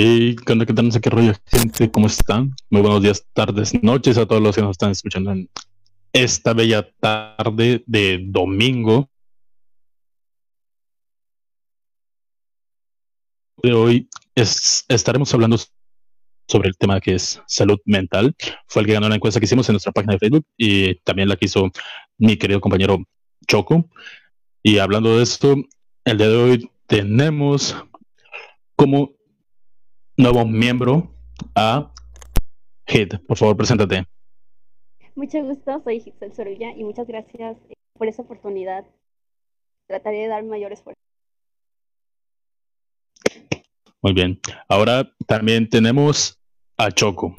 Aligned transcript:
Hey, 0.00 0.36
¿qué 0.46 0.52
onda? 0.52 0.64
¿Qué 0.64 0.72
tal? 0.72 0.84
No 0.84 0.92
sé 0.92 1.00
qué 1.00 1.10
rollo, 1.10 1.32
gente. 1.44 1.90
¿Cómo 1.90 2.06
están? 2.06 2.54
Muy 2.70 2.82
buenos 2.82 3.02
días, 3.02 3.26
tardes, 3.32 3.74
noches 3.82 4.16
a 4.16 4.26
todos 4.26 4.40
los 4.40 4.54
que 4.54 4.62
nos 4.62 4.70
están 4.70 4.92
escuchando 4.92 5.32
en 5.32 5.50
esta 6.12 6.52
bella 6.52 6.88
tarde 7.00 7.82
de 7.84 8.20
domingo. 8.28 9.10
De 13.60 13.72
hoy 13.72 14.08
es- 14.36 14.84
estaremos 14.86 15.34
hablando 15.34 15.58
sobre 16.46 16.68
el 16.68 16.76
tema 16.76 17.00
que 17.00 17.16
es 17.16 17.42
salud 17.48 17.80
mental. 17.84 18.36
Fue 18.68 18.82
el 18.82 18.86
que 18.86 18.92
ganó 18.92 19.08
la 19.08 19.16
encuesta 19.16 19.40
que 19.40 19.46
hicimos 19.46 19.68
en 19.68 19.72
nuestra 19.72 19.90
página 19.90 20.12
de 20.12 20.20
Facebook 20.20 20.46
y 20.56 20.94
también 21.00 21.28
la 21.28 21.34
que 21.34 21.46
hizo 21.46 21.72
mi 22.18 22.36
querido 22.36 22.60
compañero 22.60 23.02
Choco. 23.48 23.90
Y 24.62 24.78
hablando 24.78 25.16
de 25.16 25.24
esto, 25.24 25.56
el 26.04 26.18
día 26.18 26.28
de 26.28 26.36
hoy 26.36 26.70
tenemos 26.86 27.74
como 28.76 29.17
nuevo 30.18 30.44
miembro 30.44 31.08
a 31.54 31.90
Hit. 32.86 33.14
Por 33.26 33.38
favor, 33.38 33.56
preséntate. 33.56 34.04
Mucho 35.14 35.42
gusto, 35.42 35.80
soy 35.82 36.00
Giselle 36.00 36.34
Sorilla 36.34 36.72
y 36.76 36.84
muchas 36.84 37.06
gracias 37.06 37.56
eh, 37.70 37.74
por 37.94 38.08
esa 38.08 38.22
oportunidad. 38.22 38.84
Trataré 39.86 40.18
de 40.18 40.28
dar 40.28 40.44
mayor 40.44 40.72
esfuerzo. 40.72 41.00
Muy 44.02 44.12
bien. 44.12 44.38
Ahora 44.68 45.10
también 45.26 45.68
tenemos 45.68 46.38
a 46.76 46.90
Choco. 46.90 47.34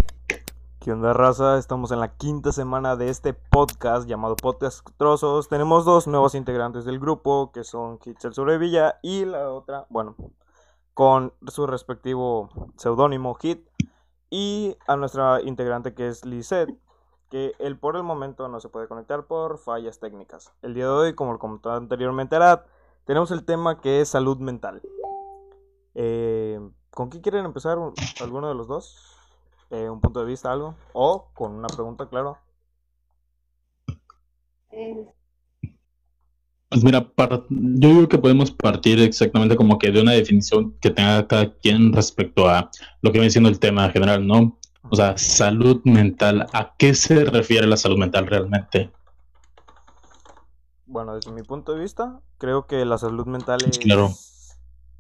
¿Qué 0.82 0.92
onda, 0.92 1.14
raza? 1.14 1.58
Estamos 1.58 1.92
en 1.92 2.00
la 2.00 2.16
quinta 2.18 2.52
semana 2.52 2.96
de 2.96 3.10
este 3.10 3.34
podcast 3.34 4.10
llamado 4.10 4.36
Podcast 4.36 4.88
Trozos. 4.98 5.48
Tenemos 5.48 5.86
dos 5.86 6.08
nuevos 6.08 6.36
integrantes 6.36 6.86
del 6.86 7.00
grupo, 7.00 7.52
que 7.52 7.64
son 7.64 7.98
Kitzel 8.00 8.34
Sobrevilla 8.34 9.00
y 9.02 9.26
la 9.26 9.52
otra, 9.52 9.86
bueno, 9.90 10.16
con 11.00 11.32
su 11.48 11.66
respectivo 11.66 12.50
seudónimo 12.76 13.34
Hit. 13.36 13.66
Y 14.30 14.76
a 14.86 14.98
nuestra 14.98 15.42
integrante 15.42 15.94
que 15.94 16.10
es 16.10 16.26
Lisette, 16.26 16.78
que 17.30 17.54
él 17.58 17.80
por 17.80 17.96
el 17.96 18.04
momento 18.04 18.50
no 18.50 18.60
se 18.60 18.68
puede 18.68 18.90
conectar 18.90 19.26
por 19.26 19.60
fallas 19.60 20.02
técnicas. 20.02 20.52
El 20.62 20.74
día 20.74 20.84
de 20.84 20.90
hoy, 20.90 21.16
como 21.16 21.32
lo 21.32 21.40
comentaba 21.40 21.78
anteriormente 21.78 22.36
Arad, 22.36 22.64
tenemos 23.06 23.32
el 23.32 23.46
tema 23.46 23.80
que 23.80 24.02
es 24.02 24.10
salud 24.10 24.40
mental. 24.40 24.82
Eh, 25.96 26.60
¿Con 26.90 27.10
qué 27.10 27.22
quieren 27.22 27.46
empezar? 27.46 27.78
¿Alguno 28.20 28.50
de 28.50 28.56
los 28.56 28.68
dos? 28.68 29.16
Eh, 29.70 29.90
¿Un 29.90 30.02
punto 30.02 30.20
de 30.20 30.26
vista, 30.26 30.52
algo? 30.52 30.76
O 30.92 31.30
con 31.34 31.54
una 31.54 31.70
pregunta, 31.70 32.10
claro. 32.10 32.40
Eh, 34.72 35.08
Pues 36.70 36.84
mira, 36.84 37.12
yo 37.50 37.90
digo 37.90 38.08
que 38.08 38.20
podemos 38.20 38.52
partir 38.52 39.00
exactamente 39.00 39.56
como 39.56 39.80
que 39.80 39.92
de 39.92 40.02
una 40.02 40.12
definición 40.12 40.74
que 40.80 40.92
tenga 40.92 41.28
cada 41.28 41.52
quien 41.56 41.92
respecto 41.94 42.48
a 42.48 42.70
lo 43.02 43.12
que 43.12 43.18
viene 43.18 43.32
siendo 43.32 43.50
el 43.50 43.60
tema 43.60 43.90
general, 43.90 44.28
¿no? 44.28 44.56
O 44.92 44.96
sea, 44.96 45.18
salud 45.18 45.82
mental. 45.84 46.48
¿A 46.54 46.76
qué 46.78 46.94
se 46.94 47.26
refiere 47.26 47.66
la 47.66 47.76
salud 47.76 47.98
mental 47.98 48.28
realmente? 48.28 48.92
Bueno, 50.86 51.16
desde 51.16 51.32
mi 51.32 51.42
punto 51.42 51.74
de 51.74 51.80
vista, 51.80 52.20
creo 52.38 52.68
que 52.68 52.86
la 52.86 52.98
salud 52.98 53.26
mental 53.26 53.60
es... 53.68 53.80
Claro. 53.80 54.12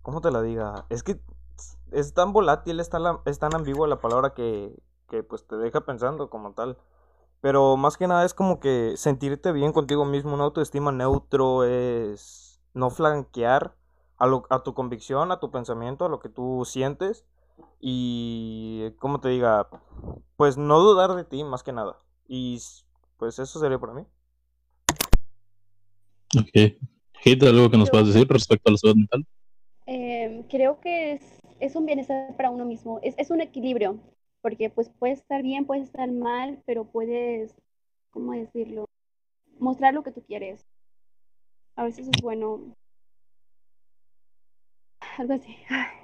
¿Cómo 0.01 0.21
te 0.21 0.31
la 0.31 0.41
diga? 0.41 0.85
Es 0.89 1.03
que 1.03 1.19
es 1.91 2.13
tan 2.13 2.33
volátil, 2.33 2.79
es 2.79 2.89
tan, 2.89 3.03
es 3.25 3.37
tan 3.37 3.55
ambigua 3.55 3.87
la 3.87 3.99
palabra 3.99 4.33
que, 4.33 4.71
que 5.07 5.23
pues 5.23 5.45
te 5.45 5.55
deja 5.55 5.81
pensando 5.81 6.29
como 6.29 6.53
tal. 6.53 6.77
Pero 7.41 7.77
más 7.77 7.97
que 7.97 8.07
nada 8.07 8.25
es 8.25 8.33
como 8.33 8.59
que 8.59 8.93
sentirte 8.97 9.51
bien 9.51 9.71
contigo 9.71 10.05
mismo, 10.05 10.33
una 10.33 10.43
autoestima 10.43 10.91
neutro, 10.91 11.63
es 11.63 12.59
no 12.73 12.89
flanquear 12.89 13.75
a, 14.17 14.27
lo, 14.27 14.45
a 14.49 14.63
tu 14.63 14.73
convicción, 14.73 15.31
a 15.31 15.39
tu 15.39 15.49
pensamiento, 15.51 16.05
a 16.05 16.09
lo 16.09 16.19
que 16.19 16.29
tú 16.29 16.63
sientes. 16.65 17.25
Y, 17.79 18.91
¿cómo 18.99 19.19
te 19.19 19.29
diga? 19.29 19.69
Pues 20.35 20.57
no 20.57 20.79
dudar 20.79 21.15
de 21.15 21.23
ti, 21.23 21.43
más 21.43 21.63
que 21.63 21.71
nada. 21.71 21.97
Y 22.27 22.59
pues 23.17 23.39
eso 23.39 23.59
sería 23.59 23.79
para 23.79 23.93
mí. 23.93 24.05
Ok. 26.37 26.77
Hit, 27.21 27.43
¿algo 27.43 27.69
que 27.69 27.77
nos 27.77 27.89
puedas 27.89 28.07
decir 28.07 28.27
respecto 28.27 28.69
a 28.69 28.71
la 28.71 28.77
salud 28.77 28.95
mental? 28.95 29.25
eh, 29.89 30.45
creo 30.49 30.79
que 30.79 31.13
es, 31.13 31.21
es 31.59 31.75
un 31.75 31.85
bienestar 31.87 32.35
para 32.37 32.51
uno 32.51 32.63
mismo, 32.63 32.99
es, 33.01 33.15
es 33.17 33.31
un 33.31 33.41
equilibrio, 33.41 33.99
porque 34.41 34.69
pues 34.69 34.89
puedes 34.99 35.19
estar 35.19 35.43
bien, 35.43 35.65
puedes 35.65 35.85
estar 35.85 36.09
mal, 36.11 36.61
pero 36.65 36.85
puedes, 36.85 37.53
¿cómo 38.11 38.33
decirlo? 38.33 38.85
Mostrar 39.59 39.93
lo 39.93 40.03
que 40.03 40.11
tú 40.11 40.23
quieres. 40.25 40.65
A 41.75 41.83
veces 41.83 42.07
es 42.07 42.21
bueno. 42.21 42.75
Algo 45.17 45.33
así. 45.33 45.55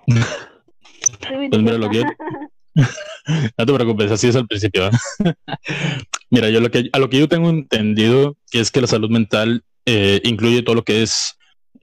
Pues 1.50 1.62
mira, 1.62 1.78
lo 1.78 1.90
que 1.90 1.98
yo-. 1.98 2.04
No 3.58 3.66
te 3.66 3.74
preocupes, 3.74 4.12
así 4.12 4.28
es 4.28 4.36
al 4.36 4.48
principio. 4.48 4.90
Mira, 6.30 6.50
yo 6.50 6.60
lo 6.60 6.70
que 6.70 6.90
a 6.92 7.00
lo 7.00 7.10
que 7.10 7.20
yo 7.20 7.28
tengo 7.28 7.50
entendido 7.50 8.38
es 8.52 8.72
que 8.72 8.82
la 8.82 8.88
salud 8.88 9.10
mental 9.10 9.64
eh, 9.86 10.22
incluye 10.24 10.62
todo 10.62 10.76
lo 10.76 10.84
que 10.84 11.04
es 11.04 11.38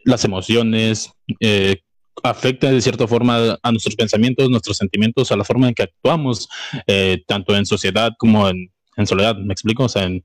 las 0.05 0.25
emociones, 0.25 1.13
eh, 1.41 1.83
afecta 2.23 2.71
de 2.71 2.81
cierta 2.81 3.06
forma 3.06 3.59
a 3.62 3.71
nuestros 3.71 3.97
pensamientos, 3.97 4.50
nuestros 4.50 4.77
sentimientos, 4.77 5.33
a 5.33 5.37
la 5.37 5.45
forma 5.45 5.69
en 5.69 5.75
que 5.75 5.84
actuamos, 5.84 6.49
eh, 6.87 7.23
tanto 7.27 7.56
en 7.56 7.67
sociedad 7.67 8.12
como 8.19 8.49
en, 8.49 8.71
en 8.97 9.06
soledad. 9.06 9.37
¿Me 9.37 9.53
explico? 9.53 9.84
O 9.84 9.89
sea, 9.89 10.05
en- 10.05 10.25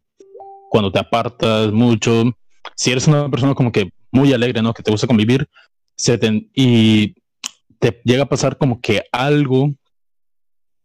cuando 0.70 0.92
te 0.92 1.00
apartas 1.00 1.72
mucho, 1.72 2.36
si 2.76 2.92
eres 2.92 3.08
una 3.08 3.30
persona 3.30 3.56
como 3.56 3.72
que 3.72 3.90
muy 4.12 4.34
alegre, 4.34 4.62
¿no? 4.62 4.74
Que 4.74 4.84
te 4.84 4.92
gusta 4.92 5.08
convivir, 5.08 5.47
y 6.53 7.16
te 7.80 8.02
llega 8.03 8.24
a 8.24 8.30
pasar 8.30 8.58
como 8.58 8.80
que 8.81 9.03
algo 9.12 9.74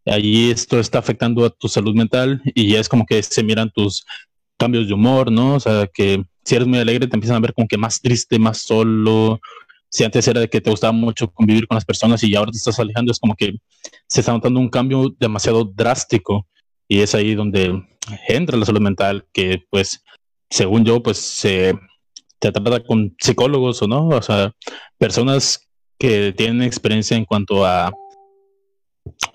allí 0.05 0.51
esto 0.51 0.79
está 0.79 0.99
afectando 0.99 1.45
a 1.45 1.49
tu 1.49 1.67
salud 1.67 1.95
mental 1.95 2.41
y 2.55 2.69
ya 2.73 2.79
es 2.79 2.89
como 2.89 3.05
que 3.05 3.21
se 3.23 3.43
miran 3.43 3.71
tus 3.71 4.05
cambios 4.57 4.87
de 4.87 4.93
humor, 4.93 5.31
¿no? 5.31 5.55
O 5.55 5.59
sea, 5.59 5.87
que 5.93 6.23
si 6.43 6.55
eres 6.55 6.67
muy 6.67 6.79
alegre 6.79 7.07
te 7.07 7.15
empiezan 7.15 7.37
a 7.37 7.41
ver 7.41 7.53
como 7.53 7.67
que 7.67 7.77
más 7.77 8.01
triste, 8.01 8.37
más 8.39 8.59
solo. 8.59 9.39
Si 9.93 10.03
antes 10.03 10.27
era 10.27 10.39
de 10.39 10.49
que 10.49 10.59
te 10.59 10.71
gustaba 10.71 10.91
mucho 10.91 11.31
convivir 11.31 11.67
con 11.67 11.75
las 11.75 11.85
personas 11.85 12.23
y 12.23 12.33
ahora 12.33 12.49
te 12.49 12.57
estás 12.57 12.79
alejando, 12.79 13.11
es 13.11 13.19
como 13.19 13.35
que 13.35 13.59
se 14.07 14.21
está 14.21 14.31
notando 14.31 14.59
un 14.59 14.69
cambio 14.69 15.13
demasiado 15.19 15.65
drástico 15.65 16.47
y 16.87 17.01
es 17.01 17.13
ahí 17.13 17.35
donde 17.35 17.79
entra 18.27 18.57
la 18.57 18.65
salud 18.65 18.81
mental, 18.81 19.27
que 19.31 19.63
pues, 19.69 20.03
según 20.49 20.83
yo, 20.83 21.03
pues 21.03 21.19
se 21.19 21.77
te 22.39 22.51
trata 22.51 22.83
con 22.83 23.15
psicólogos 23.19 23.83
o 23.83 23.87
no, 23.87 24.07
o 24.07 24.21
sea, 24.23 24.51
personas 24.97 25.69
que 25.99 26.33
tienen 26.35 26.63
experiencia 26.63 27.15
en 27.15 27.25
cuanto 27.25 27.63
a 27.63 27.91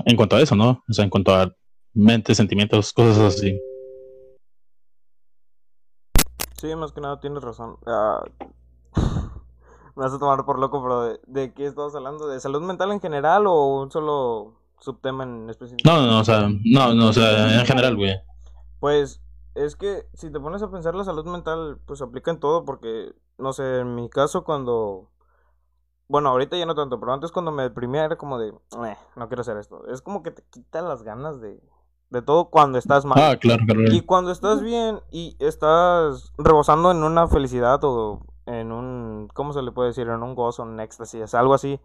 en 0.06 0.16
cuanto 0.16 0.34
a 0.34 0.42
eso, 0.42 0.56
¿no? 0.56 0.82
O 0.88 0.92
sea, 0.92 1.04
en 1.04 1.10
cuanto 1.10 1.32
a 1.36 1.54
mente, 1.94 2.34
sentimientos, 2.34 2.92
cosas 2.92 3.36
así. 3.36 3.60
Sí, 6.60 6.74
más 6.74 6.90
que 6.90 7.00
nada 7.00 7.20
tienes 7.20 7.44
razón. 7.44 7.76
Ah, 7.86 8.24
me 9.98 10.04
vas 10.04 10.12
a 10.14 10.18
tomar 10.20 10.44
por 10.44 10.60
loco, 10.60 10.80
pero 10.80 11.02
¿de, 11.02 11.20
de 11.26 11.52
qué 11.52 11.66
estás 11.66 11.92
hablando? 11.96 12.28
¿De 12.28 12.38
salud 12.38 12.62
mental 12.62 12.92
en 12.92 13.00
general 13.00 13.48
o 13.48 13.80
un 13.80 13.90
solo 13.90 14.54
subtema 14.78 15.24
en 15.24 15.50
específico? 15.50 15.90
No, 15.90 16.00
no, 16.00 16.06
no, 16.06 16.20
o 16.20 16.24
sea, 16.24 16.48
no, 16.64 16.94
no, 16.94 17.08
o 17.08 17.12
sea, 17.12 17.58
en 17.60 17.66
general, 17.66 17.96
güey. 17.96 18.14
Pues 18.78 19.20
es 19.56 19.74
que 19.74 20.06
si 20.14 20.30
te 20.30 20.38
pones 20.38 20.62
a 20.62 20.70
pensar 20.70 20.94
la 20.94 21.02
salud 21.02 21.26
mental, 21.26 21.78
pues 21.84 22.00
aplica 22.00 22.30
en 22.30 22.38
todo 22.38 22.64
porque, 22.64 23.12
no 23.38 23.52
sé, 23.52 23.80
en 23.80 23.96
mi 23.96 24.08
caso 24.08 24.44
cuando... 24.44 25.10
Bueno, 26.06 26.28
ahorita 26.28 26.56
ya 26.56 26.64
no 26.64 26.76
tanto, 26.76 27.00
pero 27.00 27.12
antes 27.12 27.32
cuando 27.32 27.50
me 27.50 27.64
deprimía 27.64 28.04
era 28.04 28.16
como 28.16 28.38
de, 28.38 28.50
"Eh, 28.50 28.96
no 29.16 29.26
quiero 29.28 29.40
hacer 29.40 29.56
esto. 29.56 29.84
Es 29.88 30.00
como 30.00 30.22
que 30.22 30.30
te 30.30 30.44
quita 30.48 30.80
las 30.80 31.02
ganas 31.02 31.40
de, 31.40 31.60
de 32.10 32.22
todo 32.22 32.50
cuando 32.50 32.78
estás 32.78 33.04
mal. 33.04 33.18
Ah, 33.20 33.36
claro, 33.36 33.64
claro. 33.66 33.82
Y 33.92 34.02
cuando 34.02 34.30
estás 34.30 34.62
bien 34.62 35.00
y 35.10 35.36
estás 35.40 36.32
rebosando 36.38 36.92
en 36.92 37.02
una 37.02 37.26
felicidad 37.26 37.80
o 37.82 38.22
en 38.48 38.72
un, 38.72 39.28
¿cómo 39.34 39.52
se 39.52 39.62
le 39.62 39.72
puede 39.72 39.88
decir? 39.88 40.08
En 40.08 40.22
un 40.22 40.34
gozo, 40.34 40.62
en 40.62 40.70
un 40.70 40.80
éxtasis, 40.80 41.34
algo 41.34 41.54
así, 41.54 41.80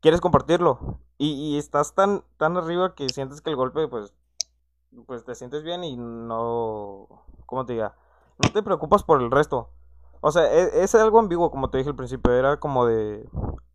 quieres 0.00 0.20
compartirlo. 0.20 0.98
Y, 1.18 1.32
y 1.32 1.58
estás 1.58 1.94
tan, 1.94 2.24
tan 2.38 2.56
arriba 2.56 2.94
que 2.94 3.08
sientes 3.10 3.42
que 3.42 3.50
el 3.50 3.56
golpe, 3.56 3.88
pues, 3.88 4.14
pues 5.06 5.24
te 5.24 5.34
sientes 5.34 5.62
bien 5.62 5.84
y 5.84 5.96
no, 5.96 7.08
¿cómo 7.44 7.66
te 7.66 7.74
diga? 7.74 7.94
No 8.42 8.50
te 8.50 8.62
preocupas 8.62 9.02
por 9.02 9.20
el 9.20 9.30
resto. 9.30 9.68
O 10.20 10.32
sea, 10.32 10.50
e- 10.52 10.82
es, 10.82 10.94
algo 10.94 11.18
ambiguo, 11.18 11.50
como 11.50 11.68
te 11.68 11.78
dije 11.78 11.90
al 11.90 11.96
principio, 11.96 12.32
era 12.32 12.58
como 12.58 12.86
de... 12.86 13.28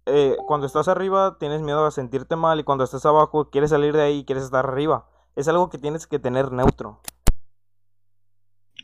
eh, 0.08 0.36
cuando 0.48 0.66
estás 0.66 0.88
arriba 0.88 1.38
tienes 1.40 1.62
miedo 1.62 1.86
a 1.86 1.92
sentirte 1.92 2.36
mal 2.36 2.60
y 2.60 2.64
cuando 2.64 2.84
estás 2.84 3.06
abajo 3.06 3.50
quieres 3.52 3.70
salir 3.70 3.94
de 3.94 4.02
ahí 4.02 4.18
y 4.20 4.26
quieres 4.26 4.44
estar 4.44 4.66
arriba. 4.66 5.08
Es 5.36 5.48
algo 5.48 5.70
que 5.70 5.78
tienes 5.78 6.08
que 6.08 6.20
tener 6.20 6.52
neutro. 6.52 7.00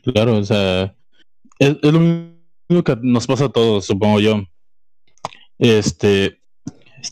Claro, 0.02 0.36
o 0.36 0.44
sea, 0.44 0.94
es, 1.58 1.76
es 1.82 1.92
lo 1.92 2.00
mismo 2.00 2.29
que 2.84 2.96
nos 3.02 3.26
pasa 3.26 3.46
a 3.46 3.48
todos, 3.48 3.86
supongo 3.86 4.20
yo. 4.20 4.42
Este, 5.58 6.40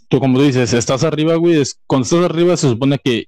tú 0.08 0.20
como 0.20 0.40
dices, 0.40 0.72
estás 0.72 1.05
arriba, 1.05 1.34
güey, 1.34 1.60
es, 1.60 1.81
cuando 1.87 2.05
estás 2.05 2.25
arriba 2.25 2.56
se 2.56 2.69
supone 2.69 2.99
que 3.02 3.26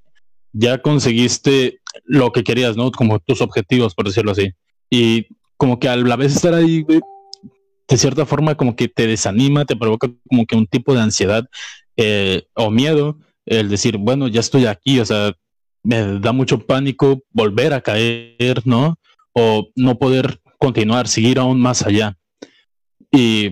ya 0.52 0.78
conseguiste 0.78 1.80
lo 2.04 2.32
que 2.32 2.44
querías, 2.44 2.76
¿no? 2.76 2.90
Como 2.90 3.18
tus 3.18 3.40
objetivos, 3.40 3.94
por 3.94 4.06
decirlo 4.06 4.32
así. 4.32 4.52
Y 4.88 5.26
como 5.56 5.78
que 5.78 5.88
a 5.88 5.96
la 5.96 6.16
vez 6.16 6.34
estar 6.34 6.54
ahí, 6.54 6.84
de 6.84 7.96
cierta 7.96 8.26
forma 8.26 8.54
como 8.54 8.76
que 8.76 8.88
te 8.88 9.06
desanima, 9.06 9.64
te 9.64 9.76
provoca 9.76 10.08
como 10.28 10.46
que 10.46 10.56
un 10.56 10.66
tipo 10.66 10.94
de 10.94 11.00
ansiedad 11.00 11.44
eh, 11.96 12.44
o 12.54 12.70
miedo 12.70 13.18
el 13.46 13.68
decir, 13.68 13.96
bueno, 13.96 14.28
ya 14.28 14.40
estoy 14.40 14.66
aquí, 14.66 15.00
o 15.00 15.04
sea, 15.04 15.32
me 15.82 16.20
da 16.20 16.32
mucho 16.32 16.58
pánico 16.66 17.22
volver 17.30 17.72
a 17.74 17.80
caer, 17.80 18.62
¿no? 18.64 18.96
O 19.32 19.68
no 19.76 19.98
poder 19.98 20.40
continuar, 20.58 21.08
seguir 21.08 21.38
aún 21.38 21.60
más 21.60 21.82
allá. 21.82 22.16
Y 23.12 23.50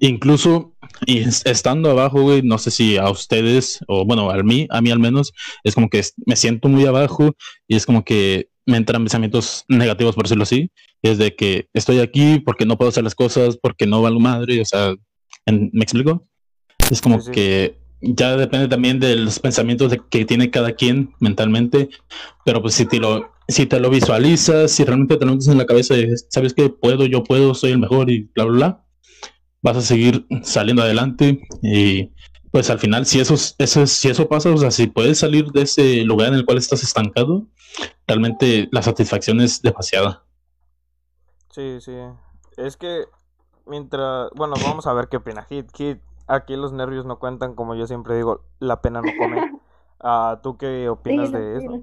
incluso 0.00 0.74
y 1.06 1.20
estando 1.20 1.90
abajo, 1.90 2.22
güey, 2.22 2.42
no 2.42 2.58
sé 2.58 2.70
si 2.70 2.96
a 2.96 3.08
ustedes, 3.10 3.80
o 3.88 4.04
bueno, 4.04 4.30
a 4.30 4.42
mí, 4.42 4.66
a 4.70 4.80
mí 4.80 4.90
al 4.90 4.98
menos, 4.98 5.32
es 5.64 5.74
como 5.74 5.88
que 5.88 6.04
me 6.26 6.36
siento 6.36 6.68
muy 6.68 6.84
abajo 6.86 7.34
y 7.66 7.76
es 7.76 7.86
como 7.86 8.04
que 8.04 8.48
me 8.66 8.76
entran 8.76 9.02
pensamientos 9.02 9.64
negativos, 9.68 10.14
por 10.14 10.24
decirlo 10.24 10.42
así, 10.42 10.70
es 11.02 11.18
de 11.18 11.34
que 11.34 11.68
estoy 11.72 12.00
aquí 12.00 12.38
porque 12.40 12.66
no 12.66 12.76
puedo 12.76 12.90
hacer 12.90 13.04
las 13.04 13.14
cosas, 13.14 13.56
porque 13.56 13.86
no 13.86 14.02
valgo 14.02 14.20
madre, 14.20 14.60
o 14.60 14.64
sea, 14.64 14.94
¿me 15.46 15.82
explico? 15.82 16.26
Es 16.90 17.00
como 17.00 17.24
que 17.24 17.78
ya 18.00 18.36
depende 18.36 18.68
también 18.68 18.98
de 19.00 19.16
los 19.16 19.38
pensamientos 19.38 19.94
que 20.10 20.24
tiene 20.24 20.50
cada 20.50 20.72
quien 20.72 21.14
mentalmente, 21.20 21.90
pero 22.44 22.62
pues 22.62 22.74
si 22.74 22.86
te 22.86 22.98
lo, 22.98 23.32
si 23.48 23.66
te 23.66 23.80
lo 23.80 23.90
visualizas, 23.90 24.70
si 24.70 24.84
realmente 24.84 25.16
te 25.16 25.24
lo 25.24 25.32
metes 25.32 25.48
en 25.48 25.58
la 25.58 25.66
cabeza 25.66 25.96
y 25.96 26.12
sabes 26.28 26.54
que 26.54 26.70
puedo, 26.70 27.06
yo 27.06 27.22
puedo, 27.22 27.54
soy 27.54 27.72
el 27.72 27.78
mejor 27.78 28.10
y 28.10 28.30
bla, 28.34 28.44
bla, 28.44 28.52
bla, 28.52 28.84
vas 29.62 29.76
a 29.76 29.82
seguir 29.82 30.26
saliendo 30.42 30.82
adelante 30.82 31.40
y 31.62 32.10
pues 32.50 32.70
al 32.70 32.78
final 32.78 33.06
si 33.06 33.20
eso, 33.20 33.34
eso, 33.58 33.86
si 33.86 34.08
eso 34.08 34.28
pasa, 34.28 34.50
o 34.50 34.56
sea, 34.56 34.70
si 34.70 34.86
puedes 34.86 35.18
salir 35.18 35.46
de 35.52 35.62
ese 35.62 36.02
lugar 36.04 36.28
en 36.28 36.34
el 36.34 36.44
cual 36.44 36.58
estás 36.58 36.82
estancado, 36.82 37.46
realmente 38.06 38.68
la 38.72 38.82
satisfacción 38.82 39.40
es 39.40 39.62
demasiada. 39.62 40.24
Sí, 41.50 41.80
sí. 41.80 41.92
Es 42.56 42.76
que 42.76 43.04
mientras, 43.66 44.30
bueno, 44.34 44.54
vamos 44.62 44.86
a 44.86 44.92
ver 44.92 45.08
qué 45.08 45.18
opina 45.18 45.44
Hit. 45.44 45.66
Hit, 45.76 45.98
aquí 46.30 46.56
los 46.56 46.72
nervios 46.72 47.04
no 47.04 47.18
cuentan, 47.18 47.54
como 47.54 47.74
yo 47.74 47.86
siempre 47.86 48.16
digo, 48.16 48.42
la 48.58 48.80
pena 48.80 49.02
no 49.02 49.10
come. 49.18 49.36
Ah, 50.02 50.40
¿Tú 50.42 50.56
qué 50.56 50.88
opinas 50.88 51.30
de 51.30 51.58
eso? 51.58 51.82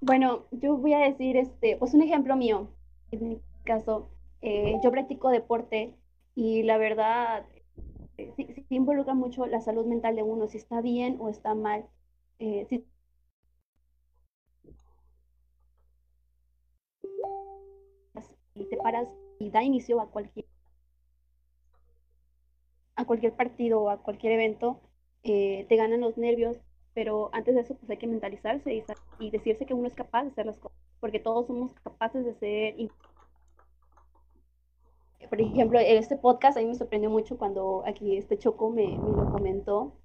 Bueno, 0.00 0.44
yo 0.52 0.76
voy 0.76 0.92
a 0.92 1.00
decir, 1.00 1.36
este, 1.36 1.76
pues 1.76 1.92
un 1.92 2.02
ejemplo 2.02 2.36
mío. 2.36 2.68
En 3.10 3.28
mi 3.28 3.42
caso, 3.64 4.10
eh, 4.42 4.76
yo 4.80 4.92
practico 4.92 5.30
deporte 5.30 5.96
y 6.36 6.62
la 6.62 6.78
verdad, 6.78 7.46
eh, 8.16 8.32
sí, 8.36 8.64
involucra 8.68 9.12
mucho 9.12 9.46
la 9.46 9.60
salud 9.60 9.86
mental 9.86 10.14
de 10.14 10.22
uno, 10.22 10.46
si 10.46 10.56
está 10.56 10.80
bien 10.80 11.16
o 11.18 11.28
está 11.28 11.56
mal. 11.56 11.84
Eh, 12.38 12.64
si 12.68 12.86
y 18.54 18.64
te 18.66 18.76
paras 18.76 19.08
y 19.38 19.50
da 19.50 19.62
inicio 19.62 20.00
a 20.00 20.10
cualquier 20.10 20.46
a 23.02 23.06
cualquier 23.06 23.34
partido 23.34 23.82
o 23.82 23.90
a 23.90 24.02
cualquier 24.02 24.32
evento, 24.32 24.80
eh, 25.24 25.66
te 25.68 25.76
ganan 25.76 26.00
los 26.00 26.16
nervios, 26.18 26.58
pero 26.94 27.30
antes 27.32 27.54
de 27.54 27.60
eso 27.62 27.74
pues 27.76 27.90
hay 27.90 27.96
que 27.96 28.06
mentalizarse 28.06 28.74
y, 28.74 28.84
y, 29.18 29.30
decirse 29.30 29.66
que 29.66 29.74
uno 29.74 29.86
es 29.88 29.94
capaz 29.94 30.24
de 30.24 30.30
hacer 30.30 30.46
las 30.46 30.58
cosas, 30.58 30.78
porque 31.00 31.20
todos 31.20 31.46
somos 31.46 31.72
capaces 31.84 32.24
de 32.24 32.34
ser 32.34 32.74
por 35.32 35.40
ejemplo, 35.40 35.78
este 35.78 36.18
podcast 36.18 36.58
a 36.58 36.60
mí 36.60 36.66
me 36.66 36.74
sorprendió 36.74 37.08
mucho 37.08 37.38
cuando 37.38 37.84
aquí 37.86 38.18
este 38.18 38.36
Choco 38.36 38.68
me, 38.68 38.98
lo 38.98 39.30
comentó. 39.32 39.96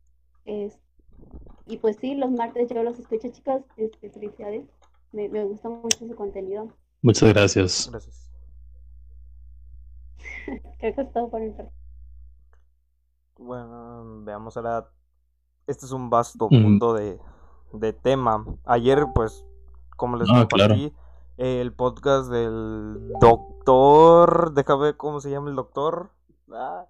y 0.46 1.78
pues 1.80 1.98
sí, 1.98 2.16
los 2.16 2.32
martes 2.32 2.70
yo 2.70 2.82
los 2.82 2.98
escucho, 2.98 3.28
chicos. 3.28 3.62
Este, 3.76 4.10
felicidades. 4.10 4.64
Me, 5.12 5.28
me 5.28 5.44
gusta 5.44 5.68
mucho 5.68 6.08
su 6.08 6.16
contenido. 6.16 6.70
Muchas 7.02 7.34
gracias. 7.34 7.90
Gracias. 7.92 8.32
Creo 10.80 10.96
que 10.96 11.02
es 11.02 11.12
todo 11.12 11.30
por 11.30 11.42
mi 11.42 11.50
parte. 11.50 11.77
Bueno, 13.38 14.24
veamos 14.24 14.58
ahora. 14.58 14.90
Este 15.68 15.86
es 15.86 15.92
un 15.92 16.10
vasto 16.10 16.48
mundo 16.50 16.94
de, 16.94 17.20
de 17.74 17.94
tema. 17.94 18.46
Ayer, 18.66 19.06
pues, 19.14 19.46
como 19.96 20.18
les 20.18 20.28
ah, 20.30 20.48
compartí, 20.48 20.94
el 21.38 21.74
podcast 21.74 22.32
del 22.32 23.12
doctor. 23.20 24.54
Déjame 24.54 24.84
ver 24.84 24.98
cómo 24.98 25.20
se 25.20 25.30
llama 25.30 25.50
el 25.50 25.56
doctor. 25.56 26.10
Ah. 26.52 26.86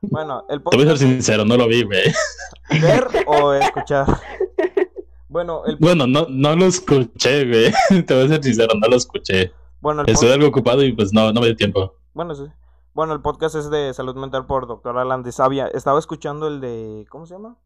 Bueno, 0.00 0.44
el 0.48 0.62
podcast. 0.62 0.80
Te 0.80 0.84
voy 0.84 0.94
a 0.94 0.96
ser 0.96 1.08
sincero, 1.08 1.44
no 1.44 1.56
lo 1.56 1.68
vi, 1.68 1.84
güey. 1.84 2.12
¿Ver 2.80 3.06
o 3.26 3.52
escuchar? 3.52 4.06
Bueno, 5.28 5.64
el... 5.66 5.76
bueno 5.76 6.06
no, 6.06 6.26
no 6.28 6.56
lo 6.56 6.66
escuché, 6.66 7.46
güey. 7.46 7.72
Te 8.04 8.14
voy 8.14 8.24
a 8.24 8.28
ser 8.28 8.42
sincero, 8.42 8.74
no 8.80 8.88
lo 8.88 8.96
escuché. 8.96 9.52
Bueno, 9.80 10.02
Estoy 10.06 10.30
algo 10.30 10.48
ocupado 10.48 10.82
y 10.82 10.92
pues 10.92 11.12
no, 11.12 11.32
no 11.32 11.40
me 11.40 11.46
dio 11.46 11.56
tiempo. 11.56 11.94
Bueno, 12.14 12.34
sí. 12.34 12.44
Bueno, 12.94 13.14
el 13.14 13.22
podcast 13.22 13.54
es 13.54 13.70
de 13.70 13.94
salud 13.94 14.16
mental 14.16 14.44
por 14.44 14.66
doctor 14.66 14.98
Alan 14.98 15.22
de 15.22 15.32
Sabia. 15.32 15.66
Estaba 15.66 15.98
escuchando 15.98 16.46
el 16.46 16.60
de. 16.60 17.06
¿Cómo 17.08 17.24
se 17.24 17.32
llama? 17.32 17.56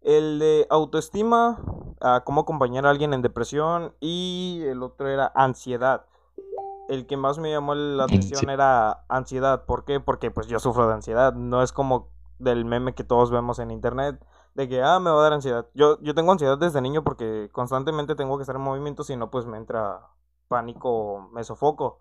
El 0.00 0.40
de 0.40 0.66
autoestima, 0.68 1.62
a 2.00 2.24
cómo 2.24 2.40
acompañar 2.40 2.86
a 2.86 2.90
alguien 2.90 3.14
en 3.14 3.22
depresión 3.22 3.94
y 4.00 4.64
el 4.66 4.82
otro 4.82 5.06
era 5.06 5.30
ansiedad. 5.36 6.06
El 6.88 7.06
que 7.06 7.16
más 7.16 7.38
me 7.38 7.52
llamó 7.52 7.76
la 7.76 8.02
atención 8.02 8.50
era 8.50 9.04
ansiedad. 9.08 9.64
¿Por 9.64 9.84
qué? 9.84 10.00
Porque 10.00 10.32
pues 10.32 10.48
yo 10.48 10.58
sufro 10.58 10.88
de 10.88 10.94
ansiedad. 10.94 11.34
No 11.34 11.62
es 11.62 11.70
como 11.70 12.08
del 12.40 12.64
meme 12.64 12.96
que 12.96 13.04
todos 13.04 13.30
vemos 13.30 13.60
en 13.60 13.70
internet 13.70 14.20
de 14.54 14.68
que, 14.68 14.82
ah, 14.82 14.98
me 14.98 15.10
va 15.10 15.20
a 15.20 15.22
dar 15.22 15.34
ansiedad. 15.34 15.68
Yo, 15.74 16.00
yo 16.00 16.16
tengo 16.16 16.32
ansiedad 16.32 16.58
desde 16.58 16.80
niño 16.80 17.04
porque 17.04 17.48
constantemente 17.52 18.16
tengo 18.16 18.36
que 18.38 18.42
estar 18.42 18.56
en 18.56 18.62
movimiento, 18.62 19.04
si 19.04 19.14
no 19.14 19.30
pues 19.30 19.46
me 19.46 19.56
entra 19.56 20.08
pánico, 20.48 21.28
me 21.32 21.44
sofoco. 21.44 22.00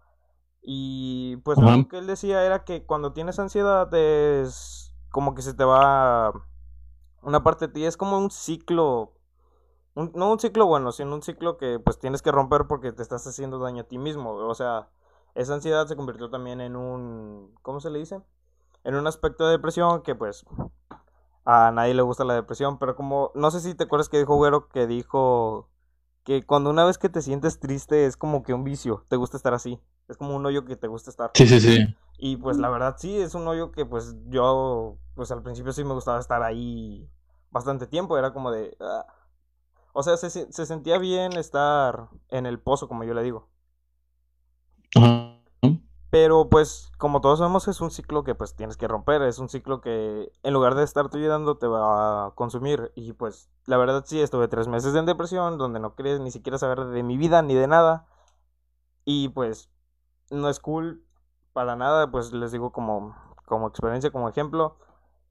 Y 0.61 1.37
pues 1.37 1.57
lo 1.57 1.87
que 1.87 1.97
él 1.97 2.07
decía 2.07 2.45
era 2.45 2.63
que 2.63 2.85
cuando 2.85 3.13
tienes 3.13 3.39
ansiedad 3.39 3.93
es 3.93 4.93
como 5.09 5.33
que 5.33 5.41
se 5.41 5.53
te 5.53 5.63
va 5.63 6.33
una 7.21 7.43
parte 7.43 7.67
de 7.67 7.73
ti 7.73 7.85
es 7.85 7.97
como 7.97 8.17
un 8.17 8.31
ciclo, 8.31 9.13
no 9.95 10.31
un 10.31 10.39
ciclo 10.39 10.65
bueno, 10.65 10.91
sino 10.91 11.13
un 11.13 11.21
ciclo 11.21 11.57
que 11.57 11.79
pues 11.79 11.99
tienes 11.99 12.21
que 12.21 12.31
romper 12.31 12.65
porque 12.67 12.91
te 12.91 13.01
estás 13.01 13.25
haciendo 13.27 13.59
daño 13.59 13.81
a 13.81 13.87
ti 13.87 13.97
mismo. 13.97 14.33
O 14.33 14.55
sea, 14.55 14.89
esa 15.35 15.53
ansiedad 15.53 15.87
se 15.87 15.95
convirtió 15.95 16.29
también 16.29 16.61
en 16.61 16.75
un, 16.75 17.53
¿cómo 17.61 17.79
se 17.79 17.89
le 17.89 17.99
dice? 17.99 18.21
En 18.83 18.95
un 18.95 19.07
aspecto 19.07 19.45
de 19.45 19.51
depresión 19.51 20.01
que 20.01 20.15
pues 20.15 20.45
a 21.45 21.71
nadie 21.71 21.93
le 21.93 22.01
gusta 22.01 22.23
la 22.23 22.35
depresión, 22.35 22.77
pero 22.79 22.95
como, 22.95 23.31
no 23.35 23.51
sé 23.51 23.59
si 23.59 23.75
te 23.75 23.85
acuerdas 23.85 24.09
que 24.09 24.19
dijo 24.19 24.35
Güero 24.35 24.69
que 24.69 24.87
dijo 24.87 25.67
que 26.29 26.45
cuando 26.45 26.69
una 26.69 26.85
vez 26.85 26.99
que 26.99 27.09
te 27.09 27.23
sientes 27.23 27.59
triste 27.59 28.05
es 28.05 28.15
como 28.15 28.43
que 28.43 28.53
un 28.53 28.63
vicio, 28.63 29.03
te 29.07 29.15
gusta 29.15 29.35
estar 29.35 29.55
así, 29.55 29.79
es 30.07 30.15
como 30.15 30.35
un 30.35 30.45
hoyo 30.45 30.63
que 30.63 30.75
te 30.75 30.85
gusta 30.85 31.09
estar. 31.09 31.31
Sí, 31.33 31.47
sí, 31.47 31.59
sí. 31.59 31.87
Y 32.19 32.37
pues 32.37 32.57
la 32.57 32.69
verdad 32.69 32.97
sí, 32.99 33.17
es 33.17 33.33
un 33.33 33.47
hoyo 33.47 33.71
que 33.71 33.83
pues 33.83 34.15
yo, 34.27 34.99
pues 35.15 35.31
al 35.31 35.41
principio 35.41 35.73
sí 35.73 35.83
me 35.83 35.95
gustaba 35.95 36.19
estar 36.19 36.43
ahí 36.43 37.09
bastante 37.49 37.87
tiempo, 37.87 38.15
era 38.15 38.31
como 38.31 38.51
de... 38.51 38.77
Ah". 38.79 39.07
O 39.91 40.03
sea, 40.03 40.17
se, 40.17 40.29
se, 40.29 40.65
sentía 40.67 40.99
bien 40.99 41.33
estar 41.33 42.09
en 42.29 42.45
el 42.45 42.59
pozo, 42.59 42.87
como 42.87 43.03
yo 43.05 43.15
le 43.15 43.23
digo. 43.23 43.49
Pero 46.09 46.49
pues, 46.49 46.91
como 46.97 47.21
todos 47.21 47.39
sabemos, 47.39 47.67
es 47.67 47.81
un 47.81 47.91
ciclo 47.91 48.23
que 48.23 48.33
pues 48.33 48.55
tienes 48.55 48.77
que 48.77 48.87
romper, 48.87 49.21
es 49.21 49.37
un 49.37 49.47
ciclo 49.47 49.79
que 49.79 50.31
en 50.41 50.53
lugar 50.53 50.73
de 50.73 50.83
estarte 50.83 51.17
ayudando 51.17 51.57
te 51.57 51.67
va 51.67 52.27
a 52.27 52.31
consumir. 52.31 52.91
Y 52.95 53.13
pues, 53.13 53.49
la 53.65 53.77
verdad 53.77 54.03
sí, 54.07 54.19
estuve 54.19 54.47
tres 54.47 54.67
meses 54.67 54.95
en 54.95 55.05
depresión, 55.05 55.57
donde 55.59 55.79
no 55.79 55.95
quería 55.95 56.17
ni 56.17 56.31
siquiera 56.31 56.57
saber 56.57 56.85
de 56.85 57.03
mi 57.03 57.17
vida 57.17 57.41
ni 57.43 57.53
de 57.53 57.67
nada. 57.67 58.07
Y 59.05 59.29
pues, 59.29 59.69
no 60.31 60.49
es 60.49 60.59
cool 60.59 61.03
para 61.53 61.75
nada, 61.75 62.09
pues 62.11 62.33
les 62.33 62.51
digo 62.51 62.71
como, 62.71 63.15
como 63.45 63.67
experiencia, 63.67 64.11
como 64.11 64.29
ejemplo, 64.29 64.77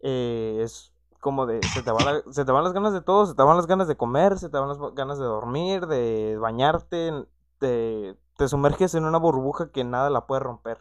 eh, 0.00 0.60
es 0.62 0.92
como 1.20 1.46
de, 1.46 1.60
se 1.60 1.82
te, 1.82 1.90
se 2.32 2.44
te 2.44 2.52
van 2.52 2.64
las 2.64 2.72
ganas 2.72 2.92
de 2.92 3.00
todo, 3.00 3.26
se 3.26 3.34
te 3.34 3.42
van 3.42 3.56
las 3.56 3.66
ganas 3.66 3.88
de 3.88 3.96
comer, 3.96 4.38
se 4.38 4.48
te 4.48 4.58
van 4.58 4.68
las 4.68 4.78
ganas 4.94 5.18
de 5.18 5.24
dormir, 5.24 5.86
de 5.86 6.36
bañarte, 6.38 7.26
te, 7.58 8.16
te 8.38 8.46
sumerges 8.46 8.94
en 8.94 9.04
una 9.04 9.18
burbuja 9.18 9.70
que 9.72 9.82
nada 9.82 10.08
la 10.10 10.26
puede 10.26 10.40
romper. 10.40 10.78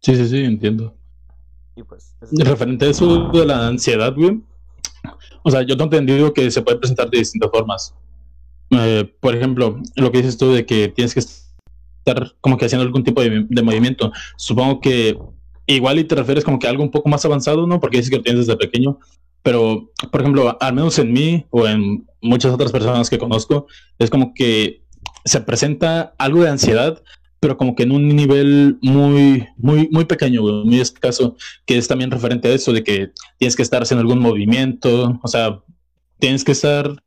Sí, 0.00 0.16
sí, 0.16 0.28
sí, 0.28 0.44
entiendo. 0.44 0.94
Y 1.74 1.82
pues... 1.82 2.16
Referente 2.30 2.86
a 2.86 2.88
eso 2.90 3.28
de 3.28 3.44
la 3.44 3.66
ansiedad, 3.66 4.14
güey. 4.14 4.40
O 5.42 5.50
sea, 5.50 5.62
yo 5.62 5.76
tengo 5.76 5.96
entendido 5.96 6.32
que 6.32 6.48
se 6.52 6.62
puede 6.62 6.78
presentar 6.78 7.10
de 7.10 7.18
distintas 7.18 7.50
formas. 7.50 7.94
Eh, 8.70 9.12
por 9.20 9.34
ejemplo, 9.34 9.80
lo 9.96 10.12
que 10.12 10.18
dices 10.18 10.38
tú 10.38 10.52
de 10.52 10.64
que 10.64 10.88
tienes 10.88 11.12
que 11.12 11.20
estar 11.20 12.36
como 12.40 12.56
que 12.56 12.66
haciendo 12.66 12.84
algún 12.84 13.02
tipo 13.02 13.20
de, 13.20 13.62
movimiento. 13.62 14.12
Supongo 14.36 14.80
que 14.80 15.18
igual 15.66 15.98
y 15.98 16.04
te 16.04 16.14
refieres 16.14 16.44
como 16.44 16.60
que 16.60 16.68
a 16.68 16.70
algo 16.70 16.84
un 16.84 16.92
poco 16.92 17.08
más 17.08 17.24
avanzado, 17.24 17.66
¿no? 17.66 17.80
Porque 17.80 17.96
dices 17.96 18.10
que 18.10 18.18
lo 18.18 18.22
tienes 18.22 18.46
desde 18.46 18.58
pequeño. 18.58 19.00
Pero, 19.42 19.90
por 20.12 20.20
ejemplo, 20.20 20.56
al 20.60 20.72
menos 20.72 21.00
en 21.00 21.12
mí 21.12 21.46
o 21.50 21.66
en 21.66 22.06
muchas 22.20 22.52
otras 22.52 22.70
personas 22.70 23.10
que 23.10 23.18
conozco, 23.18 23.66
es 23.98 24.08
como 24.08 24.34
que 24.34 24.81
se 25.24 25.40
presenta 25.40 26.14
algo 26.18 26.42
de 26.42 26.50
ansiedad, 26.50 27.02
pero 27.40 27.56
como 27.56 27.74
que 27.74 27.82
en 27.82 27.92
un 27.92 28.08
nivel 28.08 28.78
muy, 28.82 29.46
muy, 29.56 29.88
muy 29.90 30.04
pequeño, 30.04 30.42
muy 30.42 30.80
escaso, 30.80 31.36
que 31.66 31.76
es 31.76 31.88
también 31.88 32.10
referente 32.10 32.48
a 32.48 32.54
eso 32.54 32.72
de 32.72 32.84
que 32.84 33.10
tienes 33.38 33.56
que 33.56 33.62
estar 33.62 33.82
haciendo 33.82 34.02
algún 34.02 34.20
movimiento, 34.20 35.18
o 35.22 35.28
sea, 35.28 35.60
tienes 36.18 36.44
que 36.44 36.52
estar, 36.52 37.02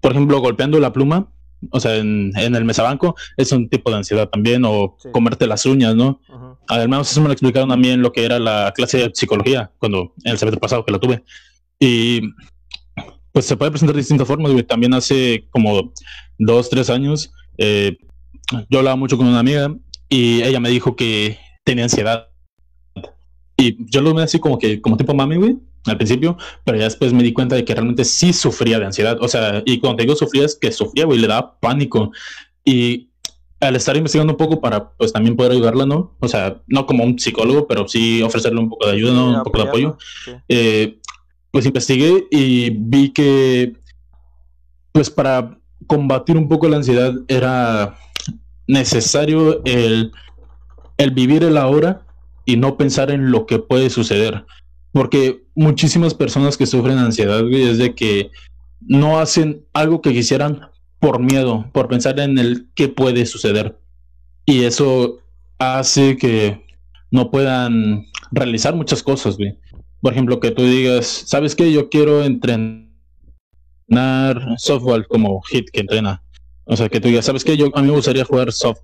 por 0.00 0.12
ejemplo, 0.12 0.40
golpeando 0.40 0.80
la 0.80 0.92
pluma 0.92 1.28
o 1.70 1.80
sea, 1.80 1.96
en, 1.96 2.32
en 2.36 2.54
el 2.54 2.64
mesabanco, 2.64 3.14
es 3.36 3.52
un 3.52 3.68
tipo 3.68 3.90
de 3.90 3.96
ansiedad 3.96 4.28
también, 4.28 4.64
o 4.64 4.96
Sí. 4.98 5.08
comerte 5.12 5.46
las 5.46 5.64
uñas, 5.66 5.94
¿no? 5.94 6.20
Además, 6.68 7.10
eso 7.10 7.20
me 7.20 7.28
lo 7.28 7.32
explicaron 7.32 7.72
a 7.72 7.76
mí 7.76 7.88
en 7.88 8.02
lo 8.02 8.12
que 8.12 8.24
era 8.24 8.38
la 8.38 8.72
clase 8.74 8.98
de 8.98 9.10
psicología, 9.14 9.70
cuando 9.78 10.12
en 10.24 10.32
el 10.32 10.38
semestre 10.38 10.60
pasado 10.60 10.84
que 10.84 10.92
la 10.92 10.98
tuve. 10.98 11.24
Y 11.78 12.20
pues 13.34 13.46
se 13.46 13.56
puede 13.56 13.72
presentar 13.72 13.96
de 13.96 14.00
distintas 14.00 14.28
formas, 14.28 14.52
güey. 14.52 14.62
También 14.62 14.94
hace 14.94 15.48
como 15.50 15.92
dos, 16.38 16.70
tres 16.70 16.88
años, 16.88 17.32
eh, 17.58 17.98
yo 18.70 18.78
hablaba 18.78 18.94
mucho 18.94 19.16
con 19.16 19.26
una 19.26 19.40
amiga 19.40 19.74
y 20.08 20.40
ella 20.44 20.60
me 20.60 20.70
dijo 20.70 20.94
que 20.94 21.36
tenía 21.64 21.82
ansiedad. 21.82 22.28
Y 23.56 23.76
yo 23.90 24.02
lo 24.02 24.14
vi 24.14 24.22
así 24.22 24.38
como 24.38 24.56
que, 24.56 24.80
como 24.80 24.96
tipo 24.96 25.14
mami, 25.14 25.34
güey, 25.34 25.56
al 25.84 25.96
principio, 25.96 26.38
pero 26.62 26.78
ya 26.78 26.84
después 26.84 27.12
me 27.12 27.24
di 27.24 27.32
cuenta 27.32 27.56
de 27.56 27.64
que 27.64 27.74
realmente 27.74 28.04
sí 28.04 28.32
sufría 28.32 28.78
de 28.78 28.86
ansiedad. 28.86 29.18
O 29.20 29.26
sea, 29.26 29.64
y 29.66 29.80
cuando 29.80 29.96
te 29.96 30.04
digo 30.04 30.14
sufría 30.14 30.44
es 30.44 30.54
que 30.54 30.70
sufría, 30.70 31.04
güey, 31.04 31.18
le 31.18 31.26
daba 31.26 31.58
pánico. 31.58 32.12
Y 32.64 33.08
al 33.58 33.74
estar 33.74 33.96
investigando 33.96 34.34
un 34.34 34.36
poco 34.36 34.60
para, 34.60 34.90
pues 34.92 35.12
también 35.12 35.34
poder 35.34 35.50
ayudarla, 35.50 35.86
¿no? 35.86 36.16
O 36.20 36.28
sea, 36.28 36.62
no 36.68 36.86
como 36.86 37.02
un 37.02 37.18
psicólogo, 37.18 37.66
pero 37.66 37.88
sí 37.88 38.22
ofrecerle 38.22 38.60
un 38.60 38.68
poco 38.68 38.86
de 38.86 38.92
ayuda, 38.92 39.12
¿no? 39.12 39.38
Un 39.38 39.42
poco 39.42 39.58
de 39.58 39.64
apoyo. 39.64 39.98
Eh, 40.48 41.00
pues 41.54 41.66
investigué 41.66 42.26
y 42.32 42.70
vi 42.70 43.10
que, 43.10 43.74
pues 44.90 45.08
para 45.08 45.56
combatir 45.86 46.36
un 46.36 46.48
poco 46.48 46.68
la 46.68 46.78
ansiedad 46.78 47.14
era 47.28 47.96
necesario 48.66 49.64
el, 49.64 50.10
el 50.96 51.10
vivir 51.12 51.44
el 51.44 51.56
ahora 51.56 52.04
y 52.44 52.56
no 52.56 52.76
pensar 52.76 53.12
en 53.12 53.30
lo 53.30 53.46
que 53.46 53.60
puede 53.60 53.88
suceder. 53.88 54.44
Porque 54.90 55.44
muchísimas 55.54 56.12
personas 56.12 56.56
que 56.56 56.66
sufren 56.66 56.98
ansiedad, 56.98 57.48
es 57.52 57.78
de 57.78 57.94
que 57.94 58.32
no 58.80 59.20
hacen 59.20 59.64
algo 59.74 60.02
que 60.02 60.12
quisieran 60.12 60.60
por 60.98 61.20
miedo, 61.20 61.70
por 61.72 61.86
pensar 61.86 62.18
en 62.18 62.36
el 62.36 62.66
qué 62.74 62.88
puede 62.88 63.26
suceder. 63.26 63.78
Y 64.44 64.64
eso 64.64 65.18
hace 65.60 66.16
que 66.16 66.64
no 67.12 67.30
puedan 67.30 68.06
realizar 68.32 68.74
muchas 68.74 69.04
cosas, 69.04 69.36
güey. 69.36 69.56
Por 70.04 70.12
ejemplo, 70.12 70.38
que 70.38 70.50
tú 70.50 70.62
digas, 70.62 71.24
¿sabes 71.26 71.56
qué? 71.56 71.72
Yo 71.72 71.88
quiero 71.88 72.22
entrenar 72.22 72.84
softball 74.58 75.06
como 75.08 75.40
hit 75.40 75.70
que 75.72 75.80
entrena. 75.80 76.22
O 76.64 76.76
sea, 76.76 76.90
que 76.90 77.00
tú 77.00 77.08
digas, 77.08 77.24
¿sabes 77.24 77.42
qué? 77.42 77.56
Yo 77.56 77.70
a 77.72 77.80
mí 77.80 77.86
me 77.86 77.94
gustaría 77.94 78.22
jugar 78.26 78.52
soft, 78.52 78.80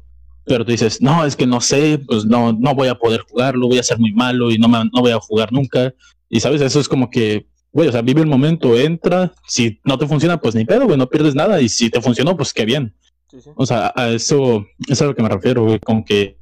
pero 0.47 0.65
tú 0.65 0.71
dices, 0.71 1.03
no, 1.03 1.27
es 1.27 1.37
que 1.37 1.47
no 1.47 1.61
sé, 1.61 1.99
pues 1.99 2.25
no, 2.25 2.55
no 2.55 2.75
voy 2.75 2.89
a 2.89 2.95
poder 2.95 3.21
jugarlo, 3.29 3.69
voy 3.69 3.77
a 3.77 3.83
ser 3.83 3.99
muy 3.99 4.13
malo 4.13 4.51
y 4.51 4.57
no, 4.57 4.67
me, 4.67 4.79
no 4.79 5.03
voy 5.03 5.11
a 5.11 5.21
jugar 5.21 5.53
nunca. 5.53 5.93
Y 6.31 6.41
sabes, 6.41 6.63
eso 6.63 6.81
es 6.81 6.89
como 6.89 7.11
que, 7.11 7.47
güey, 7.71 7.91
o 7.91 7.93
sea, 7.93 8.01
vive 8.01 8.23
el 8.23 8.27
momento, 8.27 8.75
entra, 8.79 9.35
si 9.47 9.79
no 9.85 9.99
te 9.99 10.07
funciona, 10.07 10.41
pues 10.41 10.55
ni 10.55 10.65
pedo, 10.65 10.87
güey, 10.87 10.97
no 10.97 11.11
pierdes 11.11 11.35
nada, 11.35 11.61
y 11.61 11.69
si 11.69 11.91
te 11.91 12.01
funcionó, 12.01 12.35
pues 12.35 12.55
qué 12.55 12.65
bien. 12.65 12.95
Sí, 13.31 13.43
sí. 13.43 13.51
O 13.57 13.67
sea, 13.67 13.93
a 13.95 14.09
eso, 14.09 14.65
eso 14.79 14.93
es 14.93 15.03
a 15.03 15.05
lo 15.05 15.15
que 15.15 15.23
me 15.23 15.29
refiero, 15.29 15.65
güey, 15.65 15.81
con 15.81 16.03
que 16.03 16.39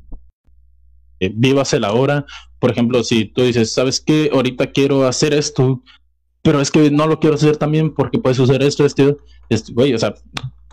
eh, 1.19 1.33
vivas 1.35 1.73
el 1.73 1.83
ahora. 1.83 2.25
Por 2.59 2.71
ejemplo, 2.71 3.03
si 3.05 3.27
tú 3.27 3.43
dices, 3.43 3.73
¿sabes 3.73 4.01
qué? 4.01 4.31
Ahorita 4.33 4.67
quiero 4.73 5.07
hacer 5.07 5.33
esto, 5.35 5.83
pero 6.43 6.61
es 6.61 6.71
que 6.71 6.91
no 6.91 7.07
lo 7.07 7.21
quiero 7.21 7.37
hacer 7.37 7.57
también 7.57 7.95
porque 7.95 8.19
puede 8.19 8.35
suceder 8.35 8.63
esto, 8.63 8.85
esto, 8.85 9.17
esto, 9.49 9.73
güey, 9.75 9.95
o 9.95 9.99
sea, 9.99 10.15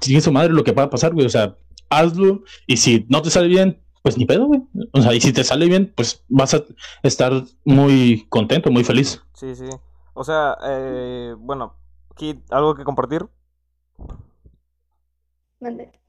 sigue 0.02 0.22
su 0.22 0.32
madre 0.32 0.54
lo 0.54 0.64
que 0.64 0.72
va 0.72 0.84
a 0.84 0.90
pasar, 0.90 1.14
güey, 1.14 1.26
o 1.26 1.30
sea, 1.30 1.56
hazlo 1.90 2.44
y 2.68 2.78
si 2.78 3.06
no 3.10 3.22
te 3.22 3.30
sale 3.30 3.48
bien, 3.48 3.82
pues 4.02 4.18
ni 4.18 4.26
pedo, 4.26 4.46
güey. 4.46 4.62
O 4.94 5.02
sea, 5.02 5.14
y 5.14 5.22
si 5.22 5.34
te 5.34 5.44
sale 5.44 5.66
bien, 5.68 5.92
pues 5.96 6.24
vas 6.30 6.54
a 6.54 6.64
estar 7.04 7.32
muy 7.64 8.26
contento, 8.30 8.70
muy 8.72 8.84
feliz. 8.84 9.22
Sí, 9.34 9.56
sí. 9.56 9.66
O 10.14 10.24
sea, 10.24 10.58
eh, 10.64 11.34
bueno, 11.38 11.76
Kit, 12.16 12.40
¿algo 12.52 12.76
que 12.76 12.84
compartir? 12.84 13.26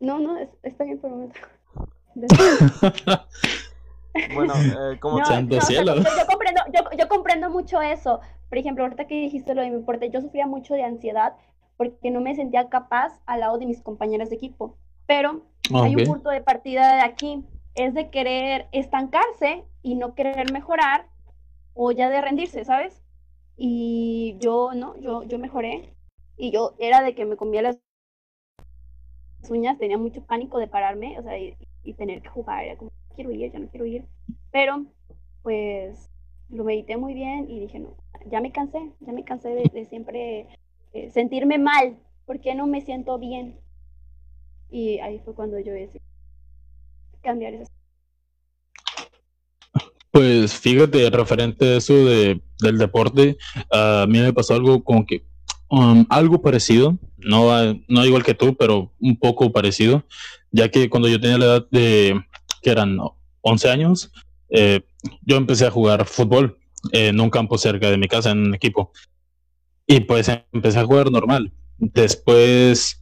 No, 0.01 0.19
no, 0.19 0.39
es- 0.39 0.51
está 0.63 0.85
bien 0.85 0.99
por 1.01 1.11
el 1.11 1.17
momento. 1.17 1.41
Bueno, 4.35 4.55
eh, 4.93 4.99
¿cómo 5.01 5.19
No, 5.19 5.41
no, 5.41 5.47
o 5.49 5.51
sea, 5.51 5.61
cielo. 5.61 5.97
yo, 5.97 6.03
yo 6.03 6.27
comprendo, 6.27 6.63
yo, 6.73 6.99
yo 6.99 7.09
comprendo 7.09 7.51
mucho 7.51 7.81
eso. 7.81 8.21
Por 8.49 8.59
ejemplo, 8.59 8.85
ahorita 8.85 9.07
que 9.07 9.15
dijiste 9.15 9.55
lo 9.55 9.63
de 9.63 9.71
mi 9.71 9.77
deporte, 9.77 10.11
yo 10.11 10.21
sufría 10.21 10.47
mucho 10.47 10.75
de 10.75 10.85
ansiedad 10.85 11.35
porque 11.77 12.11
no 12.11 12.21
me 12.21 12.35
sentía 12.35 12.69
capaz 12.69 13.21
al 13.27 13.41
lado 13.41 13.59
de 13.59 13.67
mis 13.67 13.83
compañeras 13.83 14.31
de 14.31 14.37
equipo. 14.37 14.77
Pero 15.07 15.43
hay 15.75 15.95
un 15.95 16.05
punto 16.05 16.31
de 16.31 16.41
partida 16.41 16.97
de 16.97 17.03
aquí, 17.03 17.45
es 17.75 17.95
de 17.95 18.11
querer 18.11 18.67
estancarse 18.73 19.65
y 19.83 19.95
no 19.95 20.15
querer 20.15 20.53
mejorar 20.53 21.07
o 21.75 21.93
ya 21.93 22.09
de 22.09 22.21
rendirse, 22.21 22.65
¿sabes? 22.65 23.03
Y 23.57 24.37
yo 24.41 24.73
no, 24.75 24.99
yo, 25.01 25.23
yo 25.25 25.39
mejoré 25.39 25.95
y 26.37 26.51
yo 26.51 26.75
era 26.79 27.03
de 27.03 27.15
que 27.15 27.25
me 27.25 27.37
comía 27.37 27.63
las 27.63 27.79
uñas, 29.49 29.79
tenía 29.79 29.99
mucho 29.99 30.25
pánico 30.25 30.59
de 30.59 30.67
pararme, 30.67 31.19
o 31.19 31.23
sea, 31.23 31.39
y, 31.39 31.57
y 31.85 31.95
tener 31.95 32.23
que 32.23 32.29
jugar, 32.29 32.65
era 32.65 32.77
como, 32.77 32.91
quiero 33.17 33.33
ir, 33.33 33.51
ya 33.53 33.59
no 33.59 33.69
quiero 33.69 33.87
ir. 33.87 34.05
Pero, 34.53 34.87
pues, 35.43 36.09
lo 36.51 36.65
medité 36.65 36.97
muy 36.97 37.15
bien 37.15 37.51
y 37.51 37.61
dije, 37.61 37.81
no, 37.81 37.97
ya 38.31 38.41
me 38.41 38.53
cansé, 38.53 38.93
ya 39.01 39.13
me 39.13 39.25
cansé 39.25 39.49
de, 39.49 39.87
siempre 39.87 40.47
eh, 40.93 41.11
sentirme 41.11 41.59
mal, 41.59 41.97
¿por 42.25 42.41
qué 42.41 42.55
no 42.55 42.67
me 42.67 42.81
siento 42.81 43.19
bien? 43.19 43.59
Y 44.71 44.99
ahí 44.99 45.21
fue 45.25 45.35
cuando 45.35 45.59
yo 45.59 45.73
decidí 45.73 46.01
cambiar 47.23 47.55
eso. 47.55 47.73
Pues 50.11 50.55
fíjate, 50.55 51.11
referente 51.11 51.65
a 51.75 51.77
eso 51.77 51.93
de, 51.93 52.41
del 52.61 52.79
deporte, 52.79 53.37
a 53.71 54.07
mí 54.09 54.19
me 54.19 54.33
pasó 54.33 54.55
algo 54.55 54.83
como 54.83 55.05
que 55.05 55.25
um, 55.69 56.07
algo 56.09 56.41
parecido, 56.41 56.97
no, 57.19 57.51
no 57.89 58.07
igual 58.07 58.25
que 58.25 58.35
tú, 58.35 58.57
pero 58.57 58.93
un 58.99 59.19
poco 59.19 59.53
parecido, 59.53 60.05
ya 60.51 60.71
que 60.71 60.89
cuando 60.89 61.09
yo 61.09 61.21
tenía 61.21 61.39
la 61.39 61.45
edad 61.45 61.67
de, 61.71 62.25
que 62.63 62.71
eran 62.71 62.99
11 63.43 63.71
años, 63.71 64.11
eh, 64.51 64.83
yo 65.23 65.37
empecé 65.37 65.67
a 65.67 65.71
jugar 65.71 66.07
fútbol 66.07 66.59
en 66.93 67.21
un 67.21 67.31
campo 67.31 67.59
cerca 67.59 67.91
de 67.91 67.99
mi 67.99 68.09
casa, 68.09 68.31
en 68.31 68.39
un 68.39 68.55
equipo. 68.55 68.93
Y 69.87 70.01
pues 70.01 70.29
empecé 70.53 70.79
a 70.79 70.85
jugar 70.85 71.11
normal. 71.11 71.53
Después 71.79 73.01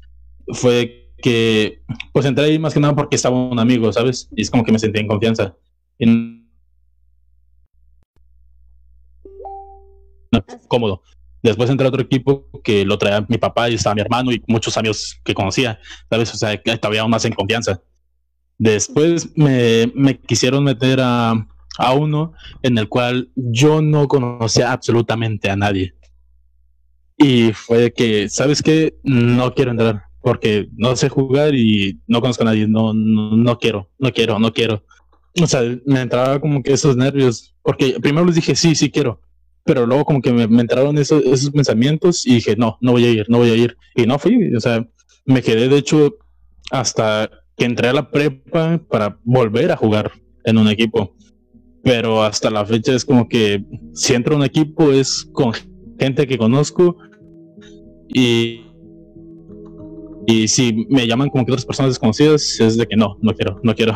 fue 0.49 1.13
que, 1.19 1.83
pues 2.13 2.27
entré 2.27 2.45
ahí 2.45 2.59
más 2.59 2.75
que 2.75 2.81
nada 2.81 2.95
porque 2.95 3.17
estaba 3.17 3.37
un 3.37 3.59
amigo, 3.59 3.93
¿sabes? 3.93 4.29
Y 4.37 4.43
es 4.43 4.51
como 4.51 4.65
que 4.65 4.73
me 4.73 4.79
sentí 4.79 5.01
en 5.01 5.09
confianza. 5.09 5.57
Y 5.99 6.07
no, 6.07 6.45
cómodo. 10.69 11.03
Después 11.43 11.71
entré 11.71 11.87
a 11.87 11.91
otro 11.91 12.03
equipo 12.03 12.49
que 12.63 12.85
lo 12.85 12.99
traía 12.99 13.25
mi 13.29 13.39
papá 13.39 13.69
y 13.69 13.75
estaba 13.75 13.95
mi 13.95 14.01
hermano 14.01 14.33
y 14.33 14.43
muchos 14.47 14.77
amigos 14.77 15.21
que 15.25 15.35
conocía, 15.35 15.79
¿sabes? 16.09 16.33
O 16.33 16.37
sea, 16.37 16.57
que 16.57 16.77
todavía 16.79 17.03
aún 17.03 17.11
más 17.11 17.25
en 17.25 17.33
confianza. 17.33 17.83
Después 18.59 19.37
me, 19.37 19.91
me 19.95 20.19
quisieron 20.19 20.65
meter 20.65 21.01
a, 21.01 21.47
a 21.79 21.93
uno 21.95 22.33
en 22.63 22.79
el 22.79 22.89
cual 22.89 23.31
yo 23.35 23.83
no 23.83 24.09
conocía 24.09 24.73
absolutamente 24.73 25.51
a 25.51 25.57
nadie. 25.57 25.95
Y 27.17 27.53
fue 27.53 27.93
que, 27.93 28.29
¿sabes 28.29 28.63
qué? 28.63 28.97
No 29.03 29.55
quiero 29.55 29.71
entrar 29.71 30.05
porque 30.25 30.71
no 30.75 30.97
sé 30.97 31.11
jugar 31.11 31.55
y 31.55 32.01
no 32.09 32.23
conozco 32.23 32.43
a 32.43 32.47
nadie. 32.47 32.67
No, 32.67 32.95
no, 32.95 33.37
no 33.37 33.59
quiero, 33.59 33.91
no 33.99 34.11
quiero, 34.11 34.39
no 34.39 34.53
quiero. 34.53 34.83
O 35.41 35.47
sea, 35.47 35.61
me 35.85 36.01
entraba 36.01 36.41
como 36.41 36.63
que 36.63 36.73
esos 36.73 36.97
nervios, 36.97 37.55
porque 37.63 37.99
primero 38.01 38.25
les 38.25 38.37
dije, 38.37 38.57
sí, 38.57 38.75
sí 38.75 38.91
quiero, 38.91 39.21
pero 39.65 39.85
luego 39.85 40.05
como 40.07 40.23
que 40.23 40.33
me, 40.33 40.49
me 40.49 40.63
entraron 40.63 40.97
esos, 40.97 41.23
esos 41.25 41.51
pensamientos 41.51 42.27
y 42.27 42.37
dije, 42.37 42.57
no, 42.57 42.79
no 42.81 42.93
voy 42.93 43.05
a 43.05 43.11
ir, 43.11 43.27
no 43.29 43.39
voy 43.39 43.51
a 43.51 43.55
ir. 43.55 43.77
Y 43.95 44.07
no 44.07 44.19
fui, 44.19 44.55
o 44.55 44.61
sea, 44.61 44.87
me 45.27 45.43
quedé 45.43 45.69
de 45.69 45.77
hecho 45.77 46.17
hasta 46.71 47.31
que 47.57 47.65
entré 47.65 47.89
a 47.89 47.93
la 47.93 48.11
prepa 48.11 48.81
para 48.89 49.19
volver 49.25 49.71
a 49.71 49.77
jugar 49.77 50.13
en 50.45 50.59
un 50.59 50.69
equipo. 50.69 51.15
Pero 51.83 52.23
hasta 52.23 52.51
la 52.51 52.65
fecha 52.65 52.95
es 52.95 53.05
como 53.05 53.29
que 53.29 53.65
si 53.93 54.15
entro 54.15 54.35
a 54.35 54.39
un 54.39 54.45
equipo 54.45 54.91
es 54.91 55.29
con 55.33 55.53
gente 55.99 56.27
que 56.27 56.39
conozco 56.39 56.97
y, 58.09 58.63
y 60.27 60.49
si 60.49 60.87
me 60.89 61.07
llaman 61.07 61.29
como 61.29 61.45
que 61.45 61.53
otras 61.53 61.67
personas 61.67 61.91
desconocidas 61.91 62.59
es 62.61 62.77
de 62.77 62.87
que 62.87 62.97
no, 62.97 63.19
no 63.21 63.35
quiero, 63.35 63.61
no 63.63 63.75
quiero. 63.75 63.95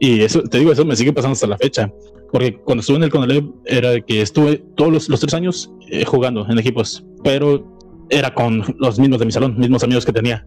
Y 0.00 0.22
eso, 0.22 0.42
te 0.42 0.58
digo, 0.58 0.72
eso 0.72 0.84
me 0.84 0.96
sigue 0.96 1.12
pasando 1.12 1.34
hasta 1.34 1.46
la 1.46 1.58
fecha. 1.58 1.92
Porque 2.32 2.56
cuando 2.56 2.80
estuve 2.80 2.96
en 2.96 3.02
el 3.02 3.10
Conalep 3.10 3.44
era 3.66 3.90
de 3.90 4.02
que 4.02 4.22
estuve 4.22 4.64
todos 4.76 4.92
los, 4.92 5.08
los 5.08 5.20
tres 5.20 5.34
años 5.34 5.70
eh, 5.90 6.04
jugando 6.04 6.46
en 6.48 6.58
equipos, 6.58 7.04
pero 7.22 7.76
era 8.08 8.32
con 8.32 8.64
los 8.78 8.98
mismos 8.98 9.18
de 9.18 9.26
mi 9.26 9.32
salón, 9.32 9.58
mismos 9.58 9.82
amigos 9.82 10.06
que 10.06 10.12
tenía. 10.12 10.46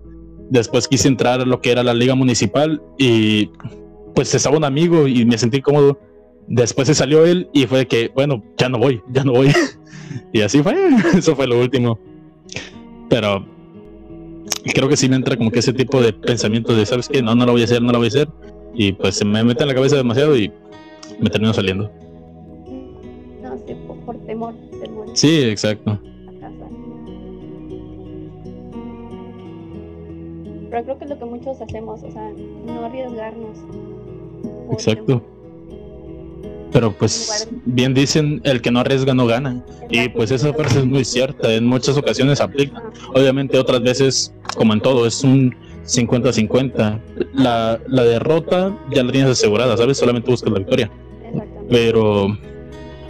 Después 0.54 0.88
quise 0.88 1.08
entrar 1.08 1.42
a 1.42 1.46
lo 1.46 1.62
que 1.62 1.72
era 1.72 1.82
la 1.82 1.96
liga 1.96 2.14
municipal 2.14 2.80
y 3.00 3.50
pues 4.14 4.36
estaba 4.36 4.56
un 4.56 4.64
amigo 4.64 5.08
y 5.08 5.26
me 5.26 5.36
sentí 5.40 5.64
cómodo. 5.64 6.00
Después 6.48 6.88
se 6.88 6.94
salió 6.94 7.26
él 7.26 7.50
y 7.54 7.66
fue 7.66 7.88
que, 7.88 8.12
bueno, 8.14 8.44
ya 8.56 8.70
no 8.70 8.78
voy, 8.78 9.02
ya 9.10 9.24
no 9.24 9.32
voy. 9.32 9.52
y 10.32 10.42
así 10.42 10.62
fue, 10.62 10.76
eso 11.18 11.36
fue 11.36 11.48
lo 11.48 11.60
último. 11.60 11.98
Pero 13.10 13.44
creo 14.76 14.88
que 14.88 14.96
sí 14.96 15.10
me 15.10 15.16
entra 15.16 15.38
como 15.38 15.50
que 15.50 15.58
ese 15.58 15.74
tipo 15.74 16.00
de 16.00 16.14
pensamiento 16.14 16.76
de, 16.76 16.86
¿sabes 16.86 17.10
qué? 17.10 17.24
No, 17.24 17.34
no 17.34 17.48
lo 17.48 17.54
voy 17.54 17.62
a 17.62 17.66
hacer, 17.66 17.82
no 17.82 17.92
lo 17.92 17.98
voy 17.98 18.06
a 18.06 18.10
hacer. 18.10 18.30
Y 18.76 18.92
pues 18.92 19.16
se 19.16 19.26
me 19.26 19.44
mete 19.44 19.64
en 19.64 19.70
la 19.70 19.74
cabeza 19.74 19.96
demasiado 19.96 20.38
y 20.38 20.52
me 21.20 21.32
termino 21.32 21.52
saliendo. 21.52 21.92
No 23.42 23.56
por, 23.88 23.98
por 24.06 24.18
temor, 24.28 24.54
temor 24.80 25.08
Sí, 25.14 25.42
exacto. 25.46 26.00
Pero 30.74 30.86
creo 30.86 30.98
que 30.98 31.03
es 31.03 31.10
lo 31.12 31.20
que 31.20 31.25
muchos 31.25 31.62
hacemos, 31.62 32.01
o 32.01 32.12
sea, 32.12 32.32
no 32.65 32.86
arriesgarnos. 32.86 33.60
Exacto. 34.72 35.22
Pero 36.72 36.92
pues 36.94 37.48
bien 37.65 37.94
dicen, 37.94 38.42
el 38.44 38.60
que 38.60 38.72
no 38.72 38.80
arriesga 38.80 39.13
no 39.13 39.27
gana. 39.27 39.63
Y 39.92 40.10
pues 40.10 40.32
esa 40.32 40.51
frase 40.51 40.80
es 40.80 40.86
muy 40.88 41.06
cierta, 41.06 41.53
en 41.53 41.68
muchas 41.68 41.96
ocasiones 41.96 42.42
aplica. 42.42 42.82
Obviamente 43.13 43.60
otras 43.60 43.84
veces, 43.84 44.34
como 44.58 44.74
en 44.74 44.82
todo, 44.82 45.06
es 45.06 45.24
un 45.24 45.56
50-50. 45.86 47.00
La, 47.36 47.80
la 47.88 48.03
derrota 48.03 48.75
ya 48.96 49.03
la 49.03 49.12
tienes 49.12 49.30
asegurada, 49.30 49.77
¿sabes? 49.77 50.00
Solamente 50.00 50.32
buscas 50.32 50.51
la 50.51 50.58
victoria. 50.58 50.92
Exactamente. 51.24 51.68
Pero, 51.70 52.36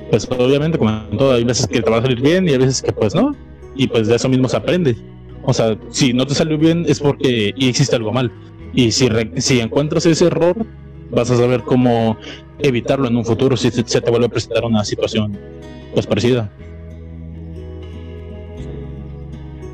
pues 0.10 0.30
obviamente, 0.30 0.78
como 0.78 0.90
en 0.90 1.18
todo, 1.18 1.32
hay 1.32 1.46
veces 1.46 1.66
que 1.66 1.82
te 1.82 1.90
va 1.90 2.00
a 2.00 2.02
salir 2.02 2.20
bien 2.20 2.46
y 2.46 2.52
hay 2.52 2.58
veces 2.58 2.82
que 2.82 2.92
pues 2.92 3.16
no. 3.16 3.34
Y 3.74 3.88
pues 3.88 4.10
de 4.10 4.16
eso 4.16 4.28
mismo 4.28 4.50
se 4.50 4.58
aprende. 4.58 5.13
O 5.44 5.54
sea, 5.54 5.78
si 5.90 6.14
no 6.14 6.26
te 6.26 6.36
salió 6.36 6.58
bien 6.58 6.86
es 6.88 7.00
porque 7.00 7.54
y 7.56 7.70
hiciste 7.70 7.96
algo 7.96 8.12
mal. 8.12 8.32
Y 8.74 8.92
si, 8.92 9.10
si 9.38 9.60
encuentras 9.60 10.06
ese 10.06 10.26
error, 10.28 10.56
vas 11.12 11.30
a 11.30 11.38
saber 11.38 11.64
cómo 11.64 12.18
evitarlo 12.60 13.08
en 13.08 13.16
un 13.16 13.26
futuro 13.26 13.58
si 13.58 13.70
se 13.72 14.02
te 14.02 14.10
vuelve 14.10 14.28
a 14.28 14.30
presentar 14.30 14.64
una 14.66 14.84
situación 14.84 15.38
pues 15.94 16.08
parecida. 16.08 16.50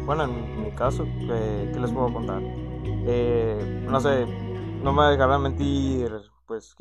Bueno, 0.06 0.24
en 0.24 0.64
mi 0.64 0.72
caso, 0.72 1.06
eh, 1.06 1.70
¿qué 1.72 1.80
les 1.80 1.92
puedo 1.92 2.12
contar? 2.12 2.42
Eh, 3.06 3.86
no 3.88 4.00
sé, 4.00 4.26
no 4.84 4.92
me 4.92 5.04
dejarán 5.06 5.44
mentir, 5.44 6.10
pues 6.48 6.76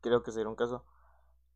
creo 0.00 0.22
que 0.22 0.32
sería 0.32 0.48
un 0.48 0.54
caso. 0.54 0.84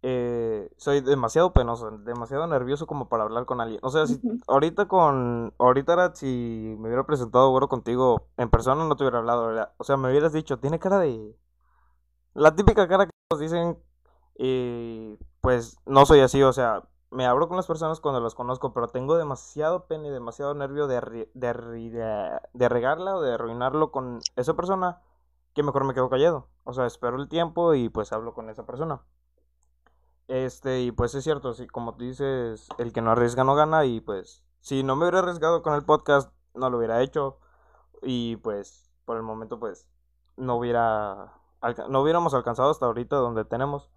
Eh, 0.02 0.70
soy 0.76 1.00
demasiado 1.00 1.52
penoso, 1.52 1.90
demasiado 1.98 2.46
nervioso 2.46 2.86
como 2.86 3.08
para 3.08 3.24
hablar 3.24 3.46
con 3.46 3.60
alguien. 3.60 3.80
O 3.82 3.90
sea, 3.90 4.06
si 4.06 4.20
ahorita 4.46 4.86
con, 4.88 5.54
ahorita 5.58 5.92
era 5.94 6.14
si 6.14 6.76
me 6.78 6.86
hubiera 6.88 7.06
presentado 7.06 7.50
güero 7.50 7.68
contigo 7.68 8.28
en 8.36 8.48
persona 8.50 8.84
no 8.84 8.96
te 8.96 9.04
hubiera 9.04 9.18
hablado, 9.18 9.46
¿verdad? 9.48 9.72
O 9.78 9.84
sea, 9.84 9.96
me 9.96 10.08
hubieras 10.10 10.32
dicho, 10.32 10.58
tiene 10.60 10.78
cara 10.78 10.98
de, 11.00 11.36
la 12.34 12.54
típica 12.54 12.88
cara 12.88 13.06
que 13.06 13.12
nos 13.30 13.40
dicen, 13.40 13.78
y 14.38 15.16
pues 15.40 15.76
no 15.86 16.06
soy 16.06 16.20
así, 16.20 16.42
o 16.42 16.52
sea, 16.52 16.88
me 17.10 17.26
abro 17.26 17.48
con 17.48 17.56
las 17.56 17.66
personas 17.66 18.00
cuando 18.00 18.20
las 18.20 18.34
conozco, 18.34 18.72
pero 18.72 18.88
tengo 18.88 19.16
demasiado 19.16 19.86
pena 19.86 20.08
y 20.08 20.10
demasiado 20.10 20.54
nervio 20.54 20.86
de, 20.86 20.98
arri- 21.00 21.30
de, 21.34 21.48
arri- 21.54 21.90
de, 21.90 22.40
de 22.52 22.68
regarla 22.68 23.16
o 23.16 23.22
de 23.22 23.34
arruinarlo 23.34 23.90
con 23.90 24.20
esa 24.36 24.54
persona, 24.54 25.00
que 25.54 25.62
mejor 25.62 25.84
me 25.84 25.94
quedo 25.94 26.10
callado. 26.10 26.48
O 26.64 26.72
sea, 26.72 26.86
espero 26.86 27.16
el 27.16 27.28
tiempo 27.28 27.74
y 27.74 27.88
pues 27.88 28.12
hablo 28.12 28.34
con 28.34 28.50
esa 28.50 28.66
persona. 28.66 29.02
Este, 30.28 30.82
y 30.82 30.92
pues 30.92 31.14
es 31.14 31.25
cierto, 31.25 31.54
sí, 31.54 31.66
como 31.66 31.94
tú 31.97 32.04
dices, 32.04 32.68
el 32.78 32.92
que 32.92 33.00
no 33.02 33.11
arriesga 33.12 33.44
no 33.44 33.54
gana, 33.54 33.85
y 33.87 34.00
pues, 34.00 34.44
si 34.61 34.82
no 34.82 34.94
me 34.97 35.04
hubiera 35.04 35.20
arriesgado 35.20 35.62
con 35.62 35.75
el 35.75 35.85
podcast, 35.85 36.32
no 36.54 36.68
lo 36.70 36.78
hubiera 36.78 37.02
hecho, 37.02 37.38
y 38.02 38.37
pues, 38.37 38.90
por 39.06 39.16
el 39.16 39.23
momento, 39.25 39.58
pues, 39.61 39.88
no 40.37 40.56
hubiera, 40.56 41.32
no 41.88 42.02
hubiéramos 42.02 42.35
alcanzado 42.35 42.70
hasta 42.70 42.87
ahorita 42.87 43.16
donde 43.16 43.44
tenemos. 43.44 43.90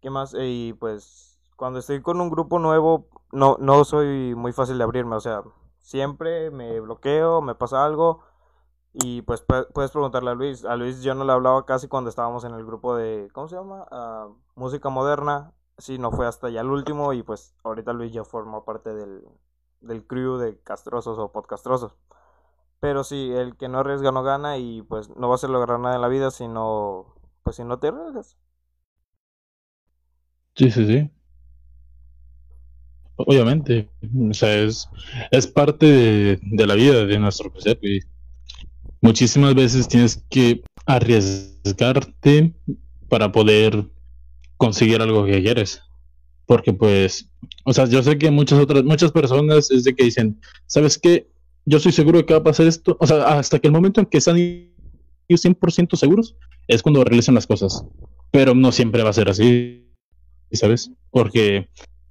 ¿Qué 0.00 0.10
más? 0.10 0.34
Y 0.38 0.74
pues 0.74 1.38
cuando 1.56 1.78
estoy 1.80 2.02
con 2.02 2.20
un 2.20 2.30
grupo 2.30 2.58
nuevo 2.58 3.08
no, 3.32 3.56
no 3.60 3.84
soy 3.84 4.34
muy 4.34 4.52
fácil 4.52 4.78
de 4.78 4.84
abrirme, 4.84 5.16
o 5.16 5.20
sea, 5.20 5.42
siempre 5.78 6.50
me 6.50 6.80
bloqueo, 6.80 7.40
me 7.42 7.54
pasa 7.54 7.84
algo 7.84 8.22
y 8.92 9.22
pues 9.22 9.46
pu- 9.46 9.66
puedes 9.72 9.90
preguntarle 9.92 10.30
a 10.30 10.34
Luis. 10.34 10.64
A 10.64 10.76
Luis 10.76 11.02
yo 11.02 11.14
no 11.14 11.24
le 11.24 11.32
hablaba 11.32 11.66
casi 11.66 11.88
cuando 11.88 12.10
estábamos 12.10 12.44
en 12.44 12.54
el 12.54 12.64
grupo 12.66 12.96
de, 12.96 13.30
¿cómo 13.34 13.48
se 13.48 13.56
llama? 13.56 13.86
Ah, 13.90 14.28
música 14.54 14.88
moderna. 14.90 15.52
Sí, 15.78 15.98
no 15.98 16.12
fue 16.12 16.26
hasta 16.26 16.50
ya 16.50 16.60
el 16.60 16.68
último 16.70 17.12
y 17.12 17.22
pues 17.22 17.54
ahorita 17.64 17.92
Luis 17.92 18.12
ya 18.12 18.24
forma 18.24 18.64
parte 18.64 18.94
del, 18.94 19.24
del 19.80 20.06
crew 20.06 20.36
de 20.38 20.58
castrosos 20.60 21.18
o 21.18 21.32
podcastrosos. 21.32 21.94
Pero 22.80 23.04
sí, 23.04 23.32
el 23.32 23.56
que 23.56 23.68
no 23.68 23.80
arriesga 23.80 24.12
no 24.12 24.22
gana 24.22 24.58
y 24.58 24.82
pues 24.82 25.10
no 25.16 25.28
vas 25.28 25.44
a 25.44 25.48
lograr 25.48 25.80
nada 25.80 25.96
en 25.96 26.02
la 26.02 26.08
vida 26.08 26.30
si 26.30 26.48
no, 26.48 27.14
pues 27.44 27.56
si 27.56 27.64
no 27.64 27.78
te 27.78 27.88
arriesgas. 27.88 28.38
Sí, 30.56 30.70
sí, 30.70 30.86
sí. 30.86 31.10
Obviamente, 33.16 33.88
o 34.30 34.34
sea, 34.34 34.54
es, 34.62 34.88
es 35.30 35.46
parte 35.46 35.86
de, 35.86 36.40
de 36.42 36.66
la 36.66 36.74
vida 36.74 37.04
de 37.06 37.18
nuestro 37.18 37.52
ser 37.60 37.78
muchísimas 39.00 39.54
veces 39.54 39.88
tienes 39.88 40.24
que 40.30 40.62
arriesgarte 40.86 42.54
para 43.08 43.30
poder 43.32 43.91
conseguir 44.62 45.02
algo 45.02 45.24
que 45.24 45.42
quieres. 45.42 45.82
Porque 46.46 46.72
pues, 46.72 47.28
o 47.64 47.72
sea, 47.72 47.86
yo 47.86 48.00
sé 48.00 48.16
que 48.16 48.30
muchas 48.30 48.60
otras, 48.60 48.84
muchas 48.84 49.10
personas 49.10 49.72
es 49.72 49.82
de 49.82 49.92
que 49.92 50.04
dicen, 50.04 50.40
¿sabes 50.66 50.98
qué? 50.98 51.26
Yo 51.64 51.78
estoy 51.78 51.90
seguro 51.90 52.18
de 52.18 52.26
que 52.26 52.34
va 52.34 52.38
a 52.38 52.44
pasar 52.44 52.68
esto. 52.68 52.96
O 53.00 53.06
sea, 53.08 53.38
hasta 53.38 53.58
que 53.58 53.66
el 53.66 53.72
momento 53.72 54.00
en 54.00 54.06
que 54.06 54.18
están 54.18 54.36
ellos 54.36 55.44
100% 55.44 55.96
seguros 55.96 56.36
es 56.68 56.80
cuando 56.80 57.02
realizan 57.02 57.34
las 57.34 57.48
cosas. 57.48 57.84
Pero 58.30 58.54
no 58.54 58.70
siempre 58.70 59.02
va 59.02 59.10
a 59.10 59.14
ser 59.14 59.28
así, 59.28 59.90
¿sabes? 60.52 60.92
Porque, 61.10 61.68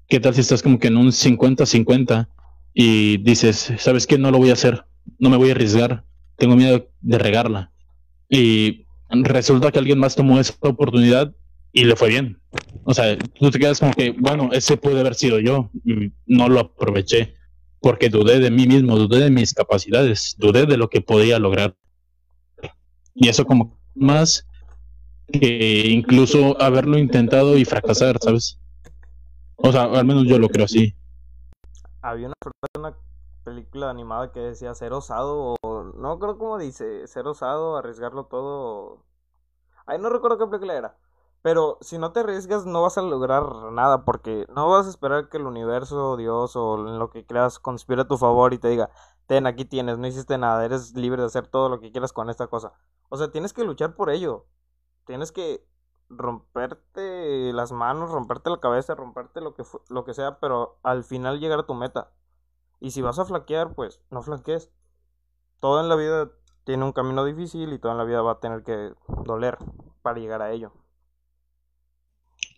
¿qué 0.10 0.20
tal 0.20 0.36
si 0.36 0.42
estás 0.42 0.62
como 0.62 0.78
que 0.78 0.88
en 0.88 0.98
un 0.98 1.08
50-50 1.08 2.28
y 2.74 3.18
dices, 3.24 3.74
¿sabes 3.78 4.06
qué? 4.08 4.18
No 4.18 4.30
lo 4.30 4.40
voy 4.40 4.50
a 4.50 4.54
hacer, 4.54 4.84
no 5.20 5.30
me 5.30 5.38
voy 5.38 5.50
a 5.50 5.52
arriesgar, 5.54 6.04
tengo 6.36 6.58
miedo 6.58 6.90
de 7.00 7.18
regarla. 7.18 7.72
Y 8.30 8.86
resulta 9.10 9.72
que 9.72 9.80
alguien 9.80 10.00
más 10.00 10.16
tomó 10.16 10.38
esa 10.38 10.54
oportunidad 10.60 11.34
y 11.74 11.86
le 11.86 11.96
fue 11.96 12.10
bien. 12.10 12.42
O 12.84 12.94
sea, 12.94 13.18
tú 13.18 13.52
te 13.52 13.60
quedas 13.60 13.80
como 13.80 13.94
que, 13.94 14.12
bueno, 14.12 14.50
ese 14.52 14.78
puede 14.78 15.00
haber 15.00 15.16
sido 15.16 15.40
yo, 15.40 15.70
y 15.86 16.12
no 16.26 16.50
lo 16.50 16.60
aproveché 16.60 17.36
porque 17.82 18.10
dudé 18.10 18.40
de 18.40 18.52
mí 18.52 18.68
mismo, 18.68 18.96
dudé 18.96 19.24
de 19.24 19.32
mis 19.32 19.54
capacidades, 19.54 20.36
dudé 20.38 20.68
de 20.68 20.78
lo 20.78 20.90
que 20.90 21.02
podía 21.02 21.40
lograr. 21.40 21.76
Y 23.16 23.28
eso 23.28 23.46
como 23.46 23.80
más 23.96 24.48
que 25.32 25.88
incluso 25.88 26.62
haberlo 26.62 26.98
intentado 26.98 27.58
y 27.58 27.66
fracasar, 27.66 28.18
¿sabes? 28.22 28.60
O 29.56 29.72
sea, 29.72 29.84
al 29.84 30.06
menos 30.06 30.26
yo 30.28 30.38
lo 30.38 30.50
creo 30.50 30.66
así. 30.66 30.96
Había 32.02 32.28
una, 32.28 32.36
una 32.78 32.98
película 33.44 33.90
animada 33.90 34.32
que 34.32 34.40
decía 34.40 34.74
ser 34.76 34.94
osado 34.94 35.56
o 35.62 35.84
no 35.98 36.20
creo 36.20 36.38
cómo 36.38 36.60
dice, 36.60 37.08
ser 37.08 37.28
osado, 37.28 37.78
arriesgarlo 37.78 38.26
todo. 38.26 39.04
Ay, 39.88 39.98
no 39.98 40.10
recuerdo 40.10 40.38
qué 40.38 40.46
película 40.46 40.78
era. 40.78 40.98
Pero 41.42 41.78
si 41.82 41.98
no 41.98 42.12
te 42.12 42.20
arriesgas 42.20 42.66
no 42.66 42.84
vas 42.84 42.98
a 42.98 43.02
lograr 43.02 43.72
nada 43.72 44.06
porque 44.06 44.46
no 44.54 44.70
vas 44.70 44.86
a 44.86 44.90
esperar 44.90 45.30
que 45.30 45.38
el 45.38 45.48
universo, 45.48 46.16
Dios 46.18 46.56
o 46.56 46.88
en 46.88 47.00
lo 47.00 47.10
que 47.10 47.26
creas 47.26 47.60
conspire 47.60 48.04
a 48.04 48.08
tu 48.08 48.18
favor 48.18 48.54
y 48.54 48.60
te 48.60 48.68
diga, 48.68 48.92
ten, 49.26 49.48
aquí 49.48 49.66
tienes, 49.66 49.98
no 49.98 50.08
hiciste 50.08 50.38
nada, 50.38 50.64
eres 50.66 50.96
libre 50.96 51.22
de 51.22 51.28
hacer 51.28 51.48
todo 51.48 51.70
lo 51.70 51.80
que 51.80 51.92
quieras 51.92 52.14
con 52.14 52.30
esta 52.30 52.48
cosa. 52.48 52.74
O 53.10 53.18
sea, 53.18 53.32
tienes 53.32 53.54
que 53.54 53.64
luchar 53.64 53.96
por 53.96 54.10
ello. 54.10 54.46
Tienes 55.06 55.32
que 55.32 55.66
romperte 56.10 57.54
las 57.54 57.72
manos, 57.72 58.12
romperte 58.12 58.50
la 58.50 58.60
cabeza, 58.60 58.96
romperte 58.96 59.42
lo 59.42 59.56
que, 59.56 59.64
lo 59.90 60.04
que 60.04 60.14
sea, 60.14 60.40
pero 60.40 60.78
al 60.84 61.04
final 61.04 61.40
llegar 61.40 61.60
a 61.60 61.66
tu 61.66 61.74
meta. 61.74 62.12
Y 62.80 62.92
si 62.92 63.02
vas 63.02 63.20
a 63.20 63.26
flaquear, 63.26 63.74
pues 63.74 64.02
no 64.10 64.22
flaquees. 64.22 64.72
Todo 65.60 65.80
en 65.80 65.90
la 65.90 65.96
vida 65.96 66.32
tiene 66.64 66.84
un 66.84 66.92
camino 66.92 67.24
difícil 67.26 67.74
y 67.74 67.80
todo 67.80 67.92
en 67.92 67.98
la 67.98 68.04
vida 68.04 68.22
va 68.22 68.34
a 68.34 68.40
tener 68.40 68.64
que 68.64 68.94
doler 69.24 69.58
para 70.02 70.20
llegar 70.20 70.42
a 70.42 70.52
ello. 70.52 70.74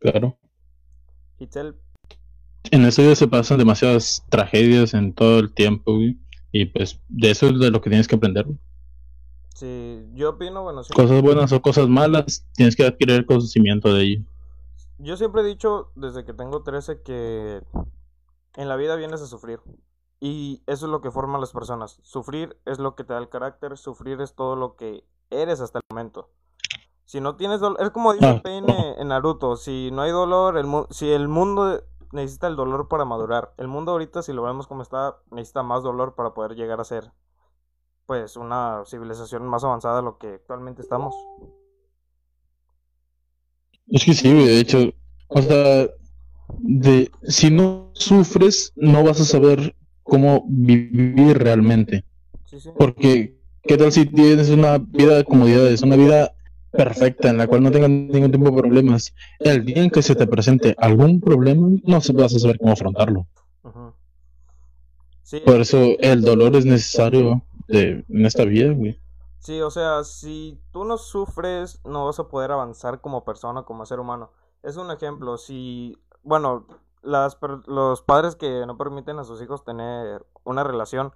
Claro. 0.03 0.37
En 2.71 2.85
eso 2.85 3.01
ya 3.01 3.15
se 3.15 3.27
pasan 3.27 3.57
demasiadas 3.57 4.25
tragedias 4.29 4.93
en 4.93 5.13
todo 5.13 5.39
el 5.39 5.53
tiempo, 5.53 5.95
güey. 5.95 6.19
Y 6.51 6.65
pues 6.65 6.99
de 7.09 7.31
eso 7.31 7.47
es 7.47 7.59
de 7.59 7.71
lo 7.71 7.81
que 7.81 7.89
tienes 7.89 8.07
que 8.07 8.15
aprender. 8.15 8.45
güey. 8.45 8.59
si 9.55 10.05
yo 10.13 10.31
opino, 10.31 10.63
bueno, 10.63 10.83
sí, 10.83 10.93
Cosas 10.93 11.21
buenas 11.21 11.51
o 11.53 11.61
cosas 11.61 11.87
malas, 11.87 12.45
tienes 12.53 12.75
que 12.75 12.85
adquirir 12.85 13.25
conocimiento 13.25 13.93
de 13.93 14.03
ello. 14.03 14.23
yo 14.99 15.15
siempre 15.17 15.41
he 15.41 15.45
dicho 15.45 15.91
desde 15.95 16.25
que 16.25 16.33
tengo 16.33 16.63
13 16.63 17.01
que 17.01 17.61
en 18.55 18.69
la 18.69 18.75
vida 18.75 18.95
vienes 18.95 19.21
a 19.21 19.27
sufrir. 19.27 19.61
Y 20.19 20.63
eso 20.67 20.85
es 20.85 20.91
lo 20.91 21.01
que 21.01 21.11
forma 21.11 21.37
a 21.37 21.41
las 21.41 21.51
personas. 21.51 21.99
Sufrir 22.03 22.57
es 22.65 22.79
lo 22.79 22.95
que 22.95 23.03
te 23.03 23.13
da 23.13 23.19
el 23.19 23.29
carácter, 23.29 23.77
sufrir 23.77 24.21
es 24.21 24.35
todo 24.35 24.55
lo 24.55 24.75
que 24.75 25.03
eres 25.29 25.59
hasta 25.59 25.79
el 25.79 25.83
momento. 25.89 26.29
Si 27.05 27.19
no 27.21 27.35
tienes 27.35 27.59
dolor, 27.59 27.81
es 27.81 27.89
como 27.91 28.13
dice 28.13 28.25
Ah. 28.25 28.41
Pain 28.41 28.65
en 28.69 29.07
Naruto, 29.09 29.55
si 29.57 29.89
no 29.91 30.01
hay 30.03 30.11
dolor, 30.11 30.57
el 30.57 30.65
mu- 30.65 30.85
si 30.89 31.11
el 31.11 31.27
mundo 31.27 31.83
necesita 32.11 32.47
el 32.47 32.55
dolor 32.55 32.87
para 32.87 33.05
madurar. 33.05 33.53
El 33.57 33.67
mundo 33.67 33.91
ahorita, 33.91 34.21
si 34.23 34.33
lo 34.33 34.43
vemos 34.43 34.67
como 34.67 34.81
está, 34.83 35.17
necesita 35.31 35.63
más 35.63 35.83
dolor 35.83 36.15
para 36.15 36.33
poder 36.33 36.55
llegar 36.55 36.79
a 36.79 36.83
ser 36.85 37.11
pues 38.05 38.35
una 38.35 38.83
civilización 38.85 39.47
más 39.47 39.63
avanzada 39.63 39.97
de 39.97 40.03
lo 40.03 40.17
que 40.17 40.33
actualmente 40.33 40.81
estamos. 40.81 41.15
Es 43.87 44.05
que 44.05 44.13
sí, 44.13 44.31
de 44.33 44.59
hecho, 44.59 44.93
o 45.27 45.41
sea, 45.41 45.87
de, 46.59 47.11
si 47.23 47.49
no 47.51 47.91
sufres, 47.93 48.71
no 48.75 49.03
vas 49.03 49.19
a 49.21 49.25
saber 49.25 49.75
cómo 50.03 50.45
vivir 50.47 51.37
realmente. 51.39 52.05
Sí, 52.45 52.59
sí. 52.59 52.69
Porque, 52.77 53.37
¿qué 53.63 53.77
tal 53.77 53.91
si 53.91 54.05
tienes 54.05 54.49
una 54.49 54.77
vida 54.77 55.15
de 55.17 55.23
comodidades, 55.25 55.81
una 55.81 55.95
vida 55.95 56.33
perfecta 56.73 57.29
en 57.29 57.37
la 57.37 57.47
cual 57.47 57.63
no 57.63 57.71
tengas 57.71 57.89
ningún 57.89 58.31
tipo 58.31 58.45
de 58.45 58.61
problemas? 58.61 59.13
El 59.39 59.65
día 59.65 59.83
en 59.83 59.89
que 59.89 60.01
se 60.01 60.15
te 60.15 60.27
presente 60.27 60.75
algún 60.77 61.21
problema, 61.21 61.69
no 61.83 62.01
se 62.01 62.13
vas 62.13 62.35
a 62.35 62.39
saber 62.39 62.57
cómo 62.59 62.73
afrontarlo. 62.73 63.27
Sí, 65.23 65.41
Por 65.45 65.61
eso 65.61 65.77
el 65.99 66.21
dolor 66.21 66.55
es 66.55 66.65
necesario 66.65 67.43
de- 67.67 68.03
en 68.09 68.25
esta 68.25 68.43
vida, 68.45 68.71
güey. 68.73 68.99
Sí, 69.39 69.61
o 69.61 69.69
sea, 69.69 70.03
si 70.05 70.61
tú 70.71 70.85
no 70.85 70.97
sufres, 70.97 71.81
no 71.83 72.05
vas 72.05 72.19
a 72.19 72.27
poder 72.29 72.51
avanzar 72.51 73.01
como 73.01 73.25
persona, 73.25 73.63
como 73.63 73.85
ser 73.85 73.99
humano. 73.99 74.31
Es 74.63 74.77
un 74.77 74.89
ejemplo, 74.89 75.37
si, 75.37 75.97
bueno, 76.23 76.65
las, 77.01 77.37
los 77.67 78.01
padres 78.03 78.35
que 78.37 78.65
no 78.65 78.77
permiten 78.77 79.19
a 79.19 79.25
sus 79.25 79.41
hijos 79.41 79.65
tener 79.65 80.25
una 80.45 80.63
relación, 80.63 81.11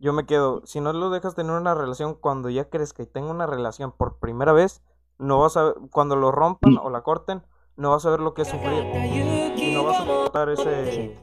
yo 0.00 0.14
me 0.14 0.24
quedo, 0.24 0.62
si 0.64 0.80
no 0.80 0.92
lo 0.94 1.10
dejas 1.10 1.34
tener 1.34 1.52
una 1.52 1.74
relación 1.74 2.14
cuando 2.14 2.48
ya 2.48 2.70
crees 2.70 2.94
que 2.94 3.04
tenga 3.04 3.30
una 3.30 3.46
relación 3.46 3.92
por 3.92 4.18
primera 4.18 4.52
vez, 4.52 4.82
no 5.18 5.40
vas 5.40 5.58
a 5.58 5.74
cuando 5.90 6.16
lo 6.16 6.32
rompan 6.32 6.78
o 6.78 6.88
la 6.88 7.02
corten, 7.02 7.42
no 7.76 7.90
vas 7.90 8.06
a 8.06 8.10
ver 8.10 8.20
lo 8.20 8.32
que 8.32 8.42
es 8.42 8.48
sufrir 8.48 8.82
y 9.56 9.74
no 9.74 9.84
vas 9.84 10.00
a 10.00 10.06
soportar 10.06 10.48
ese 10.48 11.18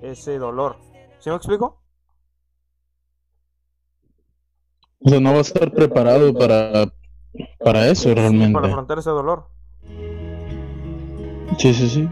ese 0.00 0.38
dolor. 0.38 0.76
¿Sí 1.18 1.28
me 1.28 1.36
explico? 1.36 1.82
O 5.04 5.08
sea, 5.08 5.20
no 5.20 5.30
vas 5.30 5.38
a 5.38 5.54
estar 5.54 5.72
preparado 5.72 6.32
para 6.32 6.86
para 7.58 7.88
eso 7.88 8.14
realmente. 8.14 8.54
Para 8.54 8.68
afrontar 8.68 8.98
ese 8.98 9.10
dolor. 9.10 9.48
Sí, 11.58 11.74
sí, 11.74 11.88
sí. 11.88 12.08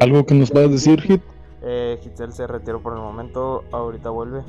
¿Algo 0.00 0.26
que 0.26 0.34
nos 0.34 0.50
puedas 0.50 0.70
decir, 0.72 1.00
Hit? 1.00 1.22
Eh, 1.66 1.98
Hitzel 2.04 2.32
se 2.32 2.46
retiró 2.46 2.82
por 2.82 2.92
el 2.92 2.98
momento, 2.98 3.64
ahorita 3.72 4.10
vuelve. 4.10 4.40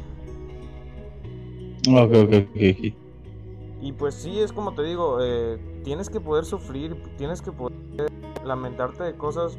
Ok, 1.88 2.12
ok, 2.12 2.34
ok. 2.52 2.96
Y 3.82 3.92
pues 3.94 4.16
sí, 4.16 4.40
es 4.40 4.52
como 4.52 4.74
te 4.74 4.84
digo, 4.84 5.20
eh, 5.22 5.60
tienes 5.84 6.10
que 6.10 6.20
poder 6.20 6.44
sufrir, 6.44 7.02
tienes 7.18 7.42
que 7.42 7.52
poder 7.52 7.76
lamentarte 8.44 9.04
de 9.04 9.16
cosas 9.16 9.58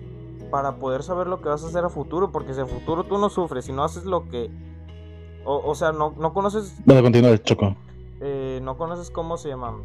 para 0.50 0.76
poder 0.76 1.02
saber 1.02 1.28
lo 1.28 1.40
que 1.40 1.48
vas 1.48 1.64
a 1.64 1.68
hacer 1.68 1.84
a 1.84 1.88
futuro, 1.88 2.30
porque 2.30 2.52
si 2.52 2.60
a 2.60 2.66
futuro 2.66 3.04
tú 3.04 3.18
no 3.18 3.30
sufres, 3.30 3.64
si 3.64 3.72
no 3.72 3.84
haces 3.84 4.04
lo 4.04 4.28
que... 4.28 4.50
O, 5.44 5.76
sea, 5.76 5.92
no, 5.92 6.12
no 6.18 6.34
conoces... 6.34 6.76
Vas 6.84 6.96
a 6.96 7.02
continuar, 7.02 7.40
Choco. 7.40 7.76
Eh, 8.20 8.58
no 8.64 8.76
conoces 8.76 9.12
cómo 9.12 9.36
se 9.36 9.48
llama. 9.50 9.76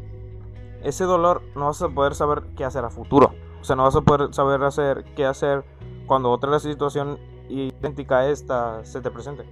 Ese 0.82 1.04
dolor 1.04 1.42
no 1.54 1.66
vas 1.66 1.80
a 1.80 1.88
poder 1.88 2.16
saber 2.16 2.42
qué 2.56 2.64
hacer 2.64 2.84
a 2.84 2.90
futuro. 2.90 3.32
O 3.60 3.64
sea, 3.64 3.76
no 3.76 3.84
vas 3.84 3.94
a 3.94 4.00
poder 4.00 4.34
saber 4.34 4.64
hacer 4.64 5.04
qué 5.14 5.24
hacer 5.24 5.64
cuando 6.06 6.32
otra 6.32 6.58
situación 6.58 7.16
idéntica 7.48 8.20
a 8.20 8.30
esta 8.30 8.84
se 8.84 9.00
te 9.00 9.10
presente. 9.10 9.44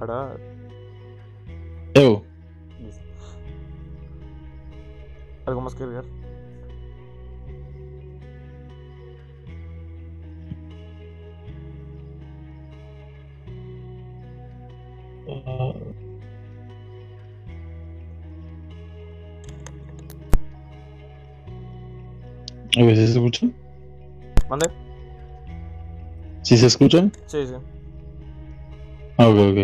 Ahora. 0.00 0.36
Ew. 1.94 2.22
¿Algo 5.46 5.60
más 5.62 5.74
que 5.74 5.82
agregar? 5.82 6.04
Uh... 15.26 16.07
A 22.78 22.82
ver 22.84 22.96
si 22.96 23.08
se 23.08 23.12
escucha. 23.14 23.48
¿Mande? 24.48 24.70
¿Sí 26.42 26.56
se 26.56 26.66
escucha? 26.66 27.10
Sí, 27.26 27.44
sí. 27.44 27.54
Ah, 29.16 29.28
ok, 29.28 29.36
ok. 29.36 29.58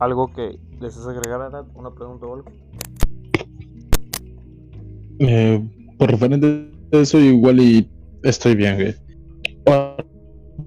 ¿Algo 0.00 0.30
que 0.34 0.58
desees 0.80 1.06
agregar, 1.06 1.40
a 1.40 1.62
¿Una 1.74 1.90
pregunta 1.94 2.26
o 2.26 2.34
algo? 2.34 2.52
Eh, 5.20 5.66
por 5.96 6.10
referente 6.10 6.70
a 6.92 6.96
eso, 6.98 7.18
igual 7.18 7.58
y 7.58 7.90
estoy 8.22 8.54
bien, 8.54 8.74
güey 8.74 9.03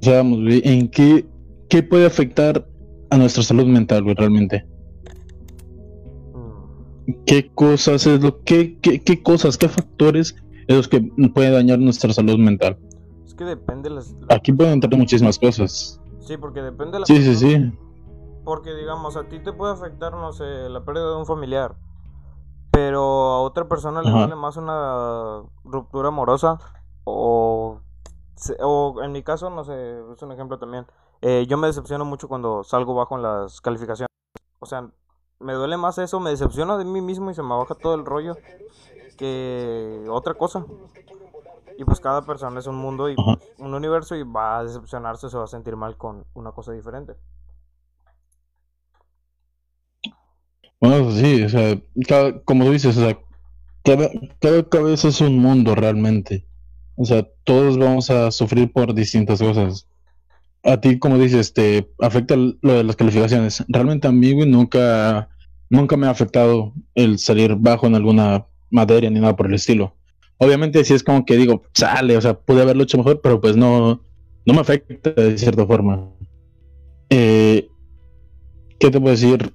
sabemos, 0.02 0.40
en 0.48 0.90
qué, 0.90 1.26
qué 1.70 1.84
puede 1.84 2.06
afectar 2.06 2.68
a 3.10 3.18
nuestra 3.18 3.44
salud 3.44 3.66
mental, 3.66 4.04
güey, 4.04 4.16
realmente. 4.16 4.66
¿Qué 7.26 7.50
cosas 7.54 8.06
es 8.06 8.22
lo 8.22 8.44
que, 8.44 8.80
qué, 8.80 9.02
qué 9.02 9.24
cosas, 9.24 9.58
qué 9.58 9.70
factores 9.70 10.36
es 10.68 10.76
los 10.76 10.88
que 10.88 11.02
pueden 11.34 11.54
dañar 11.54 11.80
nuestra 11.80 12.12
salud 12.12 12.38
mental? 12.38 12.78
Es 13.26 13.34
que 13.34 13.46
depende 13.46 13.90
las... 13.90 14.14
Aquí 14.30 14.52
pueden 14.52 14.74
entrar 14.74 14.98
muchísimas 14.98 15.40
cosas. 15.40 16.02
Sí, 16.20 16.36
porque 16.36 16.62
depende 16.62 16.94
de 16.94 17.00
la 17.00 17.06
Sí, 17.06 17.24
sí, 17.24 17.36
sí. 17.36 17.72
Porque 18.44 18.74
digamos, 18.74 19.16
a 19.16 19.24
ti 19.24 19.40
te 19.40 19.54
puede 19.54 19.74
afectar, 19.74 20.14
no 20.14 20.34
sé, 20.34 20.44
la 20.70 20.84
pérdida 20.84 21.12
de 21.12 21.16
un 21.18 21.26
familiar. 21.26 21.76
Pero 22.72 23.02
a 23.02 23.42
otra 23.42 23.68
persona 23.68 24.02
le 24.02 24.12
duele 24.12 24.36
más 24.36 24.58
una 24.58 25.44
ruptura 25.64 26.10
amorosa 26.10 26.60
o 27.06 27.80
o 28.60 29.02
en 29.04 29.12
mi 29.12 29.24
caso, 29.24 29.50
no 29.50 29.64
sé, 29.64 30.00
es 30.14 30.22
un 30.22 30.32
ejemplo 30.32 30.58
también. 30.60 30.86
Eh, 31.22 31.46
yo 31.48 31.58
me 31.58 31.68
decepciono 31.68 32.06
mucho 32.06 32.28
cuando 32.28 32.64
salgo 32.64 32.94
bajo 32.94 33.16
en 33.16 33.24
las 33.24 33.62
calificaciones. 33.62 34.10
O 34.60 34.66
sea, 34.66 34.90
me 35.40 35.54
duele 35.54 35.78
más 35.78 35.98
eso, 35.98 36.20
me 36.20 36.32
decepciono 36.32 36.78
de 36.78 36.86
mí 36.86 37.02
mismo 37.02 37.32
y 37.32 37.36
se 37.36 37.44
me 37.44 37.50
baja 37.50 37.76
todo 37.76 37.96
el 37.96 38.06
rollo 38.06 38.38
que 39.18 40.06
otra 40.10 40.34
cosa. 40.36 40.66
Y 41.78 41.84
pues 41.86 42.00
cada 42.00 42.24
persona 42.24 42.60
es 42.60 42.68
un 42.68 42.76
mundo 42.76 43.10
y 43.10 43.16
un 43.60 43.74
universo 43.74 44.16
y 44.16 44.24
va 44.24 44.60
a 44.60 44.64
decepcionarse, 44.64 45.30
se 45.30 45.38
va 45.38 45.44
a 45.44 45.48
sentir 45.48 45.76
mal 45.76 45.96
con 45.96 46.26
una 46.34 46.52
cosa 46.52 46.72
diferente. 46.72 47.14
Bueno, 50.80 51.12
sí, 51.12 51.44
o 51.44 51.50
sea, 51.50 51.76
como 52.46 52.66
tú 52.66 52.72
dices, 52.72 52.98
o 52.98 53.02
sea, 53.02 53.18
cada, 53.84 54.10
cada 54.40 54.64
cabeza 54.70 55.08
es 55.08 55.22
un 55.22 55.40
mundo 55.40 55.76
realmente. 55.76 56.46
O 56.98 57.06
sea, 57.06 57.26
todos 57.44 57.78
vamos 57.78 58.10
a 58.10 58.32
sufrir 58.32 58.72
por 58.72 58.94
distintas 58.94 59.40
cosas. 59.40 59.88
A 60.64 60.82
ti, 60.82 60.98
como 60.98 61.20
dices, 61.20 61.54
te 61.54 61.88
afecta 62.00 62.36
lo 62.36 62.74
de 62.74 62.84
las 62.84 62.96
calificaciones. 62.96 63.64
Realmente 63.68 64.08
a 64.08 64.12
mí, 64.12 64.34
nunca, 64.46 65.30
nunca 65.70 65.96
me 65.96 66.08
ha 66.08 66.10
afectado 66.10 66.74
el 66.96 67.20
salir 67.20 67.56
bajo 67.56 67.86
en 67.86 67.96
alguna 67.96 68.48
materia 68.72 69.12
ni 69.12 69.20
nada 69.20 69.36
por 69.36 69.46
el 69.46 69.54
estilo. 69.54 69.96
Obviamente, 70.40 70.84
si 70.84 70.96
es 70.96 71.04
como 71.04 71.24
que 71.24 71.38
digo, 71.38 71.62
sale, 71.74 72.18
o 72.18 72.22
sea, 72.22 72.34
pude 72.34 72.64
haberlo 72.64 72.84
hecho 72.84 72.98
mejor, 72.98 73.22
pero 73.22 73.40
pues 73.40 73.56
no, 73.56 74.02
no 74.46 74.54
me 74.54 74.60
afecta 74.60 75.12
de 75.12 75.38
cierta 75.38 75.66
forma. 75.68 76.10
Eh, 77.12 77.70
¿Qué 78.80 78.90
te 78.90 79.00
puedo 79.00 79.16
decir? 79.16 79.54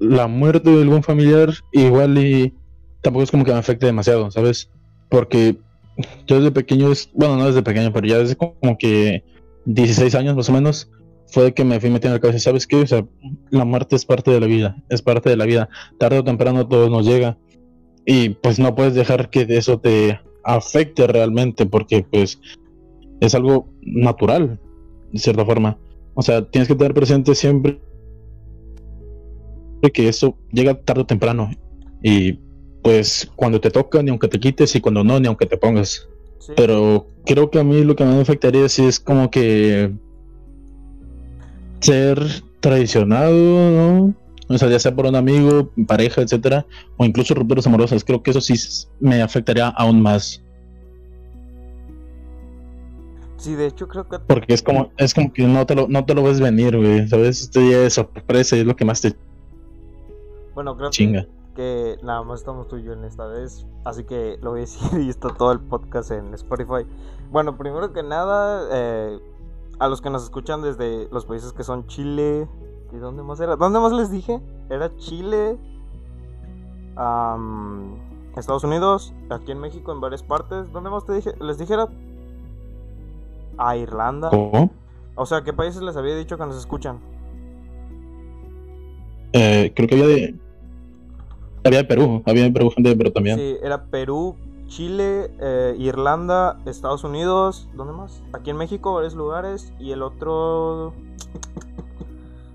La 0.00 0.26
muerte 0.26 0.70
de 0.70 0.82
algún 0.82 1.04
familiar, 1.04 1.52
igual 1.72 2.18
y 2.18 2.54
tampoco 3.00 3.22
es 3.22 3.30
como 3.30 3.44
que 3.44 3.52
me 3.52 3.58
afecte 3.58 3.86
demasiado, 3.86 4.30
¿sabes? 4.30 4.70
Porque 5.08 5.56
yo 6.26 6.36
desde 6.36 6.50
pequeño, 6.50 6.92
bueno, 7.14 7.36
no 7.36 7.46
desde 7.46 7.62
pequeño, 7.62 7.92
pero 7.92 8.06
ya 8.06 8.18
desde 8.18 8.36
como 8.36 8.78
que 8.78 9.24
16 9.66 10.14
años 10.14 10.36
más 10.36 10.48
o 10.48 10.52
menos, 10.52 10.90
fue 11.30 11.54
que 11.54 11.64
me 11.64 11.80
fui 11.80 11.90
metiendo 11.90 12.16
en 12.16 12.20
la 12.20 12.20
cabeza, 12.20 12.38
¿sabes 12.38 12.66
qué? 12.66 12.76
O 12.76 12.86
sea, 12.86 13.06
la 13.50 13.64
muerte 13.64 13.96
es 13.96 14.04
parte 14.04 14.30
de 14.30 14.40
la 14.40 14.46
vida, 14.46 14.82
es 14.88 15.02
parte 15.02 15.30
de 15.30 15.36
la 15.36 15.46
vida. 15.46 15.68
Tarde 15.98 16.18
o 16.18 16.24
temprano 16.24 16.66
todo 16.66 16.90
nos 16.90 17.06
llega. 17.06 17.38
Y 18.04 18.30
pues 18.30 18.58
no 18.58 18.74
puedes 18.74 18.94
dejar 18.94 19.30
que 19.30 19.46
eso 19.48 19.78
te 19.78 20.18
afecte 20.42 21.06
realmente, 21.06 21.66
porque 21.66 22.04
pues 22.10 22.40
es 23.20 23.34
algo 23.34 23.68
natural, 23.82 24.58
de 25.12 25.18
cierta 25.18 25.44
forma. 25.44 25.78
O 26.14 26.22
sea, 26.22 26.44
tienes 26.50 26.66
que 26.66 26.74
tener 26.74 26.94
presente 26.94 27.34
siempre 27.34 27.80
que 29.94 30.08
eso 30.08 30.36
llega 30.52 30.74
tarde 30.74 31.02
o 31.02 31.06
temprano. 31.06 31.50
Y 32.02 32.38
pues 32.82 33.30
cuando 33.36 33.60
te 33.60 33.70
toca, 33.70 34.02
ni 34.02 34.10
aunque 34.10 34.28
te 34.28 34.40
quites, 34.40 34.74
y 34.74 34.80
cuando 34.80 35.04
no, 35.04 35.20
ni 35.20 35.26
aunque 35.26 35.46
te 35.46 35.56
pongas. 35.56 36.08
Pero 36.56 37.06
creo 37.26 37.50
que 37.50 37.60
a 37.60 37.64
mí 37.64 37.84
lo 37.84 37.94
que 37.94 38.04
me 38.04 38.20
afectaría 38.20 38.68
sí 38.68 38.84
es 38.84 38.98
como 38.98 39.30
que 39.30 39.92
ser 41.80 42.18
traicionado, 42.60 43.32
¿no? 43.32 44.14
O 44.48 44.58
sea, 44.58 44.68
ya 44.68 44.80
sea 44.80 44.94
por 44.94 45.06
un 45.06 45.14
amigo, 45.14 45.70
pareja, 45.86 46.22
etcétera, 46.22 46.66
o 46.96 47.04
incluso 47.04 47.34
rupturas 47.34 47.66
amorosas. 47.66 48.02
Creo 48.02 48.22
que 48.22 48.32
eso 48.32 48.40
sí 48.40 48.54
me 48.98 49.22
afectaría 49.22 49.68
aún 49.68 50.02
más. 50.02 50.42
Sí, 53.36 53.54
de 53.54 53.68
hecho 53.68 53.86
creo 53.86 54.08
que... 54.08 54.18
Porque 54.18 54.52
es 54.52 54.62
como, 54.62 54.90
es 54.96 55.14
como 55.14 55.32
que 55.32 55.44
no 55.44 55.64
te 55.66 55.74
lo, 55.74 55.86
no 55.88 56.04
te 56.04 56.14
lo 56.14 56.24
ves 56.24 56.40
venir, 56.40 56.76
güey. 56.76 57.06
¿Sabes? 57.06 57.42
Este 57.42 57.60
día 57.60 57.78
de 57.78 57.90
sorpresa 57.90 58.56
y 58.56 58.60
es 58.60 58.66
lo 58.66 58.74
que 58.74 58.84
más 58.84 59.00
te... 59.00 59.14
Bueno, 60.54 60.76
creo 60.76 60.90
Chinga 60.90 61.22
que 61.22 61.39
nada 62.02 62.22
más 62.22 62.40
estamos 62.40 62.68
tú 62.68 62.76
y 62.76 62.82
yo 62.82 62.92
en 62.92 63.04
esta 63.04 63.26
vez, 63.26 63.66
así 63.84 64.04
que 64.04 64.38
lo 64.42 64.50
voy 64.50 64.60
a 64.60 64.62
decir 64.62 65.00
y 65.00 65.08
está 65.08 65.28
todo 65.34 65.52
el 65.52 65.60
podcast 65.60 66.10
en 66.10 66.32
Spotify. 66.34 66.86
Bueno, 67.30 67.56
primero 67.56 67.92
que 67.92 68.02
nada, 68.02 68.68
eh, 68.72 69.18
a 69.78 69.88
los 69.88 70.00
que 70.00 70.10
nos 70.10 70.24
escuchan 70.24 70.62
desde 70.62 71.08
los 71.10 71.26
países 71.26 71.52
que 71.52 71.64
son 71.64 71.86
Chile, 71.86 72.48
¿y 72.92 72.96
dónde 72.96 73.22
más 73.22 73.40
era? 73.40 73.56
¿Dónde 73.56 73.78
más 73.80 73.92
les 73.92 74.10
dije? 74.10 74.40
Era 74.68 74.94
Chile, 74.96 75.58
Estados 78.36 78.64
Unidos, 78.64 79.14
aquí 79.30 79.52
en 79.52 79.58
México, 79.58 79.92
en 79.92 80.00
varias 80.00 80.22
partes. 80.22 80.70
¿Dónde 80.72 80.90
más 80.90 81.04
te 81.04 81.12
dije? 81.14 81.32
Les 81.40 81.58
dijera 81.58 81.88
a 83.58 83.76
Irlanda. 83.76 84.30
O 85.14 85.26
sea, 85.26 85.42
¿qué 85.42 85.52
países 85.52 85.82
les 85.82 85.96
había 85.96 86.16
dicho 86.16 86.36
que 86.36 86.46
nos 86.46 86.56
escuchan? 86.56 87.00
Eh, 89.32 89.72
creo 89.74 89.88
que 89.88 89.94
había 89.94 90.06
de. 90.06 90.34
Había 91.64 91.86
Perú, 91.86 92.22
había 92.26 92.50
Perú 92.52 92.70
gente 92.70 92.90
de 92.90 92.96
Perú 92.96 93.10
también. 93.10 93.38
Sí, 93.38 93.56
era 93.62 93.84
Perú, 93.84 94.36
Chile, 94.66 95.30
eh, 95.40 95.74
Irlanda, 95.78 96.58
Estados 96.64 97.04
Unidos, 97.04 97.68
¿dónde 97.74 97.92
más? 97.92 98.22
Aquí 98.32 98.50
en 98.50 98.56
México, 98.56 98.94
varios 98.94 99.14
lugares. 99.14 99.72
Y 99.78 99.90
el 99.90 100.02
otro. 100.02 100.94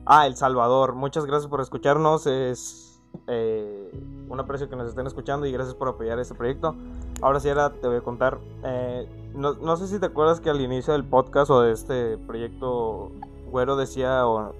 Ah, 0.05 0.25
El 0.25 0.35
Salvador. 0.35 0.95
Muchas 0.95 1.25
gracias 1.25 1.49
por 1.49 1.61
escucharnos. 1.61 2.25
Es 2.25 3.01
eh, 3.27 3.91
un 4.29 4.39
aprecio 4.39 4.69
que 4.69 4.75
nos 4.75 4.87
estén 4.87 5.05
escuchando 5.07 5.45
y 5.45 5.51
gracias 5.51 5.75
por 5.75 5.89
apoyar 5.89 6.17
este 6.19 6.33
proyecto. 6.35 6.75
Ahora 7.21 7.39
sí, 7.39 7.49
ahora 7.49 7.73
te 7.73 7.87
voy 7.87 7.97
a 7.97 8.01
contar. 8.01 8.39
Eh, 8.63 9.07
no, 9.35 9.53
no 9.53 9.77
sé 9.77 9.87
si 9.87 9.99
te 9.99 10.05
acuerdas 10.05 10.39
que 10.39 10.49
al 10.49 10.61
inicio 10.61 10.93
del 10.93 11.03
podcast 11.03 11.51
o 11.51 11.61
de 11.61 11.73
este 11.73 12.17
proyecto, 12.17 13.11
Güero 13.51 13.75
decía, 13.75 14.25
o, 14.25 14.53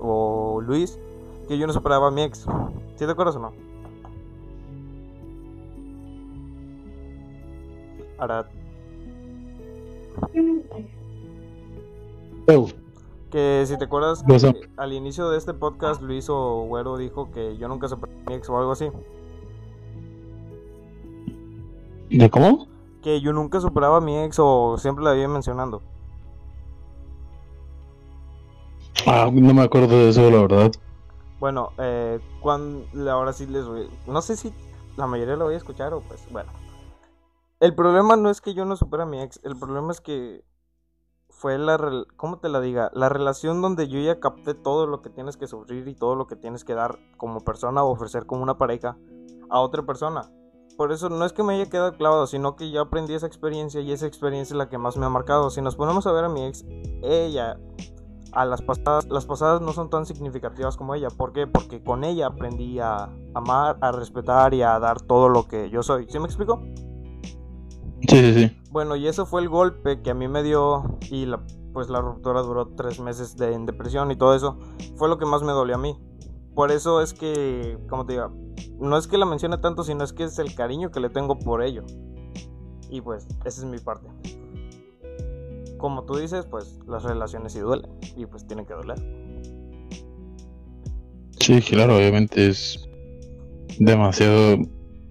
o 0.00 0.60
Luis, 0.60 0.98
que 1.46 1.58
yo 1.58 1.66
no 1.66 1.72
superaba 1.72 2.08
a 2.08 2.10
mi 2.10 2.22
ex. 2.22 2.46
¿Sí 2.96 3.04
te 3.04 3.10
acuerdas 3.10 3.36
o 3.36 3.40
no? 3.40 3.71
Que 13.30 13.64
si 13.66 13.78
te 13.78 13.84
acuerdas, 13.84 14.22
que 14.24 14.68
al 14.76 14.92
inicio 14.92 15.30
de 15.30 15.38
este 15.38 15.54
podcast 15.54 16.02
Luis 16.02 16.28
o 16.28 16.66
Güero 16.66 16.98
dijo 16.98 17.30
que 17.30 17.56
yo 17.56 17.66
nunca 17.66 17.88
superé 17.88 18.12
a 18.12 18.28
mi 18.28 18.34
ex 18.34 18.48
o 18.50 18.58
algo 18.58 18.72
así. 18.72 18.90
¿De 22.10 22.28
cómo? 22.28 22.66
Que 23.02 23.22
yo 23.22 23.32
nunca 23.32 23.60
superaba 23.60 23.96
a 23.96 24.00
mi 24.00 24.18
ex 24.18 24.38
o 24.38 24.76
siempre 24.78 25.02
la 25.02 25.12
había 25.12 25.28
mencionando. 25.28 25.80
Ah, 29.06 29.30
no 29.32 29.54
me 29.54 29.62
acuerdo 29.62 29.96
de 29.96 30.10
eso, 30.10 30.30
la 30.30 30.42
verdad. 30.42 30.72
Bueno, 31.40 31.70
eh, 31.78 32.20
cuando, 32.40 33.10
ahora 33.10 33.32
sí 33.32 33.46
les 33.46 33.66
voy. 33.66 33.88
No 34.06 34.20
sé 34.22 34.36
si 34.36 34.52
la 34.96 35.06
mayoría 35.06 35.36
lo 35.36 35.46
voy 35.46 35.54
a 35.54 35.56
escuchar 35.56 35.92
o 35.94 36.00
pues, 36.00 36.22
bueno. 36.30 36.50
El 37.62 37.76
problema 37.76 38.16
no 38.16 38.28
es 38.28 38.40
que 38.40 38.54
yo 38.54 38.64
no 38.64 38.74
supera 38.74 39.04
a 39.04 39.06
mi 39.06 39.20
ex, 39.20 39.38
el 39.44 39.56
problema 39.56 39.92
es 39.92 40.00
que 40.00 40.44
fue 41.28 41.58
la. 41.58 41.78
¿Cómo 42.16 42.40
te 42.40 42.48
la 42.48 42.60
diga? 42.60 42.90
La 42.92 43.08
relación 43.08 43.62
donde 43.62 43.86
yo 43.86 44.00
ya 44.00 44.18
capté 44.18 44.54
todo 44.54 44.88
lo 44.88 45.00
que 45.00 45.10
tienes 45.10 45.36
que 45.36 45.46
sufrir 45.46 45.86
y 45.86 45.94
todo 45.94 46.16
lo 46.16 46.26
que 46.26 46.34
tienes 46.34 46.64
que 46.64 46.74
dar 46.74 46.98
como 47.18 47.38
persona 47.42 47.84
o 47.84 47.92
ofrecer 47.92 48.26
como 48.26 48.42
una 48.42 48.58
pareja 48.58 48.96
a 49.48 49.60
otra 49.60 49.84
persona. 49.84 50.28
Por 50.76 50.90
eso 50.90 51.08
no 51.08 51.24
es 51.24 51.32
que 51.32 51.44
me 51.44 51.54
haya 51.54 51.70
quedado 51.70 51.92
clavado, 51.92 52.26
sino 52.26 52.56
que 52.56 52.72
ya 52.72 52.80
aprendí 52.80 53.14
esa 53.14 53.28
experiencia 53.28 53.80
y 53.80 53.92
esa 53.92 54.08
experiencia 54.08 54.54
es 54.54 54.58
la 54.58 54.68
que 54.68 54.78
más 54.78 54.96
me 54.96 55.06
ha 55.06 55.08
marcado. 55.08 55.48
Si 55.48 55.62
nos 55.62 55.76
ponemos 55.76 56.04
a 56.08 56.12
ver 56.12 56.24
a 56.24 56.28
mi 56.28 56.44
ex, 56.44 56.64
ella 57.00 57.60
a 58.32 58.44
las 58.44 58.60
pasadas, 58.60 59.06
las 59.08 59.24
pasadas 59.24 59.60
no 59.60 59.72
son 59.72 59.88
tan 59.88 60.04
significativas 60.04 60.76
como 60.76 60.96
ella. 60.96 61.10
¿Por 61.16 61.32
qué? 61.32 61.46
Porque 61.46 61.80
con 61.80 62.02
ella 62.02 62.26
aprendí 62.26 62.80
a 62.80 63.08
amar, 63.34 63.78
a 63.80 63.92
respetar 63.92 64.52
y 64.52 64.62
a 64.62 64.80
dar 64.80 65.00
todo 65.00 65.28
lo 65.28 65.46
que 65.46 65.70
yo 65.70 65.84
soy. 65.84 66.08
¿Sí 66.08 66.18
me 66.18 66.26
explico? 66.26 66.60
Sí, 68.08 68.16
sí, 68.16 68.34
sí. 68.34 68.56
Bueno, 68.70 68.96
y 68.96 69.06
eso 69.06 69.26
fue 69.26 69.42
el 69.42 69.48
golpe 69.48 70.00
que 70.02 70.10
a 70.10 70.14
mí 70.14 70.28
me 70.28 70.42
dio 70.42 70.98
y 71.10 71.26
la, 71.26 71.42
pues 71.72 71.88
la 71.88 72.00
ruptura 72.00 72.42
duró 72.42 72.68
tres 72.68 73.00
meses 73.00 73.36
de 73.36 73.52
en 73.52 73.66
depresión 73.66 74.10
y 74.10 74.16
todo 74.16 74.34
eso. 74.34 74.58
Fue 74.96 75.08
lo 75.08 75.18
que 75.18 75.26
más 75.26 75.42
me 75.42 75.52
dolió 75.52 75.76
a 75.76 75.78
mí. 75.78 75.96
Por 76.54 76.70
eso 76.70 77.00
es 77.00 77.14
que, 77.14 77.78
como 77.88 78.04
te 78.04 78.14
digo, 78.14 78.30
no 78.78 78.96
es 78.98 79.06
que 79.06 79.16
la 79.18 79.26
mencione 79.26 79.58
tanto, 79.58 79.84
sino 79.84 80.04
es 80.04 80.12
que 80.12 80.24
es 80.24 80.38
el 80.38 80.54
cariño 80.54 80.90
que 80.90 81.00
le 81.00 81.08
tengo 81.08 81.38
por 81.38 81.62
ello. 81.62 81.84
Y 82.90 83.00
pues, 83.00 83.26
esa 83.44 83.62
es 83.62 83.64
mi 83.64 83.78
parte. 83.78 84.08
Como 85.78 86.04
tú 86.04 86.16
dices, 86.16 86.44
pues 86.46 86.78
las 86.86 87.04
relaciones 87.04 87.54
sí 87.54 87.60
duelen. 87.60 87.90
Y 88.16 88.26
pues 88.26 88.46
tienen 88.46 88.66
que 88.66 88.74
doler. 88.74 88.98
Sí, 91.40 91.60
claro, 91.62 91.96
obviamente 91.96 92.48
es 92.48 92.86
demasiado. 93.78 94.58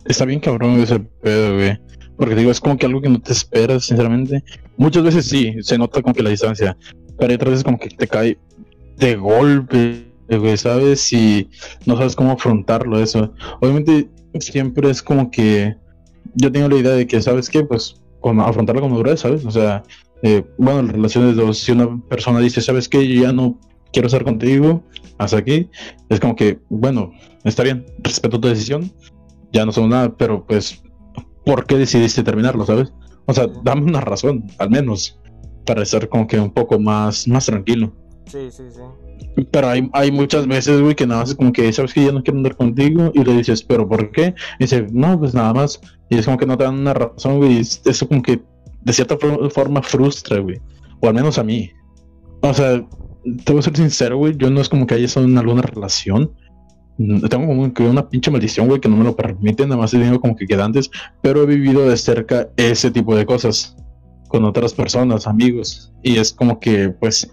Está 0.06 0.26
bien 0.26 0.40
cabrón 0.40 0.80
ese 0.80 1.00
pedo, 1.00 1.56
güey. 1.56 1.78
Porque 2.22 2.36
digo, 2.36 2.52
es 2.52 2.60
como 2.60 2.78
que 2.78 2.86
algo 2.86 3.02
que 3.02 3.10
no 3.10 3.20
te 3.20 3.32
esperas, 3.32 3.86
sinceramente. 3.86 4.44
Muchas 4.78 5.02
veces 5.02 5.26
sí, 5.26 5.56
se 5.62 5.76
nota 5.80 6.04
como 6.04 6.14
que 6.14 6.22
la 6.22 6.30
distancia. 6.30 6.78
Pero 7.18 7.34
otras 7.34 7.50
veces 7.50 7.64
como 7.64 7.80
que 7.80 7.90
te 7.90 8.08
cae 8.08 8.38
de 8.98 9.16
golpe, 9.16 10.06
güey, 10.30 10.56
¿sabes? 10.56 11.12
Y 11.14 11.50
no 11.88 11.98
sabes 11.98 12.16
cómo 12.16 12.34
afrontarlo, 12.34 13.02
eso. 13.02 13.34
Obviamente, 13.60 14.08
siempre 14.40 14.92
es 14.92 15.02
como 15.02 15.32
que. 15.32 15.76
Yo 16.36 16.52
tengo 16.52 16.70
la 16.70 16.76
idea 16.76 16.92
de 16.92 17.08
que, 17.08 17.20
¿sabes 17.24 17.50
qué? 17.50 17.64
Pues 17.64 18.00
con, 18.20 18.40
afrontarlo 18.40 18.84
con 18.84 18.92
madurez, 18.92 19.22
¿sabes? 19.22 19.44
O 19.44 19.50
sea, 19.50 19.82
eh, 20.22 20.46
bueno, 20.60 20.82
en 20.82 20.90
relaciones 20.90 21.36
de 21.36 21.42
dos, 21.42 21.58
si 21.58 21.72
una 21.72 22.00
persona 22.08 22.40
dice, 22.40 22.62
¿sabes 22.62 22.88
qué? 22.88 23.08
Yo 23.08 23.24
ya 23.24 23.34
no 23.34 23.60
quiero 23.92 24.06
estar 24.06 24.24
contigo, 24.24 24.84
hasta 25.18 25.38
aquí, 25.38 25.72
es 26.08 26.20
como 26.20 26.36
que, 26.36 26.60
bueno, 26.70 27.14
está 27.44 27.64
bien, 27.64 27.84
respeto 27.98 28.40
tu 28.40 28.48
decisión, 28.48 28.92
ya 29.52 29.66
no 29.66 29.72
somos 29.72 29.90
nada, 29.90 30.16
pero 30.16 30.46
pues, 30.46 30.84
¿por 31.46 31.66
qué 31.66 31.78
decidiste 31.78 32.24
terminarlo, 32.24 32.66
sabes? 32.66 32.94
O 33.26 33.34
sea, 33.34 33.48
dame 33.64 33.84
una 33.84 34.02
razón, 34.02 34.46
al 34.58 34.70
menos, 34.70 35.20
para 35.66 35.84
estar 35.84 36.08
como 36.10 36.28
que 36.28 36.40
un 36.40 36.52
poco 36.52 36.80
más, 36.80 37.28
más 37.28 37.46
tranquilo. 37.46 37.94
Sí, 38.26 38.50
sí, 38.50 38.64
sí. 38.70 38.82
Pero 39.52 39.70
hay, 39.70 39.90
hay 39.94 40.12
muchas 40.12 40.48
veces, 40.48 40.82
güey, 40.82 40.96
que 40.96 41.06
nada 41.08 41.22
más 41.22 41.30
es 41.30 41.36
como 41.36 41.54
que, 41.54 41.72
¿sabes 41.72 41.94
que 41.94 42.04
Ya 42.04 42.12
no 42.12 42.24
quiero 42.24 42.38
andar 42.40 42.56
contigo, 42.56 43.12
y 43.14 43.24
le 43.24 43.34
dices, 43.36 43.64
¿pero 43.64 43.88
por 43.88 44.12
qué? 44.12 44.34
Y 44.60 44.64
dice, 44.64 44.88
no, 44.92 45.18
pues 45.20 45.34
nada 45.34 45.54
más, 45.54 45.80
y 46.10 46.18
es 46.18 46.26
como 46.26 46.38
que 46.38 46.46
no 46.46 46.58
te 46.58 46.64
dan 46.64 46.80
una 46.80 46.94
razón, 46.94 47.38
güey, 47.38 47.58
y 47.58 47.60
eso 47.62 48.08
como 48.08 48.22
que 48.22 48.42
de 48.82 48.94
cierta 48.94 49.18
fo- 49.18 49.50
forma 49.52 49.82
frustra, 49.82 50.40
güey, 50.40 50.60
o 51.02 51.08
al 51.08 51.14
menos 51.14 51.38
a 51.38 51.44
mí. 51.44 51.72
O 52.42 52.54
sea, 52.54 52.84
te 53.46 53.52
voy 53.54 53.60
a 53.60 53.62
ser 53.64 53.78
sincero, 53.78 54.18
güey, 54.18 54.36
yo 54.36 54.50
no 54.50 54.60
es 54.62 54.68
como 54.68 54.88
que 54.88 54.96
haya 54.96 55.06
estado 55.06 55.28
en 55.28 55.38
alguna 55.38 55.62
relación. 55.62 56.32
Mm, 56.98 57.22
Tengo 57.28 57.48
como 57.48 57.74
que 57.74 57.84
una 57.84 58.08
pinche 58.08 58.32
maldición, 58.32 58.68
güey, 58.68 58.80
que 58.80 58.90
no 58.90 58.98
me 58.98 59.04
lo 59.04 59.16
permite, 59.16 59.66
nada 59.66 59.78
más 59.82 59.92
tengo 59.92 60.20
como 60.20 60.36
que 60.36 60.46
quedantes, 60.46 60.90
pero 61.22 61.44
he 61.44 61.46
vivido 61.46 61.88
de 61.88 61.98
cerca 61.98 62.50
ese 62.58 62.92
tipo 62.92 63.16
de 63.16 63.26
cosas 63.26 63.76
con 64.28 64.46
otras 64.46 64.74
personas, 64.74 65.28
amigos, 65.28 65.92
y 66.04 66.18
es 66.18 66.32
como 66.34 66.60
que, 66.60 66.90
pues, 66.90 67.30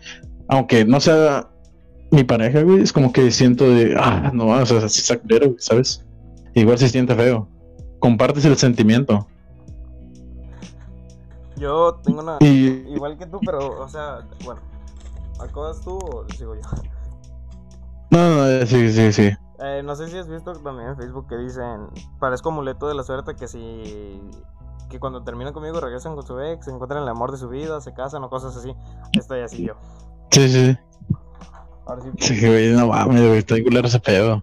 aunque 0.48 0.84
no 0.84 1.00
sea 1.00 1.48
mi 2.10 2.24
pareja, 2.24 2.62
güey, 2.62 2.82
es 2.82 2.92
como 2.92 3.12
que 3.12 3.30
siento 3.30 3.68
de, 3.68 3.94
ah, 3.98 4.30
no, 4.34 4.48
o 4.48 4.66
sea, 4.66 4.88
sí 4.88 5.00
está 5.00 5.18
culero, 5.18 5.46
güey, 5.46 5.58
¿sabes? 5.60 6.04
Igual 6.54 6.78
se 6.78 6.88
siente 6.88 7.14
feo. 7.14 7.48
Compartes 8.00 8.44
el 8.44 8.56
sentimiento. 8.56 9.28
Yo 11.56 12.00
tengo 12.04 12.20
una. 12.20 12.38
Y 12.40 12.84
Igual 12.94 13.18
que 13.18 13.26
tú, 13.26 13.40
pero, 13.44 13.80
o 13.80 13.88
sea, 13.88 14.26
bueno. 14.44 14.60
¿Acabas 15.40 15.80
tú 15.82 15.96
o 15.98 16.26
sigo 16.36 16.56
yo? 16.56 16.62
no, 18.10 18.58
no, 18.58 18.66
sí, 18.66 18.90
sí, 18.90 19.12
sí. 19.12 19.30
Eh, 19.60 19.82
no 19.84 19.96
sé 19.96 20.08
si 20.08 20.16
has 20.16 20.28
visto 20.28 20.52
también 20.52 20.90
en 20.90 20.96
Facebook 20.96 21.26
que 21.28 21.36
dicen, 21.36 21.88
parezco 22.20 22.50
amuleto 22.50 22.86
de 22.88 22.94
la 22.94 23.02
suerte 23.02 23.34
que 23.34 23.48
si 23.48 24.20
que 24.88 24.98
cuando 24.98 25.22
terminan 25.22 25.52
conmigo 25.52 25.80
regresan 25.80 26.14
con 26.14 26.26
su 26.26 26.40
ex, 26.40 26.66
encuentran 26.68 27.02
el 27.02 27.08
amor 27.08 27.30
de 27.30 27.38
su 27.38 27.48
vida, 27.48 27.80
se 27.80 27.92
casan 27.92 28.24
o 28.24 28.30
cosas 28.30 28.56
así. 28.56 28.74
Estoy 29.18 29.40
así 29.40 29.66
yo. 29.66 29.74
Sí, 30.30 30.48
sí. 30.48 30.76
Ahora 31.86 32.02
sí. 32.02 32.10
Sí, 32.18 32.46
güey, 32.46 32.72
no 32.72 32.86
mames, 32.86 33.20
güey, 33.20 33.38
está 33.38 33.62
culero 33.62 33.86
ese 33.86 34.00
pedo. 34.00 34.42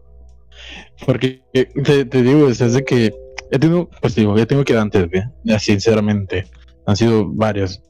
Porque 1.06 1.44
eh, 1.54 1.66
te, 1.84 2.06
te 2.06 2.22
digo, 2.22 2.48
es 2.48 2.60
de 2.60 2.84
que 2.86 3.14
he 3.52 3.60
tenido, 3.60 3.90
pues 4.02 4.16
digo, 4.16 4.38
ya 4.38 4.46
tengo 4.46 4.64
quedantes, 4.64 5.10
güey, 5.10 5.24
ya, 5.44 5.60
sinceramente. 5.60 6.48
Han 6.86 6.96
sido 6.96 7.28
varios. 7.28 7.82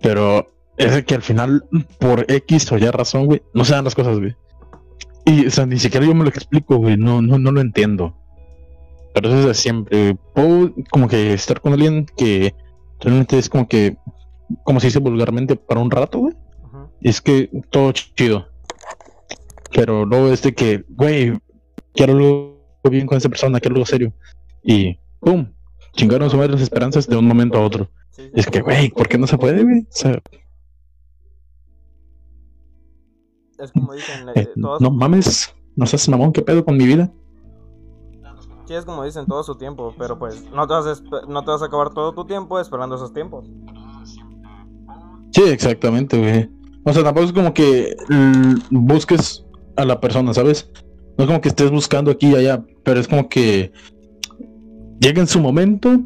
Pero 0.00 0.46
es 0.76 0.94
de 0.94 1.04
que 1.04 1.14
al 1.14 1.22
final, 1.22 1.64
por 1.98 2.30
X 2.30 2.70
o 2.72 2.76
ya 2.76 2.92
razón, 2.92 3.26
güey, 3.26 3.42
no 3.54 3.64
se 3.64 3.74
dan 3.74 3.84
las 3.84 3.94
cosas, 3.94 4.18
güey. 4.18 4.36
Y, 5.26 5.46
o 5.46 5.50
sea, 5.50 5.66
ni 5.66 5.78
siquiera 5.78 6.06
yo 6.06 6.14
me 6.14 6.24
lo 6.24 6.28
explico, 6.28 6.76
güey, 6.76 6.96
no, 6.96 7.22
no, 7.22 7.38
no 7.38 7.50
lo 7.50 7.60
entiendo. 7.60 8.14
Pero 9.14 9.28
eso 9.28 9.38
es 9.40 9.46
de 9.46 9.54
siempre. 9.54 10.16
Puedo 10.34 10.72
como 10.90 11.08
que 11.08 11.32
estar 11.32 11.60
con 11.60 11.72
alguien 11.72 12.06
que 12.16 12.54
realmente 13.00 13.38
es 13.38 13.48
como 13.48 13.68
que, 13.68 13.96
como 14.64 14.80
se 14.80 14.88
dice 14.88 14.98
vulgarmente, 14.98 15.56
para 15.56 15.80
un 15.80 15.90
rato, 15.90 16.18
güey. 16.18 16.34
Ujú. 16.64 16.88
Es 17.00 17.20
que 17.20 17.48
todo 17.70 17.92
chido. 17.92 18.48
Pero 19.72 20.04
luego 20.04 20.32
es 20.32 20.42
de 20.42 20.54
que, 20.54 20.84
güey, 20.88 21.32
quiero 21.94 22.12
algo 22.12 22.54
bien 22.90 23.06
con 23.06 23.16
esa 23.16 23.28
persona, 23.28 23.60
quiero 23.60 23.76
algo 23.76 23.86
serio. 23.86 24.12
Y, 24.62 24.98
¡pum! 25.20 25.46
Chingaron 25.92 26.28
su 26.28 26.36
madre 26.36 26.52
las 26.52 26.60
esperanzas 26.60 27.06
de 27.06 27.16
un 27.16 27.26
momento 27.26 27.58
a 27.58 27.62
otro. 27.62 27.88
Sí, 28.10 28.22
sí. 28.22 28.30
Y 28.34 28.40
es 28.40 28.46
que, 28.46 28.60
güey, 28.60 28.90
¿por 28.90 29.08
qué 29.08 29.16
no 29.16 29.26
se 29.26 29.38
puede, 29.38 29.62
güey? 29.62 29.80
O 29.80 29.86
sea, 29.90 30.20
Es 33.58 33.72
como 33.72 33.92
dicen, 33.92 34.28
eh, 34.30 34.32
eh, 34.36 34.48
todo 34.60 34.78
no 34.80 34.90
mames, 34.90 35.54
no 35.76 35.86
seas 35.86 36.08
mamón, 36.08 36.32
¿qué 36.32 36.42
pedo 36.42 36.64
con 36.64 36.76
mi 36.76 36.86
vida? 36.86 37.12
sí, 38.66 38.74
es 38.74 38.84
como 38.84 39.04
dicen 39.04 39.26
todo 39.26 39.42
su 39.42 39.56
tiempo, 39.56 39.94
pero 39.98 40.18
pues 40.18 40.42
no 40.50 40.66
te, 40.66 40.72
vas 40.72 40.86
a, 40.86 41.26
no 41.26 41.44
te 41.44 41.50
vas 41.50 41.62
a 41.62 41.66
acabar 41.66 41.90
todo 41.92 42.12
tu 42.12 42.24
tiempo 42.24 42.58
esperando 42.58 42.96
esos 42.96 43.12
tiempos. 43.12 43.46
Sí, 45.32 45.42
exactamente, 45.42 46.18
güey. 46.18 46.50
O 46.84 46.92
sea, 46.92 47.02
tampoco 47.02 47.26
es 47.26 47.32
como 47.32 47.52
que 47.52 47.94
busques 48.70 49.44
a 49.76 49.84
la 49.84 50.00
persona, 50.00 50.32
¿sabes? 50.32 50.70
No 51.18 51.24
es 51.24 51.26
como 51.26 51.40
que 51.40 51.48
estés 51.48 51.70
buscando 51.70 52.10
aquí 52.10 52.28
y 52.28 52.36
allá, 52.36 52.64
pero 52.84 53.00
es 53.00 53.08
como 53.08 53.28
que 53.28 53.72
llega 55.00 55.20
en 55.20 55.26
su 55.26 55.40
momento 55.40 56.00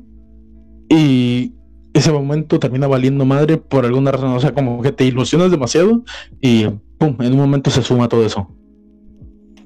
y 0.88 1.54
ese 1.94 2.12
momento 2.12 2.58
termina 2.58 2.86
valiendo 2.86 3.24
madre 3.24 3.56
por 3.56 3.84
alguna 3.84 4.12
razón. 4.12 4.32
O 4.32 4.40
sea, 4.40 4.54
como 4.54 4.80
que 4.82 4.92
te 4.92 5.04
ilusionas 5.04 5.50
demasiado 5.50 6.04
y 6.40 6.66
pum, 6.98 7.16
en 7.20 7.32
un 7.32 7.38
momento 7.38 7.70
se 7.70 7.82
suma 7.82 8.08
todo 8.08 8.24
eso. 8.24 8.48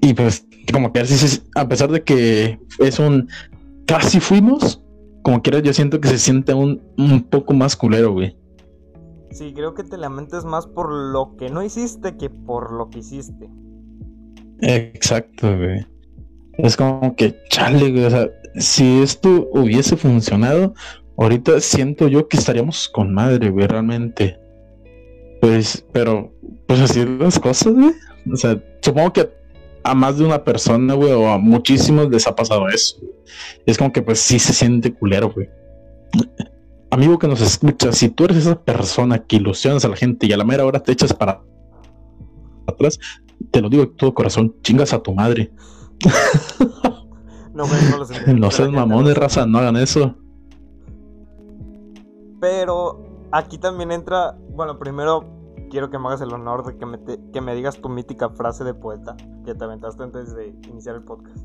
Y 0.01 0.15
pues, 0.15 0.47
como 0.73 0.93
que 0.93 1.03
a 1.55 1.69
pesar 1.69 1.91
de 1.91 2.03
que 2.03 2.59
es 2.79 2.99
un 2.99 3.29
casi 3.87 4.21
fuimos, 4.21 4.83
como 5.23 5.43
quiera, 5.43 5.61
yo 5.61 5.73
siento 5.73 6.01
que 6.01 6.09
se 6.09 6.19
siente 6.19 6.55
un, 6.55 6.83
un 6.99 7.23
poco 7.23 7.55
más 7.55 7.77
culero, 7.77 8.13
güey. 8.13 8.37
Sí, 9.31 9.53
creo 9.55 9.75
que 9.75 9.85
te 9.85 9.97
lamentes 9.97 10.45
más 10.45 10.67
por 10.67 10.93
lo 10.93 11.37
que 11.37 11.49
no 11.49 11.63
hiciste 11.63 12.17
que 12.17 12.29
por 12.29 12.73
lo 12.73 12.91
que 12.91 12.99
hiciste. 12.99 13.49
Exacto, 14.61 15.57
güey. 15.57 15.87
Es 16.59 16.77
como 16.77 17.17
que, 17.17 17.35
chale, 17.49 17.91
güey. 17.91 18.05
O 18.05 18.11
sea, 18.11 18.29
si 18.57 19.01
esto 19.01 19.49
hubiese 19.53 19.97
funcionado, 19.97 20.75
ahorita 21.17 21.61
siento 21.61 22.09
yo 22.09 22.29
que 22.29 22.37
estaríamos 22.37 22.89
con 22.89 23.15
madre, 23.15 23.51
güey, 23.51 23.67
realmente. 23.67 24.39
Pues, 25.43 25.85
pero, 25.91 26.33
pues 26.69 26.79
así 26.79 27.05
las 27.05 27.37
cosas, 27.41 27.73
güey. 27.75 27.91
O 28.33 28.37
sea, 28.37 28.63
supongo 28.81 29.13
que 29.13 29.29
a 29.83 29.93
más 29.93 30.17
de 30.17 30.25
una 30.25 30.45
persona, 30.45 30.95
güey, 30.95 31.11
o 31.11 31.29
a 31.29 31.37
muchísimos 31.37 32.09
les 32.11 32.29
ha 32.29 32.37
pasado 32.37 32.69
eso. 32.69 32.99
Es 33.67 33.77
como 33.77 33.93
que, 33.93 34.03
pues 34.03 34.21
sí 34.21 34.39
se 34.39 34.53
siente 34.53 34.95
culero, 34.95 35.33
güey. 35.33 35.49
Amigo 36.91 37.19
que 37.19 37.27
nos 37.27 37.41
escucha, 37.41 37.91
si 37.91 38.09
tú 38.09 38.27
eres 38.27 38.37
esa 38.37 38.63
persona 38.63 39.19
que 39.19 39.35
ilusionas 39.35 39.85
a 39.85 39.89
la 39.89 39.97
gente 39.97 40.29
y 40.29 40.33
a 40.33 40.37
la 40.37 40.45
mera 40.45 40.65
hora 40.65 40.79
te 40.79 40.93
echas 40.93 41.13
para 41.13 41.43
atrás, 42.69 43.01
te 43.51 43.61
lo 43.61 43.69
digo 43.69 43.87
de 43.87 43.91
todo 43.97 44.15
corazón, 44.15 44.55
chingas 44.63 44.93
a 44.93 45.03
tu 45.03 45.13
madre. 45.13 45.51
no, 47.53 47.67
güey, 47.67 47.81
no, 47.91 47.99
lo 47.99 48.35
no 48.39 48.51
seas 48.53 48.71
mamones, 48.71 49.17
raza, 49.17 49.45
no 49.45 49.59
hagan 49.59 49.77
eso. 49.77 50.15
Pero 52.41 53.02
aquí 53.33 53.59
también 53.59 53.91
entra, 53.91 54.37
bueno, 54.51 54.79
primero 54.79 55.43
quiero 55.71 55.91
que 55.91 55.99
me 55.99 56.09
hagas 56.09 56.21
el 56.21 56.33
honor 56.33 56.65
de 56.65 56.77
que 56.77 56.87
me, 56.87 56.99
que 57.33 57.41
me 57.41 57.55
digas 57.55 57.81
tu 57.81 57.89
mítica 57.89 58.29
frase 58.31 58.63
de 58.63 58.75
poeta 58.75 59.17
que 59.45 59.55
te 59.55 59.65
aventaste 59.65 60.03
antes 60.03 60.35
de 60.35 60.49
iniciar 60.69 60.97
el 60.97 61.03
podcast. 61.03 61.39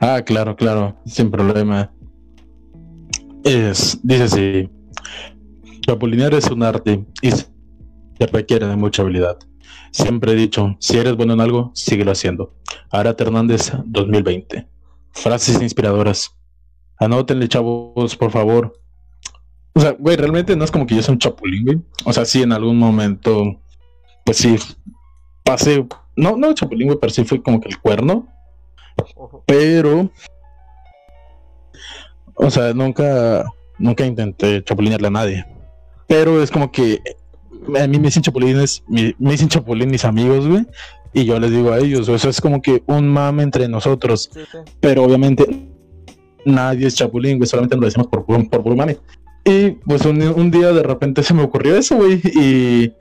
Ah, 0.00 0.22
claro, 0.24 0.56
claro, 0.56 0.96
sin 1.04 1.30
problema. 1.30 1.92
Es, 3.44 3.98
dice 4.02 4.22
así, 4.24 4.70
chapulinear 5.80 6.34
es 6.34 6.50
un 6.50 6.62
arte 6.62 7.04
y 7.20 7.30
se 7.30 7.46
requiere 8.32 8.66
de 8.66 8.76
mucha 8.76 9.02
habilidad. 9.02 9.38
Siempre 9.90 10.32
he 10.32 10.36
dicho, 10.36 10.76
si 10.80 10.98
eres 10.98 11.16
bueno 11.16 11.34
en 11.34 11.40
algo, 11.40 11.72
síguelo 11.74 12.12
haciendo. 12.12 12.54
Arate 12.90 13.24
Hernández 13.24 13.72
2020. 13.84 14.68
Frases 15.12 15.60
inspiradoras. 15.60 16.36
Anótenle, 16.98 17.48
chavos, 17.48 18.16
por 18.16 18.30
favor. 18.30 18.78
O 19.74 19.80
sea, 19.80 19.92
güey, 19.92 20.16
realmente 20.16 20.56
no 20.56 20.64
es 20.64 20.70
como 20.70 20.86
que 20.86 20.96
yo 20.96 21.02
sea 21.02 21.12
un 21.12 21.18
chapulín, 21.18 21.64
güey. 21.64 21.78
O 22.04 22.12
sea, 22.12 22.24
sí, 22.24 22.42
en 22.42 22.52
algún 22.52 22.78
momento, 22.78 23.60
pues 24.24 24.38
sí, 24.38 24.56
pasé, 25.44 25.86
no, 26.16 26.36
no 26.36 26.52
chapulín, 26.52 26.88
güey, 26.88 26.98
pero 27.00 27.12
sí 27.12 27.24
fue 27.24 27.42
como 27.42 27.60
que 27.60 27.68
el 27.68 27.78
cuerno. 27.78 28.26
Pero, 29.46 30.10
o 32.34 32.50
sea, 32.50 32.74
nunca, 32.74 33.44
nunca 33.78 34.04
intenté 34.04 34.62
chapulinearle 34.64 35.06
a 35.06 35.10
nadie. 35.10 35.46
Pero 36.08 36.42
es 36.42 36.50
como 36.50 36.72
que 36.72 37.00
a 37.80 37.86
mí 37.86 37.98
me 37.98 38.06
dicen 38.06 38.22
chapulines, 38.22 38.82
me, 38.88 39.14
dicen 39.18 39.48
chapulín 39.48 39.90
mis 39.90 40.04
amigos, 40.04 40.46
güey. 40.46 40.66
Y 41.12 41.24
yo 41.24 41.38
les 41.38 41.50
digo 41.50 41.72
a 41.72 41.78
ellos, 41.78 42.08
eso 42.08 42.28
es 42.28 42.40
como 42.40 42.60
que 42.60 42.82
un 42.86 43.08
mame 43.08 43.42
entre 43.42 43.68
nosotros. 43.68 44.30
Pero 44.80 45.04
obviamente 45.04 45.46
nadie 46.44 46.86
es 46.86 46.94
chapulín, 46.94 47.38
güey, 47.38 47.48
solamente 47.48 47.76
lo 47.76 47.84
decimos 47.84 48.08
por, 48.08 48.24
por, 48.24 48.48
por 48.48 48.76
mame. 48.76 48.98
Y 49.48 49.70
pues 49.70 50.04
un, 50.04 50.50
día 50.50 50.72
de 50.74 50.82
repente 50.82 51.22
se 51.22 51.32
me 51.32 51.42
ocurrió 51.42 51.74
eso, 51.74 51.96
güey, 51.96 52.20
y 52.22 52.92